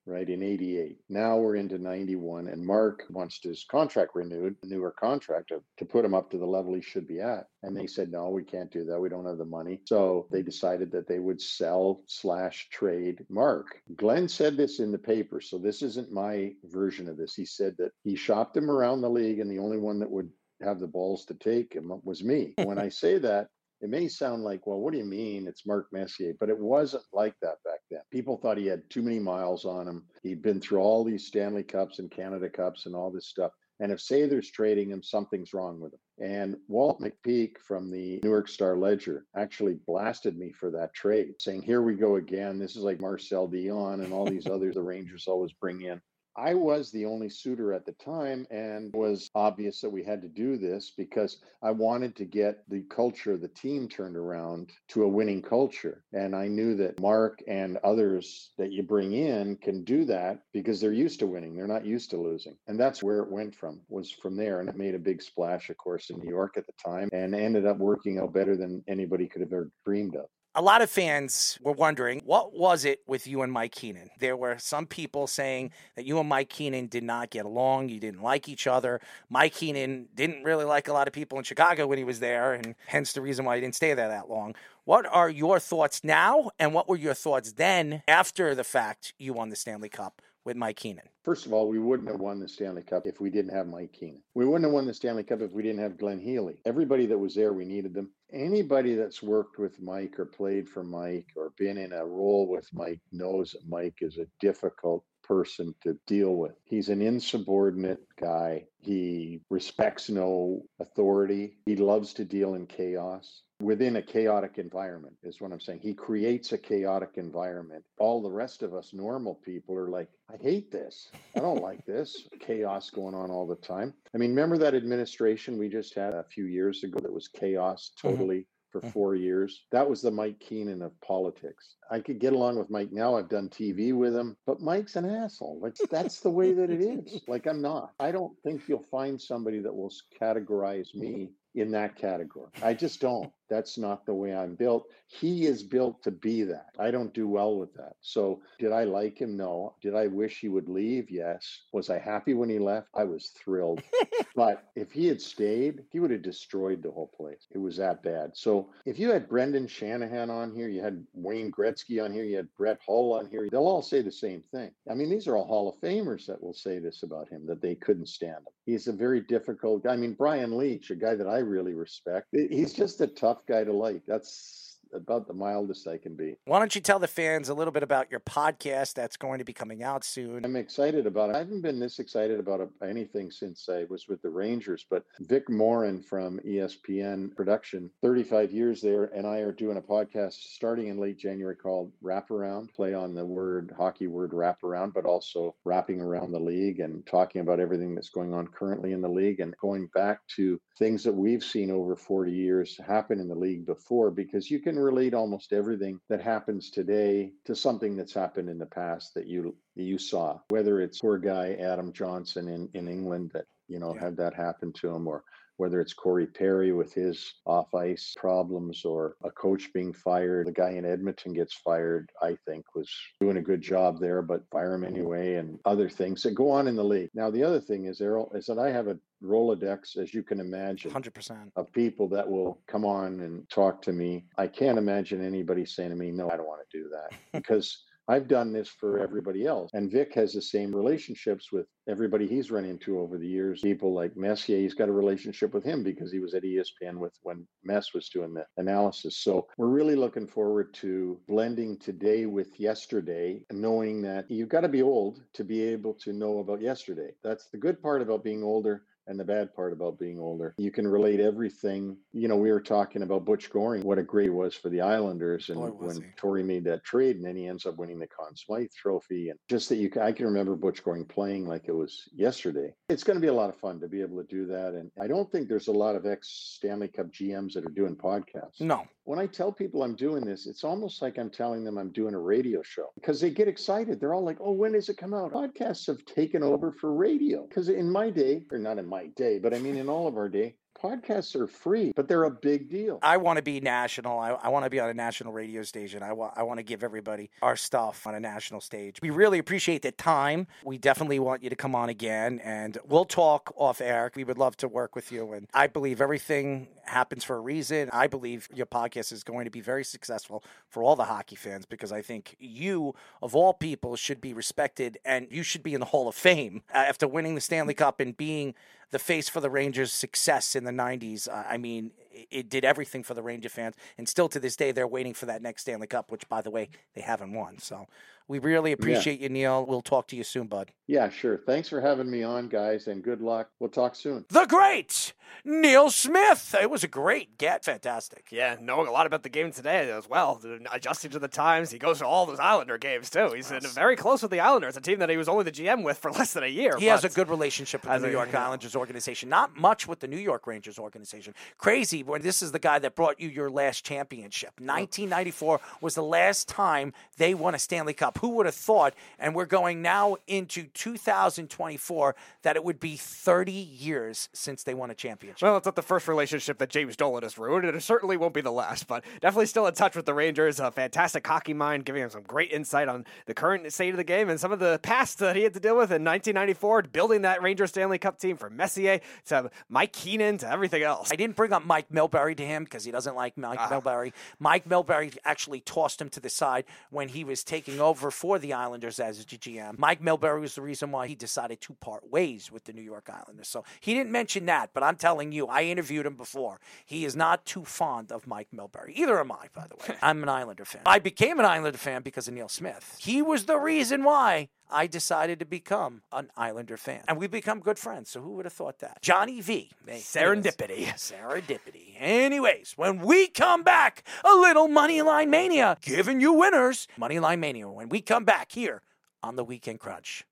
[0.10, 0.98] right, in 88.
[1.10, 5.86] Now we're into 91 and Mark wants his contract renewed, a newer contract to, to
[5.86, 7.48] put him up to the level he should be at.
[7.64, 9.00] And they said, no, we can't do that.
[9.00, 9.82] We don't have the money.
[9.86, 13.82] So they decided that they would sell slash trade Mark.
[13.96, 15.42] Glenn said this in the paper.
[15.42, 17.36] So this isn't my version of this.
[17.36, 20.30] He said that he shopped him around the league and the only one that would
[20.62, 22.54] have the balls to take him was me.
[22.58, 23.48] When I say that,
[23.82, 26.34] it may sound like, well, what do you mean it's Mark Messier?
[26.40, 28.02] But it wasn't like that back then.
[28.12, 30.04] People thought he had too many miles on him.
[30.24, 33.52] He'd been through all these Stanley Cups and Canada Cups and all this stuff.
[33.82, 36.00] And if Sather's trading him, something's wrong with him.
[36.20, 41.62] And Walt MacPeek from the Newark Star Ledger actually blasted me for that trade, saying,
[41.62, 42.60] Here we go again.
[42.60, 46.02] This is like Marcel Dionne and all these others the Rangers always bring in.
[46.40, 50.30] I was the only suitor at the time, and was obvious that we had to
[50.30, 55.04] do this because I wanted to get the culture of the team turned around to
[55.04, 56.06] a winning culture.
[56.14, 60.80] And I knew that Mark and others that you bring in can do that because
[60.80, 61.58] they're used to winning.
[61.58, 62.56] They're not used to losing.
[62.68, 64.62] And that's where it went from, was from there.
[64.62, 67.36] And it made a big splash, of course, in New York at the time and
[67.36, 70.28] ended up working out better than anybody could have ever dreamed of.
[70.60, 74.10] A lot of fans were wondering what was it with you and Mike Keenan.
[74.20, 77.98] There were some people saying that you and Mike Keenan did not get along, you
[77.98, 79.00] didn't like each other.
[79.30, 82.52] Mike Keenan didn't really like a lot of people in Chicago when he was there,
[82.52, 84.54] and hence the reason why he didn't stay there that long.
[84.84, 89.32] What are your thoughts now, and what were your thoughts then after the fact you
[89.32, 91.08] won the Stanley Cup with Mike Keenan?
[91.24, 93.94] First of all, we wouldn't have won the Stanley Cup if we didn't have Mike
[93.94, 94.24] Keenan.
[94.34, 96.60] We wouldn't have won the Stanley Cup if we didn't have Glenn Healy.
[96.66, 98.10] Everybody that was there, we needed them.
[98.32, 102.68] Anybody that's worked with Mike or played for Mike or been in a role with
[102.74, 106.54] Mike knows that Mike is a difficult person to deal with.
[106.64, 108.66] He's an insubordinate guy.
[108.80, 111.58] He respects no authority.
[111.66, 113.42] He loves to deal in chaos.
[113.62, 115.80] Within a chaotic environment, is what I'm saying.
[115.82, 117.84] He creates a chaotic environment.
[118.00, 121.12] All the rest of us normal people are like, I hate this.
[121.36, 123.94] I don't like this chaos going on all the time.
[124.14, 127.92] I mean, remember that administration we just had a few years ago that was chaos
[127.98, 128.10] mm-hmm.
[128.10, 128.90] totally for mm-hmm.
[128.92, 129.66] four years?
[129.72, 131.76] That was the Mike Keenan of politics.
[131.92, 133.16] I could get along with Mike now.
[133.16, 135.60] I've done TV with him, but Mike's an asshole.
[135.62, 137.22] Like that's the way that it is.
[137.28, 137.92] Like I'm not.
[138.00, 142.50] I don't think you'll find somebody that will categorize me in that category.
[142.64, 143.32] I just don't.
[143.50, 144.88] That's not the way I'm built.
[145.08, 146.68] He is built to be that.
[146.78, 147.94] I don't do well with that.
[148.02, 149.36] So, did I like him?
[149.36, 149.76] No.
[149.82, 151.10] Did I wish he would leave?
[151.10, 151.62] Yes.
[151.74, 152.90] Was I happy when he left?
[152.94, 153.82] I was thrilled.
[154.36, 157.48] but if he had stayed, he would have destroyed the whole place.
[157.52, 158.38] It was that bad.
[158.38, 162.38] So, if you had Brendan Shanahan on here, you had Wayne Gretzky on here, you
[162.38, 164.72] had Brett Hull on here, they'll all say the same thing.
[164.90, 167.62] I mean, these are all Hall of Famers that will say this about him that
[167.62, 168.54] they couldn't stand him.
[168.66, 169.94] He's a very difficult guy.
[169.94, 173.64] I mean, Brian Leetch, a guy that I really respect, he's just a tough guy
[173.64, 174.04] to like.
[174.08, 176.36] That's about the mildest I can be.
[176.46, 179.46] Why don't you tell the fans a little bit about your podcast that's going to
[179.46, 180.44] be coming out soon?
[180.46, 181.36] I'm excited about it.
[181.36, 185.50] I haven't been this excited about anything since I was with the Rangers, but Vic
[185.50, 191.00] Morin from ESPN Production, 35 years there, and I are doing a podcast starting in
[191.00, 196.32] late January called Wraparound, play on the word hockey word wraparound, but also wrapping around
[196.32, 199.88] the league and talking about everything that's going on currently in the league and going
[199.94, 204.50] back to things that we've seen over 40 years happen in the league before because
[204.50, 209.14] you can relate almost everything that happens today to something that's happened in the past
[209.14, 213.46] that you that you saw whether it's poor guy adam johnson in in england that
[213.68, 215.24] you know had that happen to him or
[215.60, 220.48] whether it's Corey Perry with his off ice problems or a coach being fired.
[220.48, 222.90] The guy in Edmonton gets fired, I think, was
[223.20, 226.70] doing a good job there, but fire him anyway, and other things that go on
[226.70, 227.10] in the league.
[227.14, 230.40] Now, the other thing is, Errol, is that I have a Rolodex, as you can
[230.40, 231.52] imagine, 100%.
[231.56, 234.26] of people that will come on and talk to me.
[234.38, 237.84] I can't imagine anybody saying to me, no, I don't want to do that because
[238.10, 239.70] I've done this for everybody else.
[239.74, 243.62] And Vic has the same relationships with everybody he's run into over the years.
[243.62, 247.14] People like Messier, he's got a relationship with him because he was at ESPN with
[247.22, 249.18] when Mess was doing the analysis.
[249.18, 254.70] So we're really looking forward to blending today with yesterday, knowing that you've got to
[254.70, 257.12] be old to be able to know about yesterday.
[257.24, 260.54] That's the good part about being older and the bad part about being older.
[260.58, 261.98] You can relate everything.
[262.14, 265.50] You know, we were talking about Butch Goring, what a great was for the Islanders,
[265.50, 266.04] and Boy, when he.
[266.16, 269.40] Torrey made that trade, and then he ends up winning the Conn Smythe Trophy, and
[269.50, 272.74] just that you, I can remember Butch Goring playing like it was yesterday.
[272.88, 274.92] It's going to be a lot of fun to be able to do that, and
[275.02, 278.62] I don't think there's a lot of ex Stanley Cup GMs that are doing podcasts
[278.62, 278.86] No.
[279.10, 282.14] When I tell people I'm doing this, it's almost like I'm telling them I'm doing
[282.14, 284.00] a radio show because they get excited.
[284.00, 285.34] They're all like, oh, when does it come out?
[285.34, 287.48] Podcasts have taken over for radio.
[287.48, 290.16] Because in my day, or not in my day, but I mean, in all of
[290.16, 293.00] our day, podcasts are free, but they're a big deal.
[293.02, 294.20] I want to be national.
[294.20, 296.04] I, I want to be on a national radio station.
[296.04, 299.00] I, wa- I want to give everybody our stuff on a national stage.
[299.02, 300.48] We really appreciate the time.
[300.64, 304.12] We definitely want you to come on again and we'll talk off air.
[304.16, 305.34] We would love to work with you.
[305.34, 307.90] And I believe everything happens for a reason.
[307.94, 311.66] I believe your podcast is going to be very successful for all the hockey fans
[311.66, 315.80] because I think you, of all people, should be respected and you should be in
[315.80, 318.56] the Hall of Fame after winning the Stanley Cup and being
[318.92, 321.28] the face for the Rangers' success in the 90s.
[321.28, 323.76] Uh, I mean, it, it did everything for the Ranger fans.
[323.98, 326.50] And still to this day, they're waiting for that next Stanley Cup, which, by the
[326.50, 327.60] way, they haven't won.
[327.60, 327.88] So
[328.30, 329.66] we really appreciate you, Neil.
[329.66, 330.72] We'll talk to you soon, bud.
[330.86, 331.38] Yeah, sure.
[331.38, 333.50] Thanks for having me on, guys, and good luck.
[333.60, 334.26] We'll talk soon.
[334.30, 336.56] The great Neil Smith.
[336.60, 337.66] It was a great get.
[337.66, 338.28] Fantastic.
[338.32, 340.42] Yeah, knowing a lot about the game today as well,
[340.72, 341.72] adjusting to the times.
[341.72, 343.32] He goes to all those Islander games too.
[343.36, 345.84] He's in very close with the Islanders, a team that he was only the GM
[345.84, 346.78] with for less than a year.
[346.78, 348.46] He has a good relationship with the New a- York yeah.
[348.46, 349.30] Islanders organization.
[349.30, 351.34] Not much with the New York Rangers organization.
[351.58, 354.60] Crazy when this is the guy that brought you your last championship.
[354.60, 358.19] 1994 was the last time they won a Stanley Cup.
[358.20, 358.94] Who would have thought?
[359.18, 364.90] And we're going now into 2024 that it would be 30 years since they won
[364.90, 365.42] a championship.
[365.42, 368.34] Well, it's not the first relationship that James Dolan has ruined, and it certainly won't
[368.34, 370.60] be the last, but definitely still in touch with the Rangers.
[370.60, 374.04] A fantastic hockey mind, giving him some great insight on the current state of the
[374.04, 377.22] game and some of the past that he had to deal with in 1994, building
[377.22, 381.12] that Rangers Stanley Cup team from Messier to Mike Keenan to everything else.
[381.12, 383.70] I didn't bring up Mike Milbury to him because he doesn't like Mike ah.
[383.70, 384.14] Milbury.
[384.40, 388.54] Mike Milbury actually tossed him to the side when he was taking over for the
[388.54, 389.78] Islanders as a GM.
[389.78, 393.10] Mike Milbury was the reason why he decided to part ways with the New York
[393.12, 393.48] Islanders.
[393.48, 396.60] So he didn't mention that, but I'm telling you, I interviewed him before.
[396.86, 398.94] He is not too fond of Mike Milbury.
[398.96, 399.98] Either am I, by the way.
[400.02, 400.82] I'm an Islander fan.
[400.86, 402.98] I became an Islander fan because of Neil Smith.
[403.00, 407.04] He was the reason why I decided to become an Islander fan.
[407.08, 409.02] And we've become good friends, so who would have thought that?
[409.02, 409.72] Johnny V.
[409.88, 410.86] Serendipity.
[410.94, 411.96] Serendipity.
[412.00, 416.88] Anyways, when we come back, a little Moneyline Mania, giving you winners.
[417.00, 418.84] Moneyline Mania, when we come back here
[419.24, 420.24] on the Weekend Crunch.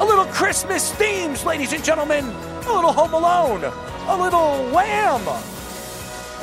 [0.00, 2.24] A little Christmas themes, ladies and gentlemen.
[2.24, 3.62] A little Home Alone.
[4.08, 5.24] A little Wham.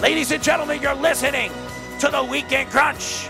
[0.02, 1.52] Ladies and gentlemen, you're listening
[2.00, 3.28] to the Weekend Crunch.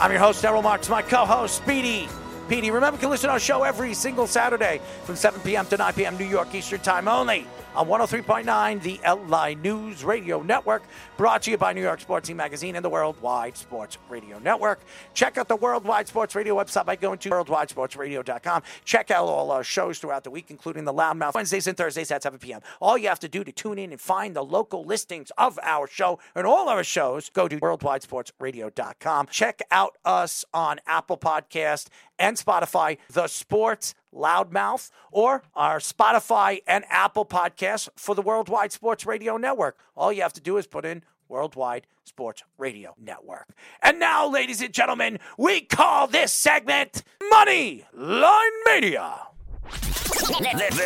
[0.00, 2.08] I'm your host, Errol Marks, my co host, Speedy.
[2.48, 5.66] Petey, remember you can listen to our show every single Saturday from 7 p.m.
[5.66, 6.16] to 9 p.m.
[6.16, 7.46] New York Eastern Time only
[7.76, 10.82] on 103.9, the LI News Radio Network,
[11.18, 14.80] brought to you by New York Sports Team Magazine and the Worldwide Sports Radio Network.
[15.12, 18.62] Check out the Worldwide Sports Radio website by going to worldwidesportsradio.com.
[18.86, 22.22] Check out all our shows throughout the week, including the Loudmouth Wednesdays and Thursdays at
[22.22, 22.62] 7 p.m.
[22.80, 25.86] All you have to do to tune in and find the local listings of our
[25.86, 29.26] show and all our shows, go to worldwidesportsradio.com.
[29.30, 36.84] Check out us on Apple Podcast and Spotify, The Sports Loudmouth, or our Spotify and
[36.88, 39.78] Apple podcasts for the Worldwide Sports Radio Network.
[39.96, 43.48] All you have to do is put in Worldwide Sports Radio Network.
[43.82, 49.26] And now, ladies and gentlemen, we call this segment Money Line Mania.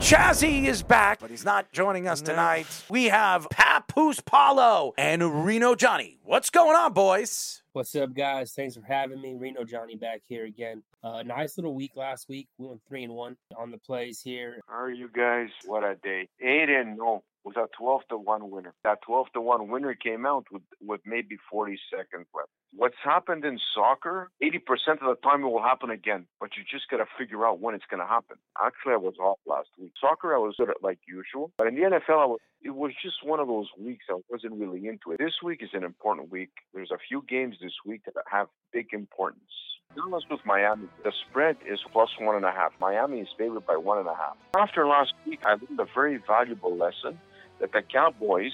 [0.00, 2.66] Chazzy is back, but he's not joining us tonight.
[2.88, 6.18] We have Papoose Paulo and Reno Johnny.
[6.24, 7.62] What's going on, boys?
[7.74, 8.52] What's up, guys?
[8.52, 9.34] Thanks for having me.
[9.38, 10.82] Reno Johnny back here again.
[11.04, 12.48] Uh, nice little week last week.
[12.56, 14.60] We went three and one on the plays here.
[14.66, 15.50] How are you guys?
[15.66, 16.28] What a day.
[16.40, 18.74] Eight and no was a 12 to 1 winner.
[18.84, 22.48] That 12 to 1 winner came out with, with maybe 40 seconds left.
[22.72, 24.58] What's happened in soccer, 80%
[25.02, 27.74] of the time it will happen again, but you just got to figure out when
[27.74, 28.36] it's going to happen.
[28.62, 29.92] Actually, I was off last week.
[30.00, 33.24] Soccer, I was good at like usual, but in the NFL, was, it was just
[33.24, 35.18] one of those weeks I wasn't really into it.
[35.18, 36.50] This week is an important week.
[36.72, 39.50] There's a few games this week that have big importance.
[39.96, 40.86] Dallas with Miami.
[41.02, 42.72] The spread is plus one and a half.
[42.80, 44.36] Miami is favored by one and a half.
[44.56, 47.18] After last week, I learned a very valuable lesson
[47.60, 48.52] that the Cowboys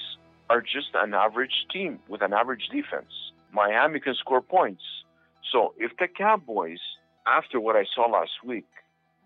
[0.50, 3.12] are just an average team with an average defense.
[3.52, 4.82] Miami can score points.
[5.52, 6.80] So if the Cowboys,
[7.26, 8.66] after what I saw last week,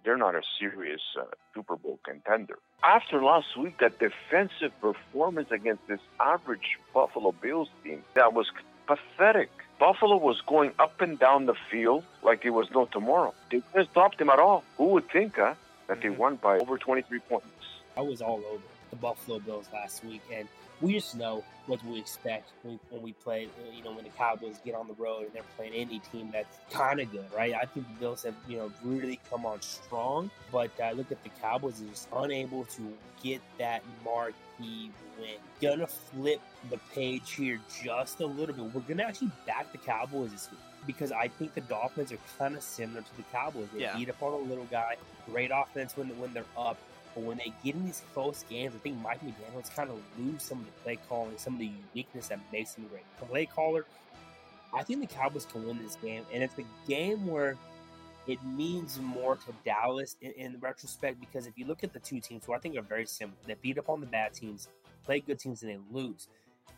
[0.05, 1.25] they're not a serious uh,
[1.55, 2.59] Super Bowl contender.
[2.83, 8.47] After last week, that defensive performance against this average Buffalo Bills team, that was
[8.87, 9.51] pathetic.
[9.79, 13.35] Buffalo was going up and down the field like it was no tomorrow.
[13.51, 14.65] They couldn't stop them at all.
[14.79, 15.55] Who would think, huh,
[15.89, 17.47] that they won by over 23 points?
[17.97, 20.49] I was all over the Buffalo Bills last week, and
[20.81, 23.49] we just know what we expect when, when we play.
[23.77, 26.57] You know, when the Cowboys get on the road and they're playing any team that's
[26.71, 27.55] kind of good, right?
[27.55, 31.23] I think the Bills have you know really come on strong, but uh, look at
[31.23, 32.83] the Cowboys is just unable to
[33.23, 35.37] get that marquee win.
[35.61, 36.41] Gonna flip
[36.71, 38.75] the page here just a little bit.
[38.75, 42.57] We're gonna actually back the Cowboys this week because I think the Dolphins are kind
[42.57, 43.69] of similar to the Cowboys.
[43.75, 43.97] They Yeah.
[43.99, 44.97] beat up on a little guy,
[45.27, 46.79] great offense when when they're up.
[47.21, 50.43] But when they get in these close games, I think Mike McDaniel's kind of lose
[50.43, 53.05] some of the play calling, some of the uniqueness that makes him great.
[53.29, 53.85] Play caller,
[54.73, 57.59] I think the Cowboys can win this game, and it's a game where
[58.27, 62.21] it means more to Dallas in, in retrospect because if you look at the two
[62.21, 64.69] teams, who I think are very similar, they beat up on the bad teams,
[65.05, 66.29] play good teams, and they lose.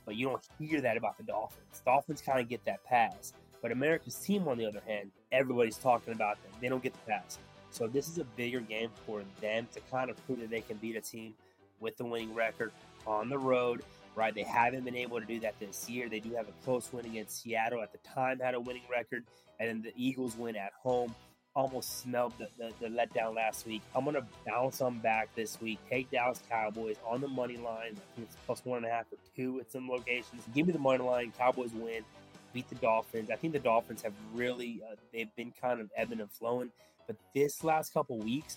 [0.04, 1.82] But you don't hear that about the Dolphins.
[1.84, 3.32] Dolphins kind of get that pass.
[3.60, 6.50] But America's team, on the other hand, everybody's talking about them.
[6.60, 7.38] They don't get the pass.
[7.72, 10.76] So this is a bigger game for them to kind of prove that they can
[10.76, 11.34] beat a team
[11.80, 12.70] with the winning record
[13.06, 13.82] on the road.
[14.14, 14.34] Right?
[14.34, 16.10] They haven't been able to do that this year.
[16.10, 17.80] They do have a close win against Seattle.
[17.82, 19.24] At the time, had a winning record,
[19.58, 21.14] and then the Eagles win at home.
[21.54, 23.80] Almost smelled the, the, the letdown last week.
[23.94, 25.78] I'm gonna bounce them back this week.
[25.88, 27.92] Take Dallas Cowboys on the money line.
[27.96, 30.42] I think it's plus one and a half or two at some locations.
[30.54, 31.32] Give me the money line.
[31.38, 32.04] Cowboys win.
[32.52, 33.30] Beat the Dolphins.
[33.30, 36.70] I think the Dolphins have really uh, they've been kind of ebbing and flowing.
[37.12, 38.56] But this last couple weeks,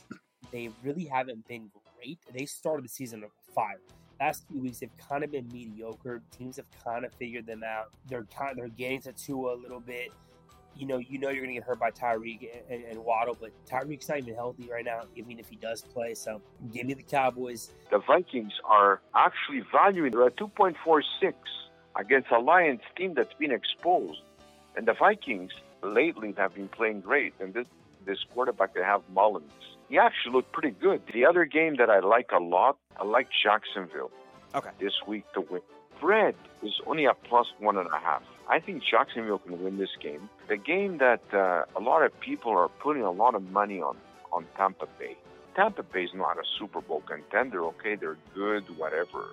[0.52, 2.20] they really haven't been great.
[2.34, 3.82] They started the season on fire.
[4.20, 6.22] Last few weeks, they've kind of been mediocre.
[6.38, 7.92] Teams have kind of figured them out.
[8.08, 10.14] They're kind of, they're getting to Tua a little bit.
[10.78, 13.38] You know, you know you're going to get hurt by Tyreek and, and, and Waddle,
[13.40, 16.14] but Tyreek's not even healthy right now, even if he does play.
[16.14, 16.42] So
[16.72, 17.72] give me the Cowboys.
[17.92, 21.34] The Vikings are actually valuing, they're at 2.46
[21.98, 24.22] against a Lions team that's been exposed.
[24.78, 25.52] And the Vikings
[25.82, 27.34] lately have been playing great.
[27.40, 27.68] And this,
[28.06, 29.52] this quarterback they have, Mullens,
[29.90, 31.02] he actually looked pretty good.
[31.14, 34.12] The other game that I like a lot, I like Jacksonville
[34.56, 34.70] Okay.
[34.80, 35.62] this week to win.
[36.00, 38.22] Fred is only a plus one and a half.
[38.50, 40.30] I think Jacksonville can win this game.
[40.50, 43.98] The game that uh, a lot of people are putting a lot of money on
[44.32, 45.16] on Tampa Bay.
[45.56, 47.64] Tampa Bay is not a Super Bowl contender.
[47.66, 49.24] Okay, they're good, whatever,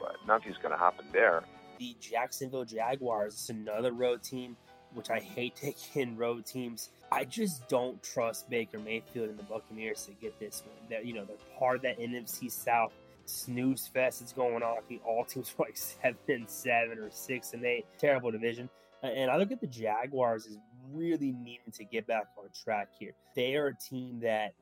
[0.00, 1.42] but nothing's going to happen there.
[1.78, 4.56] The Jacksonville Jaguars is another road team,
[4.94, 6.90] which I hate taking road teams.
[7.12, 10.90] I just don't trust Baker Mayfield and the Buccaneers to get this one.
[10.90, 12.92] That you know they're part of that NFC South
[13.26, 14.76] snooze fest that's going on.
[14.88, 17.86] Think all teams are like seven and seven or six and eight.
[17.98, 18.68] Terrible division.
[19.02, 20.58] And I look at the Jaguars as
[20.92, 23.12] really needing to get back on track here.
[23.34, 24.52] They are a team that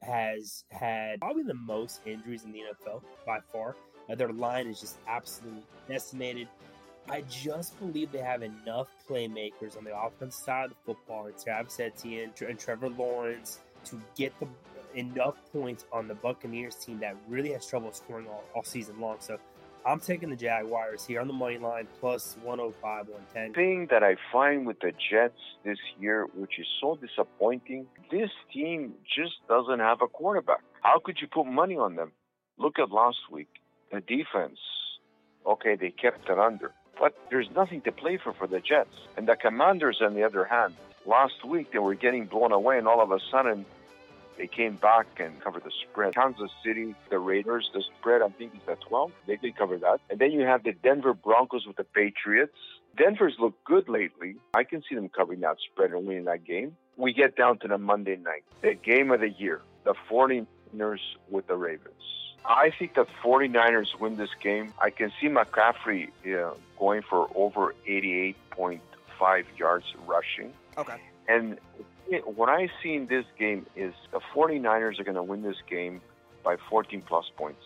[0.00, 3.76] has had probably the most injuries in the NFL by far.
[4.10, 6.48] Uh, their line is just absolutely decimated.
[7.08, 11.38] I just believe they have enough playmakers on the offensive side of the football, and
[11.38, 14.46] Travis Etienne and Trevor Lawrence to get the
[14.94, 19.16] enough points on the Buccaneers team that really has trouble scoring all, all season long.
[19.20, 19.38] So
[19.84, 23.54] I'm taking the Jaguars here on the money line plus 105, 110.
[23.54, 28.94] thing that I find with the Jets this year, which is so disappointing, this team
[29.04, 30.60] just doesn't have a quarterback.
[30.82, 32.12] How could you put money on them?
[32.58, 33.48] Look at last week.
[33.90, 34.58] The defense,
[35.46, 36.72] okay, they kept it under,
[37.02, 38.94] but there's nothing to play for for the Jets.
[39.16, 42.86] And the Commanders, on the other hand, last week they were getting blown away, and
[42.86, 43.66] all of a sudden
[44.38, 46.14] they came back and covered the spread.
[46.14, 49.10] Kansas City, the Raiders, the spread I think is at 12.
[49.26, 49.98] They did cover that.
[50.10, 52.56] And then you have the Denver Broncos with the Patriots.
[52.96, 54.36] Denver's looked good lately.
[54.54, 56.76] I can see them covering that spread and winning that game.
[56.96, 61.48] We get down to the Monday night, the game of the year, the 49ers with
[61.48, 62.21] the Ravens.
[62.44, 64.72] I think the 49ers win this game.
[64.80, 70.52] I can see McCaffrey uh, going for over 88.5 yards rushing.
[70.76, 70.96] Okay.
[71.28, 71.58] And
[72.24, 76.00] what I see in this game is the 49ers are going to win this game
[76.42, 77.62] by 14 plus points.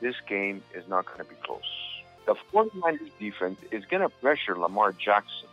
[0.00, 1.60] This game is not going to be close.
[2.26, 5.48] The 49ers defense is going to pressure Lamar Jackson.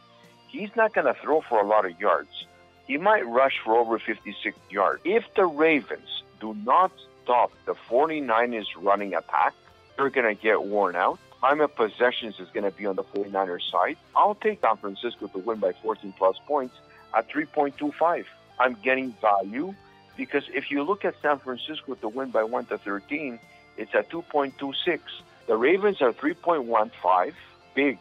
[0.48, 2.46] He's not going to throw for a lot of yards.
[2.86, 5.02] He might rush for over 56 yards.
[5.04, 6.92] If the Ravens do not
[7.28, 9.54] stop the 49ers running attack,
[9.98, 11.20] they're going to get worn out.
[11.42, 13.98] Time of possessions is going to be on the 49ers side.
[14.16, 16.76] I'll take San Francisco to win by 14 plus points
[17.14, 18.24] at 3.25.
[18.60, 19.76] I'm getting value
[20.16, 23.40] because if you look at San Francisco to win by 1 to 13,
[23.76, 25.00] it's at 2.26.
[25.48, 27.34] The Ravens are 3.15,
[27.76, 28.00] big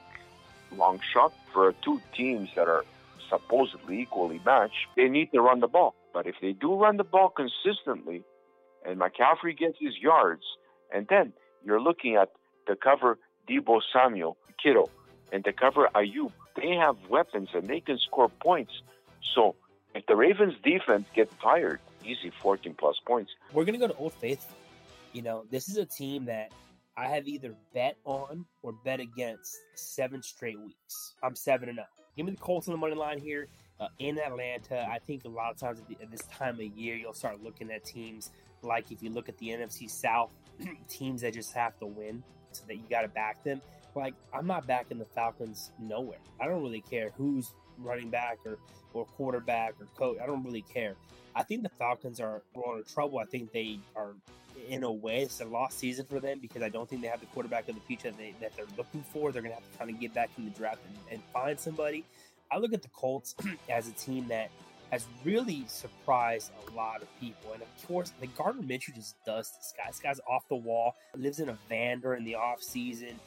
[0.77, 2.85] long shot for two teams that are
[3.29, 4.87] supposedly equally matched.
[4.95, 5.97] They need to run the ball.
[6.15, 8.23] But if they do run the ball consistently
[8.87, 10.43] and McCaffrey gets his yards,
[10.95, 11.33] and then
[11.65, 12.31] you're looking at
[12.67, 13.19] the cover
[13.49, 14.91] Deebo Samuel, Kittle,
[15.33, 18.73] and the cover Aiyuk, they have weapons and they can score points.
[19.35, 19.55] So
[19.95, 23.33] if the Ravens defense gets tired, easy 14 plus points.
[23.53, 24.57] We're going to go to Old Faithful.
[25.13, 26.53] You know, this is a team that
[26.97, 31.15] I have either bet on or bet against seven straight weeks.
[31.23, 31.87] I'm 7 and 0.
[32.17, 33.49] Give me the Colts on the money line here
[33.81, 34.87] uh, in Atlanta.
[34.91, 37.43] I think a lot of times at, the, at this time of year, you'll start
[37.43, 38.31] looking at teams
[38.63, 40.33] like if you look at the NFC South,
[40.89, 42.23] teams that just have to win
[42.53, 43.61] so that you got to back them.
[43.95, 46.19] Like, I'm not backing the Falcons nowhere.
[46.41, 48.59] I don't really care who's running back or,
[48.93, 50.19] or quarterback or coach.
[50.23, 50.95] I don't really care.
[51.35, 53.19] I think the Falcons are on trouble.
[53.19, 54.15] I think they are,
[54.69, 57.21] in a way, it's a lost season for them because I don't think they have
[57.21, 59.33] the quarterback of the future that, they, that they're looking for.
[59.33, 61.59] They're going to have to kind of get back in the draft and, and find
[61.59, 62.05] somebody.
[62.51, 63.35] I look at the Colts
[63.69, 64.51] as a team that
[64.91, 67.53] has really surprised a lot of people.
[67.53, 69.85] And of course, the Gardner Minshew just does this guy.
[69.89, 73.19] This guy's off the wall, lives in a van during the off season,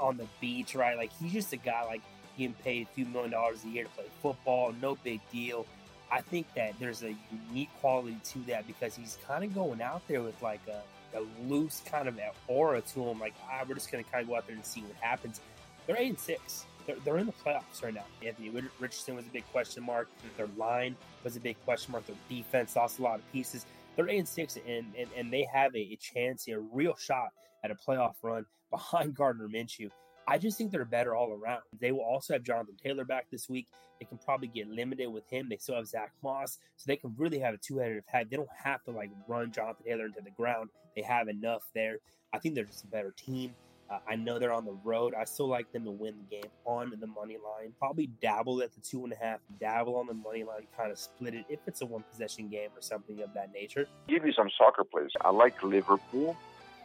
[0.00, 0.96] on the beach, right?
[0.96, 2.02] Like he's just a guy like
[2.36, 5.66] getting paid a few million dollars a year to play football, no big deal.
[6.10, 7.14] I think that there's a
[7.50, 11.22] unique quality to that because he's kind of going out there with like a, a
[11.46, 13.20] loose kind of aura to him.
[13.20, 15.40] Like, ah, we're just going to kind of go out there and see what happens.
[15.86, 16.64] They're eight and six.
[16.88, 18.06] They're, they're in the playoffs right now.
[18.24, 18.50] Anthony
[18.80, 20.08] Richardson was a big question mark.
[20.38, 22.06] Their line was a big question mark.
[22.06, 23.66] Their defense lost a lot of pieces.
[23.94, 27.28] They're eight and six, and and, and they have a, a chance, a real shot
[27.62, 29.90] at a playoff run behind Gardner Minshew.
[30.26, 31.60] I just think they're better all around.
[31.78, 33.66] They will also have Jonathan Taylor back this week.
[33.98, 35.48] They can probably get limited with him.
[35.50, 38.30] They still have Zach Moss, so they can really have a two-headed attack.
[38.30, 40.70] They don't have to like run Jonathan Taylor into the ground.
[40.96, 41.98] They have enough there.
[42.32, 43.54] I think they're just a better team.
[43.90, 45.14] Uh, I know they're on the road.
[45.14, 47.72] I still like them to win the game on the money line.
[47.78, 50.98] Probably dabble at the two and a half, dabble on the money line, kind of
[50.98, 53.86] split it if it's a one possession game or something of that nature.
[54.06, 55.10] Give you some soccer plays.
[55.22, 56.36] I like Liverpool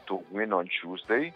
[0.08, 1.34] to win on Tuesday.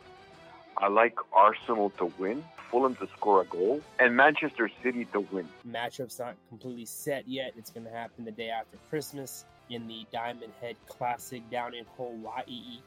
[0.78, 5.50] I like Arsenal to win, Fulham to score a goal, and Manchester City to win.
[5.68, 7.54] Matchup's not completely set yet.
[7.58, 11.86] It's going to happen the day after Christmas in the Diamond Head Classic down in
[11.98, 12.80] Hawaii.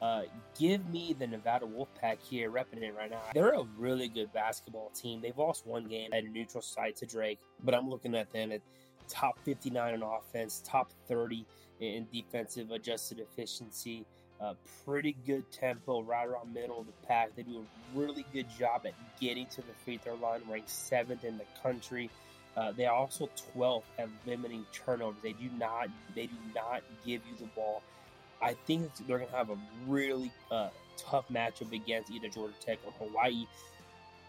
[0.00, 0.22] Uh,
[0.58, 3.22] give me the Nevada Wolfpack here, repping it right now.
[3.32, 5.20] They're a really good basketball team.
[5.22, 8.52] They've lost one game at a neutral site to Drake, but I'm looking at them
[8.52, 8.60] at
[9.08, 11.46] top 59 in offense, top 30
[11.80, 14.04] in defensive adjusted efficiency.
[14.38, 14.52] Uh,
[14.84, 17.34] pretty good tempo right around middle of the pack.
[17.34, 21.24] They do a really good job at getting to the free throw line, ranked seventh
[21.24, 22.10] in the country.
[22.54, 25.20] Uh, they are also 12th at limiting turnovers.
[25.22, 27.82] They do not they do not give you the ball.
[28.42, 32.78] I think they're going to have a really uh, tough matchup against either Georgia Tech
[32.84, 33.46] or Hawaii.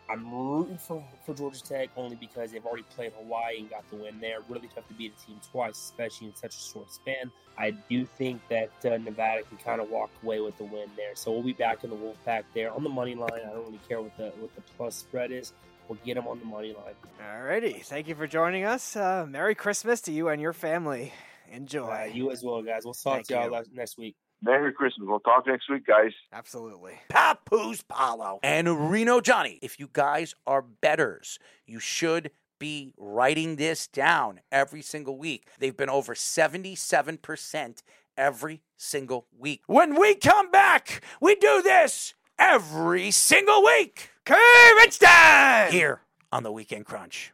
[0.10, 3.98] I'm rooting for, for Georgia Tech only because they've already played Hawaii and got the
[3.98, 4.38] win there.
[4.48, 7.30] Really tough to beat a team twice, especially in such a short span.
[7.58, 11.16] I do think that uh, Nevada can kind of walk away with the win there.
[11.16, 13.32] So we'll be back in the Wolfpack there on the money line.
[13.34, 15.52] I don't really care what the what the plus spread is.
[15.90, 16.96] We'll get them on the money line.
[17.22, 18.96] Alrighty, thank you for joining us.
[18.96, 21.14] Uh, Merry Christmas to you and your family.
[21.52, 21.88] Enjoy.
[21.90, 22.82] Uh, you as well, guys.
[22.86, 23.64] We'll talk Thank to y'all you.
[23.74, 24.16] next week.
[24.42, 25.08] Merry Christmas.
[25.08, 26.12] We'll talk next week, guys.
[26.32, 26.94] Absolutely.
[27.10, 29.60] Papoose Paulo and Reno Johnny.
[29.62, 35.48] If you guys are betters, you should be writing this down every single week.
[35.60, 37.84] They've been over 77%
[38.18, 39.62] every single week.
[39.68, 44.10] When we come back, we do this every single week.
[44.26, 45.72] Courage time!
[45.72, 46.02] Here
[46.32, 47.32] on the Weekend Crunch.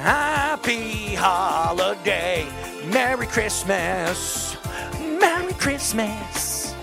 [0.00, 2.48] Happy holiday.
[2.86, 4.56] Merry Christmas.
[4.98, 6.74] Merry Christmas.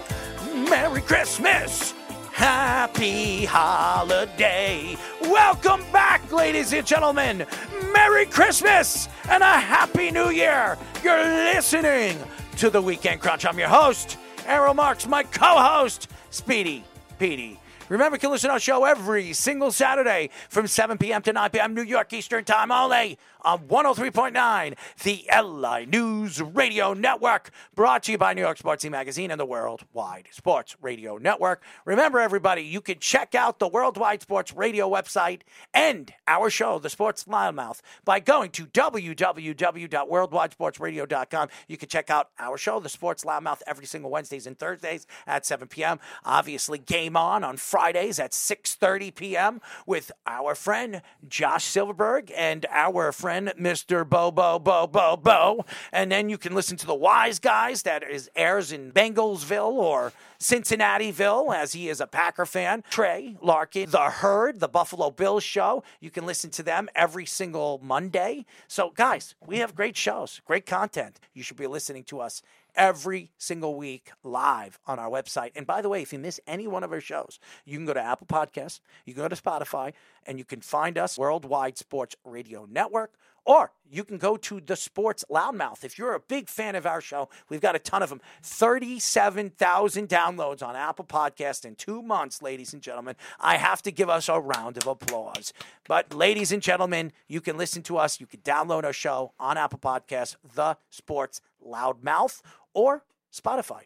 [0.54, 1.96] Merry Christmas.
[2.32, 4.96] Happy holiday.
[5.22, 7.48] Welcome back, ladies and gentlemen.
[7.92, 10.78] Merry Christmas and a Happy New Year.
[11.04, 12.20] You're listening
[12.58, 13.48] to the Weekend Crunch.
[13.48, 16.84] I'm your host, Errol Marks, my co host, Speedy
[17.18, 17.60] Petey.
[17.90, 21.22] Remember, can listen to our show every single Saturday from 7 p.m.
[21.22, 21.74] to 9 p.m.
[21.74, 28.18] New York Eastern Time only on 103.9, the LI News Radio Network, brought to you
[28.18, 31.64] by New York Sportsy Magazine and the Worldwide Sports Radio Network.
[31.86, 35.44] Remember, everybody, you can check out the Worldwide Sports Radio website
[35.74, 41.50] and our show, The Sports Loudmouth, by going to www.worldwidesportsradio.com.
[41.70, 45.46] You can check out our show, The Sports Loudmouth, every single Wednesdays and Thursdays at
[45.46, 46.02] 7 p.m.
[46.26, 49.62] Obviously, Game On on Fridays at 6.30 p.m.
[49.86, 54.04] with our friend Josh Silverberg and our friend Mr.
[54.04, 55.64] Bo Bo Bo Bo Bo.
[55.92, 60.12] And then you can listen to the Wise Guys that is airs in Bengalsville or
[60.40, 62.84] Cincinnativille, as he is a Packer fan.
[62.90, 65.84] Trey Larkin, The Herd, the Buffalo Bills show.
[66.00, 68.46] You can listen to them every single Monday.
[68.68, 71.20] So, guys, we have great shows, great content.
[71.36, 72.42] You should be listening to us
[72.78, 75.52] every single week live on our website.
[75.56, 77.94] And by the way, if you miss any one of our shows, you can go
[77.94, 79.94] to Apple Podcasts, you can go to Spotify,
[80.26, 83.14] and you can find us Worldwide Sports Radio Network.
[83.48, 85.86] Or you can go to the Sports Loudmouth.
[85.86, 88.20] If you're a big fan of our show, we've got a ton of them.
[88.44, 93.16] 37,000 downloads on Apple Podcast in two months, ladies and gentlemen.
[93.40, 95.54] I have to give us a round of applause.
[95.88, 98.20] But, ladies and gentlemen, you can listen to us.
[98.20, 102.42] You can download our show on Apple Podcasts, The Sports Loudmouth,
[102.78, 103.82] or Spotify,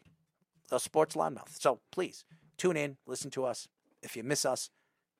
[0.68, 1.58] The Sports Loudmouth.
[1.58, 2.26] So please
[2.58, 3.66] tune in, listen to us.
[4.02, 4.68] If you miss us,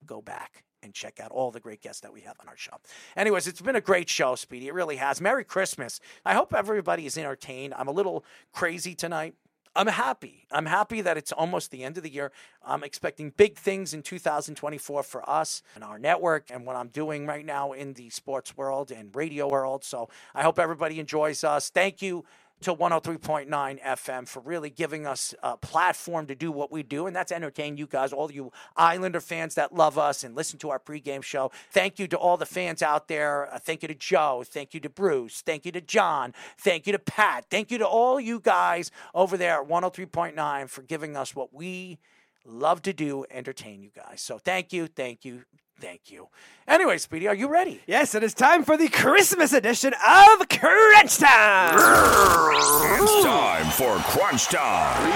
[0.04, 2.72] go back and check out all the great guests that we have on our show.
[3.16, 4.68] Anyways, it's been a great show, Speedy.
[4.68, 5.22] It really has.
[5.22, 6.00] Merry Christmas.
[6.22, 7.72] I hope everybody is entertained.
[7.74, 9.36] I'm a little crazy tonight.
[9.74, 10.46] I'm happy.
[10.50, 12.30] I'm happy that it's almost the end of the year.
[12.62, 17.26] I'm expecting big things in 2024 for us and our network and what I'm doing
[17.26, 19.82] right now in the sports world and radio world.
[19.82, 21.70] So I hope everybody enjoys us.
[21.70, 22.26] Thank you
[22.62, 23.48] to 103.9
[23.82, 27.76] FM for really giving us a platform to do what we do, and that's entertain
[27.76, 31.50] you guys, all you Islander fans that love us and listen to our pregame show.
[31.70, 33.52] Thank you to all the fans out there.
[33.52, 34.44] Uh, thank you to Joe.
[34.46, 35.40] Thank you to Bruce.
[35.42, 36.34] Thank you to John.
[36.58, 37.46] Thank you to Pat.
[37.50, 41.98] Thank you to all you guys over there at 103.9 for giving us what we
[42.44, 44.20] love to do, entertain you guys.
[44.20, 45.42] So thank you, thank you,
[45.80, 46.28] thank you.
[46.66, 47.80] Anyway, Speedy, are you ready?
[47.86, 51.74] Yes, it is time for the Christmas edition of Crunch Time!
[51.74, 55.10] It's time for Crunch Time.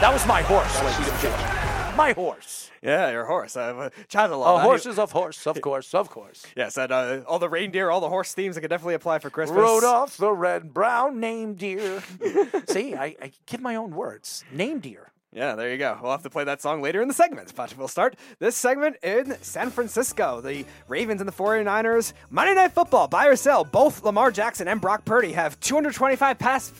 [0.00, 1.96] That was my horse, ladies and gentlemen.
[1.96, 2.70] My horse.
[2.82, 3.54] Yeah, your horse.
[3.56, 4.46] I've uh, chatted a Oh, lot.
[4.46, 6.44] How do you- horses of horse, of course, of course.
[6.56, 9.28] Yes, and uh, all the reindeer, all the horse themes that could definitely apply for
[9.30, 9.58] Christmas.
[9.58, 12.02] Rudolph the red brown name deer.
[12.68, 14.42] See, I, I give my own words.
[14.50, 15.11] Name deer.
[15.34, 15.98] Yeah, there you go.
[16.02, 18.96] We'll have to play that song later in the segment, but we'll start this segment
[19.02, 20.42] in San Francisco.
[20.42, 22.12] The Ravens and the 49ers.
[22.28, 23.64] Monday Night Football, buy or sell.
[23.64, 26.70] Both Lamar Jackson and Brock Purdy have 225 pass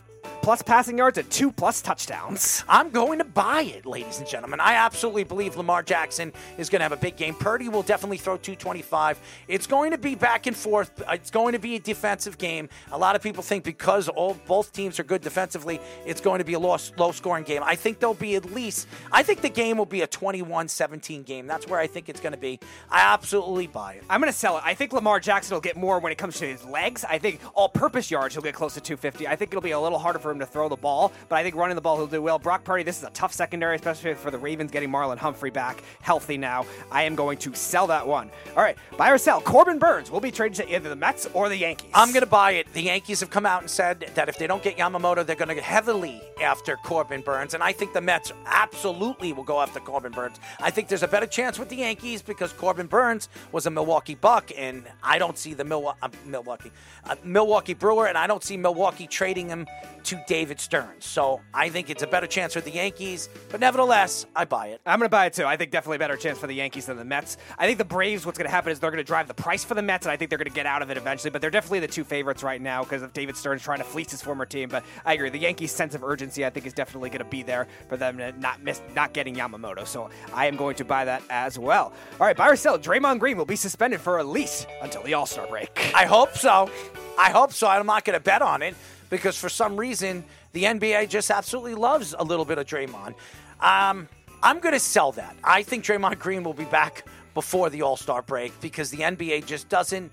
[0.43, 2.65] plus passing yards and two plus touchdowns.
[2.69, 4.61] I'm going to buy it, ladies and gentlemen.
[4.61, 7.35] I absolutely believe Lamar Jackson is going to have a big game.
[7.35, 9.20] Purdy will definitely throw 225.
[9.49, 10.90] It's going to be back and forth.
[11.11, 12.69] It's going to be a defensive game.
[12.90, 16.44] A lot of people think because all both teams are good defensively, it's going to
[16.44, 17.62] be a low, low scoring game.
[17.65, 21.23] I think there'll be at least, I think the game will be a 21 17
[21.23, 21.47] game.
[21.47, 22.59] That's where I think it's going to be.
[22.90, 24.05] I absolutely buy it.
[24.11, 24.62] I'm going to sell it.
[24.65, 27.05] I think Lamar Jackson will get more when it comes to his legs.
[27.09, 29.27] I think all purpose yards, he'll get close to 250.
[29.27, 31.43] I think it'll be a little harder for him to throw the ball, but I
[31.43, 32.39] think running the ball, he'll do well.
[32.39, 35.83] Brock Purdy, this is a tough secondary, especially for the Ravens getting Marlon Humphrey back
[36.03, 36.67] healthy now.
[36.91, 38.31] I am going to sell that one.
[38.55, 39.41] All right, buy or sell.
[39.41, 41.91] Corbin Burnes will be traded to either the Mets or the Yankees.
[41.95, 42.71] I'm going to buy it.
[42.75, 45.57] The Yankees have come out and said that if they don't get Yamamoto, they're going
[45.57, 47.55] to heavily after Corbin Burnes.
[47.55, 50.39] And I think the Mets absolutely will go after Corbin Burnes.
[50.60, 54.14] I think there's a better chance with the Yankees because Corbin Burnes was a Milwaukee
[54.14, 56.70] Buck, and I don't see the Milwaukee, uh, Milwaukee,
[57.05, 59.66] uh, Milwaukee Brewer, and I don't see Milwaukee trading him
[60.05, 61.05] to David Stearns.
[61.05, 64.81] So I think it's a better chance for the Yankees, but nevertheless, I buy it.
[64.86, 65.44] I'm going to buy it too.
[65.44, 67.36] I think definitely a better chance for the Yankees than the Mets.
[67.59, 69.64] I think the Braves, what's going to happen is they're going to drive the price
[69.64, 71.31] for the Mets, and I think they're going to get out of it eventually.
[71.31, 74.10] But they're definitely the two favorites right now because of David Stearns trying to fleece
[74.10, 74.69] his former team.
[74.69, 77.43] But I agree, the Yankees' sense of urgency, I think, is definitely going to be
[77.43, 79.87] there for them to not miss, not getting Yamamoto.
[79.87, 81.93] So I am going to buy that as well.
[82.21, 82.79] All right, buy or sell.
[82.79, 85.93] Draymond Green will be suspended for at least until the All Star break.
[85.95, 86.71] I hope so.
[87.19, 87.67] I hope so.
[87.69, 88.75] I'm not going to bet on it
[89.11, 93.15] because for some reason the NBA just absolutely loves a little bit of Draymond.
[93.61, 94.09] Um,
[94.43, 95.37] I'm going to sell that.
[95.45, 97.05] I think Draymond Green will be back
[97.35, 100.11] before the All Star break because the NBA just doesn't.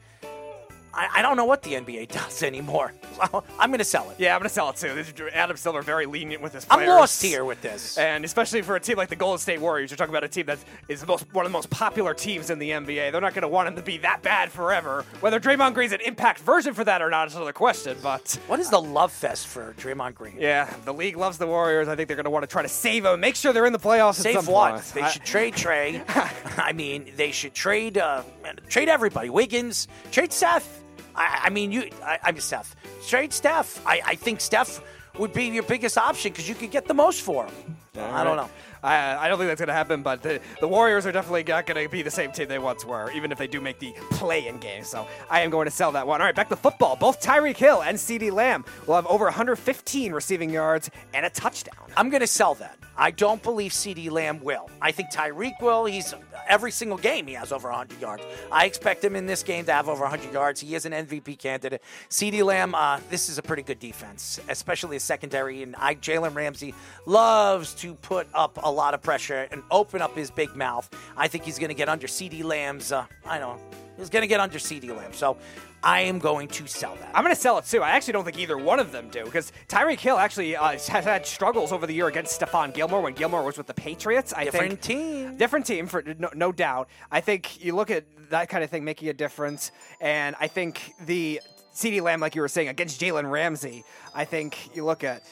[0.99, 2.93] I, I don't know what the NBA does anymore.
[3.59, 4.17] I'm going to sell it.
[4.19, 4.93] Yeah, I'm going to sell it too.
[4.93, 7.97] This Adam Silver very lenient with his I'm lost here with this.
[7.97, 10.47] And especially for a team like the Golden State Warriors, you're talking about a team
[10.47, 10.59] that
[10.89, 13.11] is the most, one of the most popular teams in the NBA.
[13.11, 15.05] They're not going to want him to be that bad forever.
[15.21, 17.97] Whether Draymond Green's an impact version for that or not is another question.
[18.03, 20.35] But what is the love fest for Draymond Green?
[20.37, 21.87] Yeah, the league loves the Warriors.
[21.87, 23.73] I think they're going to want to try to save him, make sure they're in
[23.73, 24.15] the playoffs.
[24.15, 24.71] Save at some what?
[24.73, 24.85] point.
[24.93, 26.03] They I- should trade Trey.
[26.57, 28.23] I mean, they should trade uh,
[28.67, 29.29] trade everybody.
[29.29, 30.83] Wiggins, trade Seth.
[31.19, 31.89] I, I mean, you.
[32.03, 32.75] I, mean, Steph.
[33.01, 33.85] Straight Steph.
[33.85, 34.81] I, I think Steph
[35.19, 37.75] would be your biggest option because you could get the most for him.
[37.97, 38.49] I don't know.
[38.81, 41.65] I, I don't think that's going to happen, but the, the Warriors are definitely not
[41.65, 43.93] going to be the same team they once were, even if they do make the
[44.11, 44.85] play-in game.
[44.85, 46.21] So I am going to sell that one.
[46.21, 46.95] All right, back to football.
[46.95, 51.91] Both Tyreek Hill and CeeDee Lamb will have over 115 receiving yards and a touchdown.
[51.97, 52.77] I'm going to sell that.
[52.97, 54.69] I don't believe CeeDee Lamb will.
[54.81, 55.85] I think Tyreek will.
[55.85, 56.13] He's
[56.49, 58.23] every single game he has over 100 yards.
[58.51, 60.59] I expect him in this game to have over 100 yards.
[60.59, 61.81] He is an MVP candidate.
[62.09, 65.63] CeeDee Lamb, uh, this is a pretty good defense, especially a secondary.
[65.63, 66.73] And I, Jalen Ramsey
[67.05, 70.89] loves to put up a lot of pressure and open up his big mouth.
[71.15, 72.91] I think he's going to get under CeeDee Lamb's.
[72.91, 73.88] Uh, I don't know.
[73.99, 75.13] He's going to get under CeeDee Lamb.
[75.13, 75.37] So
[75.83, 77.11] I am going to sell that.
[77.13, 77.81] I'm going to sell it too.
[77.81, 80.87] I actually don't think either one of them do because Tyreek Hill actually uh, has
[80.87, 84.33] had struggles over the year against Stephon Gilmore when Gilmore was with the Patriots.
[84.35, 85.37] I Different think, team.
[85.37, 86.89] Different team, for no, no doubt.
[87.11, 90.93] I think you look at that kind of thing making a difference, and I think
[91.05, 91.41] the
[91.73, 93.83] CeeDee Lamb, like you were saying, against Jalen Ramsey.
[94.13, 95.23] I think you look at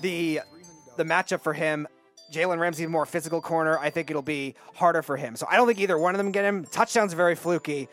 [0.00, 0.40] the
[0.96, 1.86] the matchup for him.
[2.32, 3.78] Jalen Ramsey, more physical corner.
[3.78, 5.36] I think it'll be harder for him.
[5.36, 6.64] So I don't think either one of them get him.
[6.64, 7.88] Touchdowns very fluky.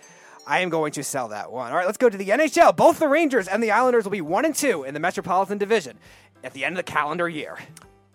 [0.49, 1.69] I am going to sell that one.
[1.69, 2.75] All right, let's go to the NHL.
[2.75, 5.99] Both the Rangers and the Islanders will be one and two in the Metropolitan Division
[6.43, 7.59] at the end of the calendar year.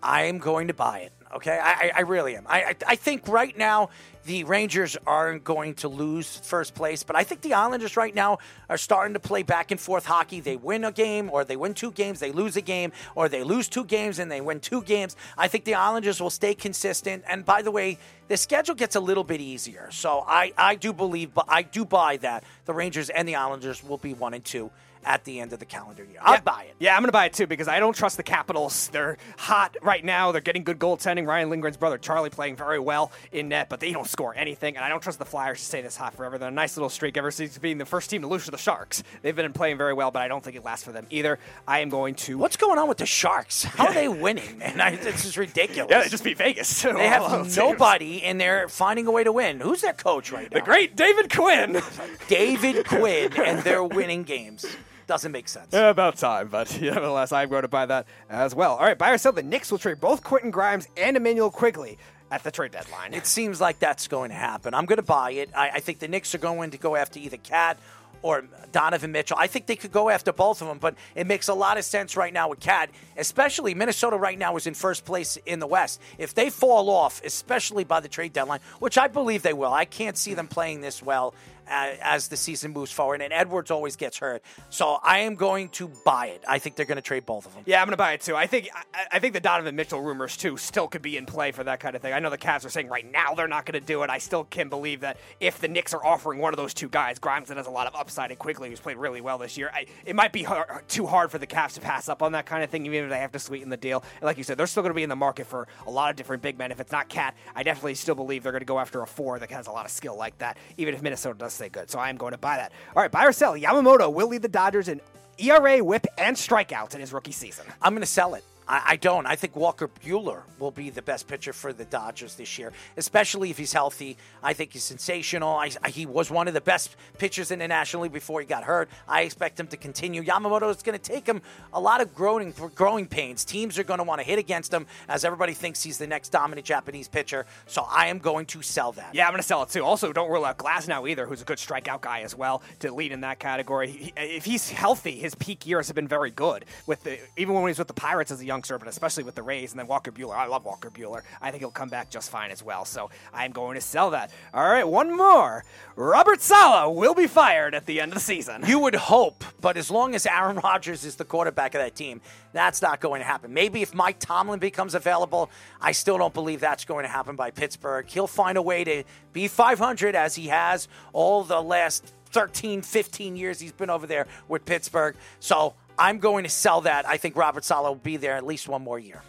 [0.03, 1.13] I am going to buy it.
[1.33, 2.45] Okay, I, I, really am.
[2.47, 3.89] I, I, I think right now
[4.25, 8.37] the Rangers aren't going to lose first place, but I think the Islanders right now
[8.69, 10.39] are starting to play back and forth hockey.
[10.39, 13.43] They win a game, or they win two games, they lose a game, or they
[13.43, 15.15] lose two games and they win two games.
[15.37, 17.23] I think the Islanders will stay consistent.
[17.27, 17.97] And by the way,
[18.27, 21.85] the schedule gets a little bit easier, so I, I do believe, but I do
[21.85, 24.69] buy that the Rangers and the Islanders will be one and two
[25.05, 26.17] at the end of the calendar year.
[26.21, 26.41] I'll yeah.
[26.41, 26.75] buy it.
[26.79, 28.89] Yeah, I'm going to buy it too because I don't trust the Capitals.
[28.89, 30.31] They're hot right now.
[30.31, 31.27] They're getting good goaltending.
[31.27, 34.75] Ryan Lindgren's brother Charlie playing very well in net, but they don't score anything.
[34.75, 36.37] And I don't trust the Flyers to stay this hot forever.
[36.37, 38.57] They're a nice little streak ever since being the first team to lose to the
[38.57, 39.03] Sharks.
[39.21, 41.39] They've been playing very well, but I don't think it lasts for them either.
[41.67, 42.37] I am going to.
[42.37, 43.63] What's going on with the Sharks?
[43.63, 44.57] How are they winning?
[44.57, 45.91] Man, I, this is ridiculous.
[45.91, 46.81] Yeah, they just beat Vegas.
[46.81, 49.59] They have nobody, and they're finding a way to win.
[49.59, 50.59] Who's their coach right now?
[50.59, 51.81] The great David Quinn.
[52.27, 54.65] David Quinn, and they're winning games.
[55.07, 55.73] Doesn't make sense.
[55.73, 58.75] About time, but nevertheless, I'm going to buy that as well.
[58.75, 59.31] All right, buy or sell.
[59.31, 61.97] The Knicks will trade both Quentin Grimes and Immanuel Quickley
[62.31, 63.13] at the trade deadline.
[63.13, 64.73] It seems like that's going to happen.
[64.73, 65.51] I'm going to buy it.
[65.55, 67.77] I, I think the Knicks are going to go after either KAT
[68.25, 69.37] or Donovan Mitchell.
[69.39, 71.85] I think they could go after both of them, but it makes a lot of
[71.85, 75.67] sense right now with KAT, especially Minnesota right now is in first place in the
[75.67, 76.01] West.
[76.17, 79.85] If they fall off, especially by the trade deadline, which I believe they will, I
[79.85, 81.35] can't see them playing this well
[81.67, 83.21] as the season moves forward.
[83.21, 86.43] And Edwards always gets hurt, so I am going to buy it.
[86.47, 87.63] I think they're going to trade both of them.
[87.65, 88.35] Yeah, I'm going to buy it too.
[88.35, 91.51] I think I, I, think the Donovan Mitchell rumors too still could be in play
[91.51, 92.13] for that kind of thing.
[92.13, 94.09] I know the Cavs are saying right now they're not going to do it.
[94.09, 97.19] I still can believe that if the Knicks are offering one of those two guys,
[97.19, 99.71] Grimes that has a lot of upside and Quickley who's played really well this year,
[99.73, 102.45] I, it might be hard, too hard for the Cavs to pass up on that
[102.45, 104.03] kind of thing, even if they have to sweeten the deal.
[104.15, 106.09] And like you said, they're still going to be in the market for a lot
[106.09, 106.71] of different big men.
[106.71, 109.39] If it's not KAT, I definitely still believe they're going to go after a four
[109.39, 111.89] that has a lot of skill like that, even if Minnesota does stay good.
[111.89, 112.71] So I am going to buy that.
[112.95, 113.53] All right, buy or sell.
[113.53, 115.01] Yamamoto will lead the Dodgers in
[115.37, 117.65] ERA, whip, and strikeouts in his rookie season.
[117.81, 118.43] I'm going to sell it.
[118.67, 119.25] I, I, don't.
[119.25, 123.49] I think Walker Buehler will be the best pitcher for the Dodgers this year, especially
[123.49, 124.17] if he's healthy.
[124.41, 125.55] I think he's sensational.
[125.55, 128.45] I, I, he was one of the best pitchers in the National League before he
[128.45, 128.89] got hurt.
[129.07, 130.23] I expect him to continue.
[130.23, 131.41] Yamamoto is going to take him
[131.73, 133.45] a lot of growing growing pains.
[133.45, 136.29] Teams are going to want to hit against him as everybody thinks he's the next
[136.29, 137.45] dominant Japanese pitcher.
[137.67, 139.13] So I am going to sell that.
[139.13, 139.83] Yeah, I'm going to sell it too.
[139.83, 143.11] Also, don't rule out Glasnow either, who's a good strikeout guy as well to lead
[143.11, 143.91] in that category.
[143.91, 146.65] He, if he's healthy, his peak years have been very good.
[146.87, 149.35] With the, even when he was with the Pirates as a youngster, but especially with
[149.35, 149.71] the Rays.
[149.71, 150.35] And then Walker Buehler.
[150.35, 151.23] I love Walker Buehler.
[151.41, 152.85] I think he'll come back just fine as well.
[152.85, 154.31] So I'm going to sell that.
[154.53, 155.65] All right, one more.
[155.97, 158.63] Robert Saleh will be fired at the end of the season.
[158.65, 162.21] You would hope, but as long as Aaron Rodgers is the quarterback of that team,
[162.53, 163.53] that's not going to happen.
[163.53, 165.49] Maybe if Mike Tomlin becomes available,
[165.81, 168.07] I still don't believe that's going to happen by Pittsburgh.
[168.07, 169.03] He'll find a way to
[169.33, 174.27] be 500 as he has all the last 13, 15 years he's been over there
[174.47, 175.15] with Pittsburgh.
[175.39, 177.07] So I'm going to sell that.
[177.07, 179.21] I think Robert Saleh will be there at least one more year.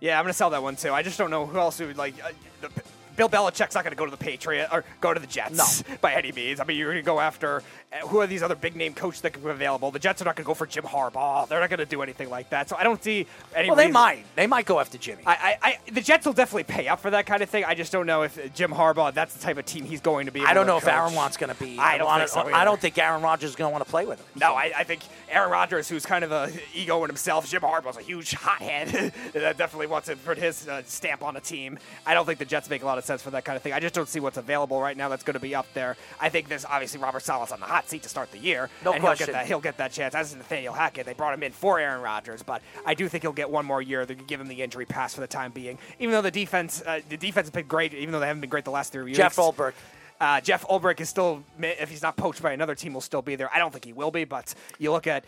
[0.00, 0.92] Yeah, I'm going to sell that one too.
[0.92, 2.14] I just don't know who else would like.
[2.22, 2.30] Uh,
[2.60, 2.68] the,
[3.16, 5.96] Bill Belichick's not going to go to the Patriot or go to the Jets no.
[6.00, 6.60] by any means.
[6.60, 7.62] I mean, you're going to go after
[7.92, 9.90] uh, who are these other big name coaches that can be available.
[9.90, 11.48] The Jets are not going to go for Jim Harbaugh.
[11.48, 12.68] They're not going to do anything like that.
[12.68, 13.68] So I don't see any.
[13.68, 14.24] Well, they might.
[14.34, 15.22] They might go after Jimmy.
[15.26, 17.64] I, I, I, the Jets will definitely pay up for that kind of thing.
[17.64, 19.12] I just don't know if Jim Harbaugh.
[19.12, 20.40] That's the type of team he's going to be.
[20.42, 20.84] I don't know coach.
[20.84, 21.78] if Aaron Watt's going to be.
[21.78, 22.28] I don't.
[22.28, 24.26] So I don't think Aaron Rodgers is going to want to play with him.
[24.36, 27.96] No, I, I think Aaron Rodgers, who's kind of a ego in himself, Jim Harbaugh's
[27.96, 28.88] a huge hothead
[29.32, 31.78] that definitely wants to put his uh, stamp on a team.
[32.06, 33.72] I don't think the Jets make a lot of sense for that kind of thing.
[33.72, 35.96] I just don't see what's available right now that's going to be up there.
[36.20, 38.70] I think there's obviously Robert Saleh's on the hot seat to start the year.
[38.84, 39.26] No and question.
[39.26, 40.14] He'll get, that, he'll get that chance.
[40.14, 41.06] As is Nathaniel Hackett.
[41.06, 43.82] They brought him in for Aaron Rodgers, but I do think he'll get one more
[43.82, 44.06] year.
[44.06, 45.78] They give him the injury pass for the time being.
[45.98, 48.50] Even though the defense, uh, the defense has been great, even though they haven't been
[48.50, 49.16] great the last three years.
[49.16, 49.74] Jeff Ulbrich.
[50.20, 53.34] Uh, Jeff Ulbrich is still, if he's not poached by another team, will still be
[53.34, 53.50] there.
[53.52, 55.24] I don't think he will be, but you look at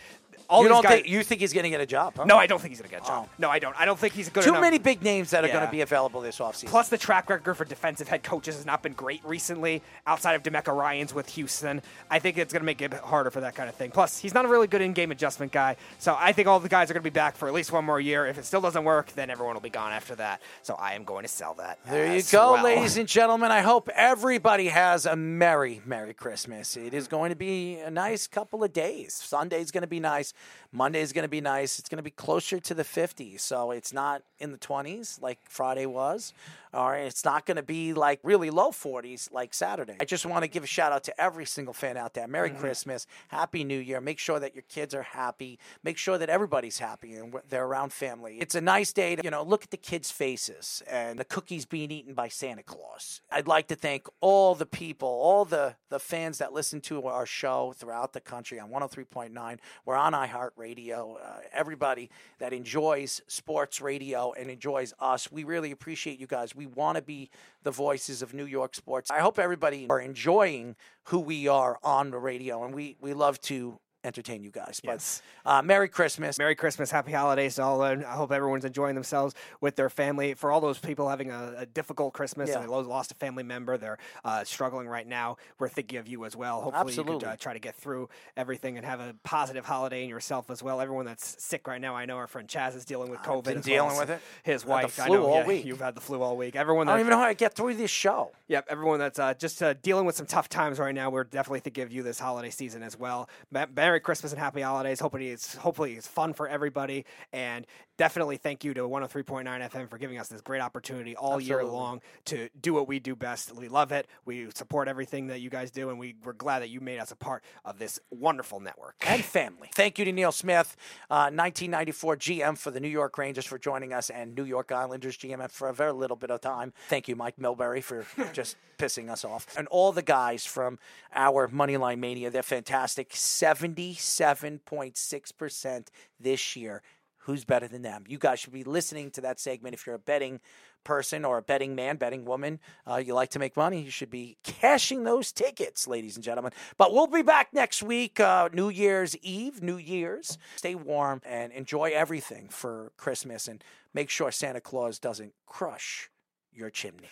[0.55, 0.93] all you these don't guys.
[0.93, 2.15] think you think he's going to get a job?
[2.17, 2.25] Huh?
[2.25, 3.29] no, I don't think he's going to get a job.
[3.29, 3.35] Oh.
[3.39, 3.79] No, I don't.
[3.79, 4.45] I don't think he's good job.
[4.45, 4.63] Too enough.
[4.63, 6.67] many big names that are going to be available this offseason.
[6.67, 10.43] Plus, the track record for defensive head coaches has not been great recently, outside of
[10.43, 11.83] DeMeco Ryans with Houston.
[12.11, 13.91] I think it's going to make it harder for that kind of thing.
[13.91, 16.91] Plus, he's not a really good in-game adjustment guy, so I think all the guys
[16.91, 18.27] are going to be back for at least one more year.
[18.27, 20.41] If it still doesn't work, then everyone will be gone after that.
[20.63, 21.79] So I am going to sell that.
[21.87, 22.65] There you go, well.
[22.65, 23.51] ladies and gentlemen.
[23.51, 26.77] I hope everybody has a merry, merry Christmas.
[26.77, 29.15] It is going to be a nice couple of days.
[29.15, 30.33] Sunday's going to be nice.
[30.73, 31.79] Monday's going to be nice.
[31.79, 35.39] It's going to be closer to the 50s, so it's not in the 20s like
[35.49, 36.33] Friday was.
[36.75, 39.97] All right, it's not going to be like really low 40s like Saturday.
[40.01, 42.27] I just want to give a shout out to every single fan out there.
[42.27, 44.01] Merry Christmas, Happy New Year.
[44.01, 45.61] Make sure that your kids are happy.
[45.85, 48.39] Make sure that everybody's happy and they're around family.
[48.41, 51.65] It's a nice day to, you know, look at the kids' faces and the cookies
[51.65, 53.21] being eaten by Santa Claus.
[53.31, 57.25] I'd like to thank all the people, all the the fans that listen to our
[57.25, 59.59] show throughout the country on 103.9.
[59.85, 61.15] We're on iHeartRadio.
[61.15, 62.11] Uh, everybody
[62.41, 66.53] that enjoys sports radio and enjoys us, we really appreciate you guys.
[66.53, 67.31] We want to be
[67.63, 69.11] the voices of New York sports.
[69.11, 73.41] I hope everybody are enjoying who we are on the radio, and we we love
[73.43, 74.81] to entertain you guys.
[74.85, 75.23] But Yes.
[75.45, 76.39] uh, Merry Christmas.
[76.39, 77.83] Merry Christmas, Happy Holidays to all.
[77.83, 80.35] And I hope everyone's enjoying themselves with their family.
[80.35, 82.61] For all those people having a, a difficult Christmas Yeah.
[82.61, 85.37] and they lost a family member, they're uh, struggling right now.
[85.59, 86.61] We're thinking of you as well.
[86.61, 87.21] Hopefully, you Absolutely.
[87.21, 90.63] could uh, try to get through everything and have a positive holiday in yourself as
[90.63, 90.81] well.
[90.81, 93.45] Everyone that's sick right now, I know our friend Chaz is dealing with COVID.
[93.45, 94.21] been well dealing as with it.
[94.43, 95.65] His wife, I know, all yeah, week.
[95.65, 96.57] You've had the flu all week.
[96.57, 98.33] Everyone I don't even know how I get through this show.
[98.49, 101.61] Yep, everyone that's uh, just uh, dealing with some tough times right now, we're definitely
[101.61, 103.29] thinking of you this holiday season as well.
[103.51, 104.99] Ma- Merry Christmas and Happy Holidays.
[104.99, 107.65] Hopefully it's hopefully it's fun for everybody, and
[107.97, 112.01] definitely thank you to 103.9 FM for giving us this great opportunity all year long
[112.27, 113.55] to do what we do best.
[113.55, 114.07] We love it.
[114.25, 117.11] We support everything that you guys do, and we, we're glad that you made us
[117.11, 118.97] a part of this wonderful network.
[119.07, 119.71] and family.
[119.75, 120.77] Thank you to Neil Smith,
[121.11, 125.17] uh, 1994 GM for the New York Rangers for joining us, and New York Islanders
[125.17, 126.73] GM for a very little bit of time.
[126.89, 130.79] Thank you, Mike Milbury, for just pissing us off, and all the guys from
[131.15, 132.31] our Moneyline Mania.
[132.31, 133.11] They're fantastic.
[133.11, 136.83] 77.6 percent this year.
[137.25, 138.05] Who's better than them?
[138.07, 140.41] You guys should be listening to that segment if you're a betting
[140.85, 142.61] person or a betting man, betting woman.
[142.87, 146.53] Uh, you like to make money, you should be cashing those tickets, ladies and gentlemen.
[146.77, 150.37] But we'll be back next week, uh, New Year's Eve, New Year's.
[150.57, 153.65] Stay warm and enjoy everything for Christmas and
[153.95, 156.11] make sure Santa Claus doesn't crush
[156.53, 157.09] your chimney.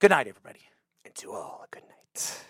[0.00, 0.60] Good night, everybody.
[1.04, 2.44] And to all, a good night.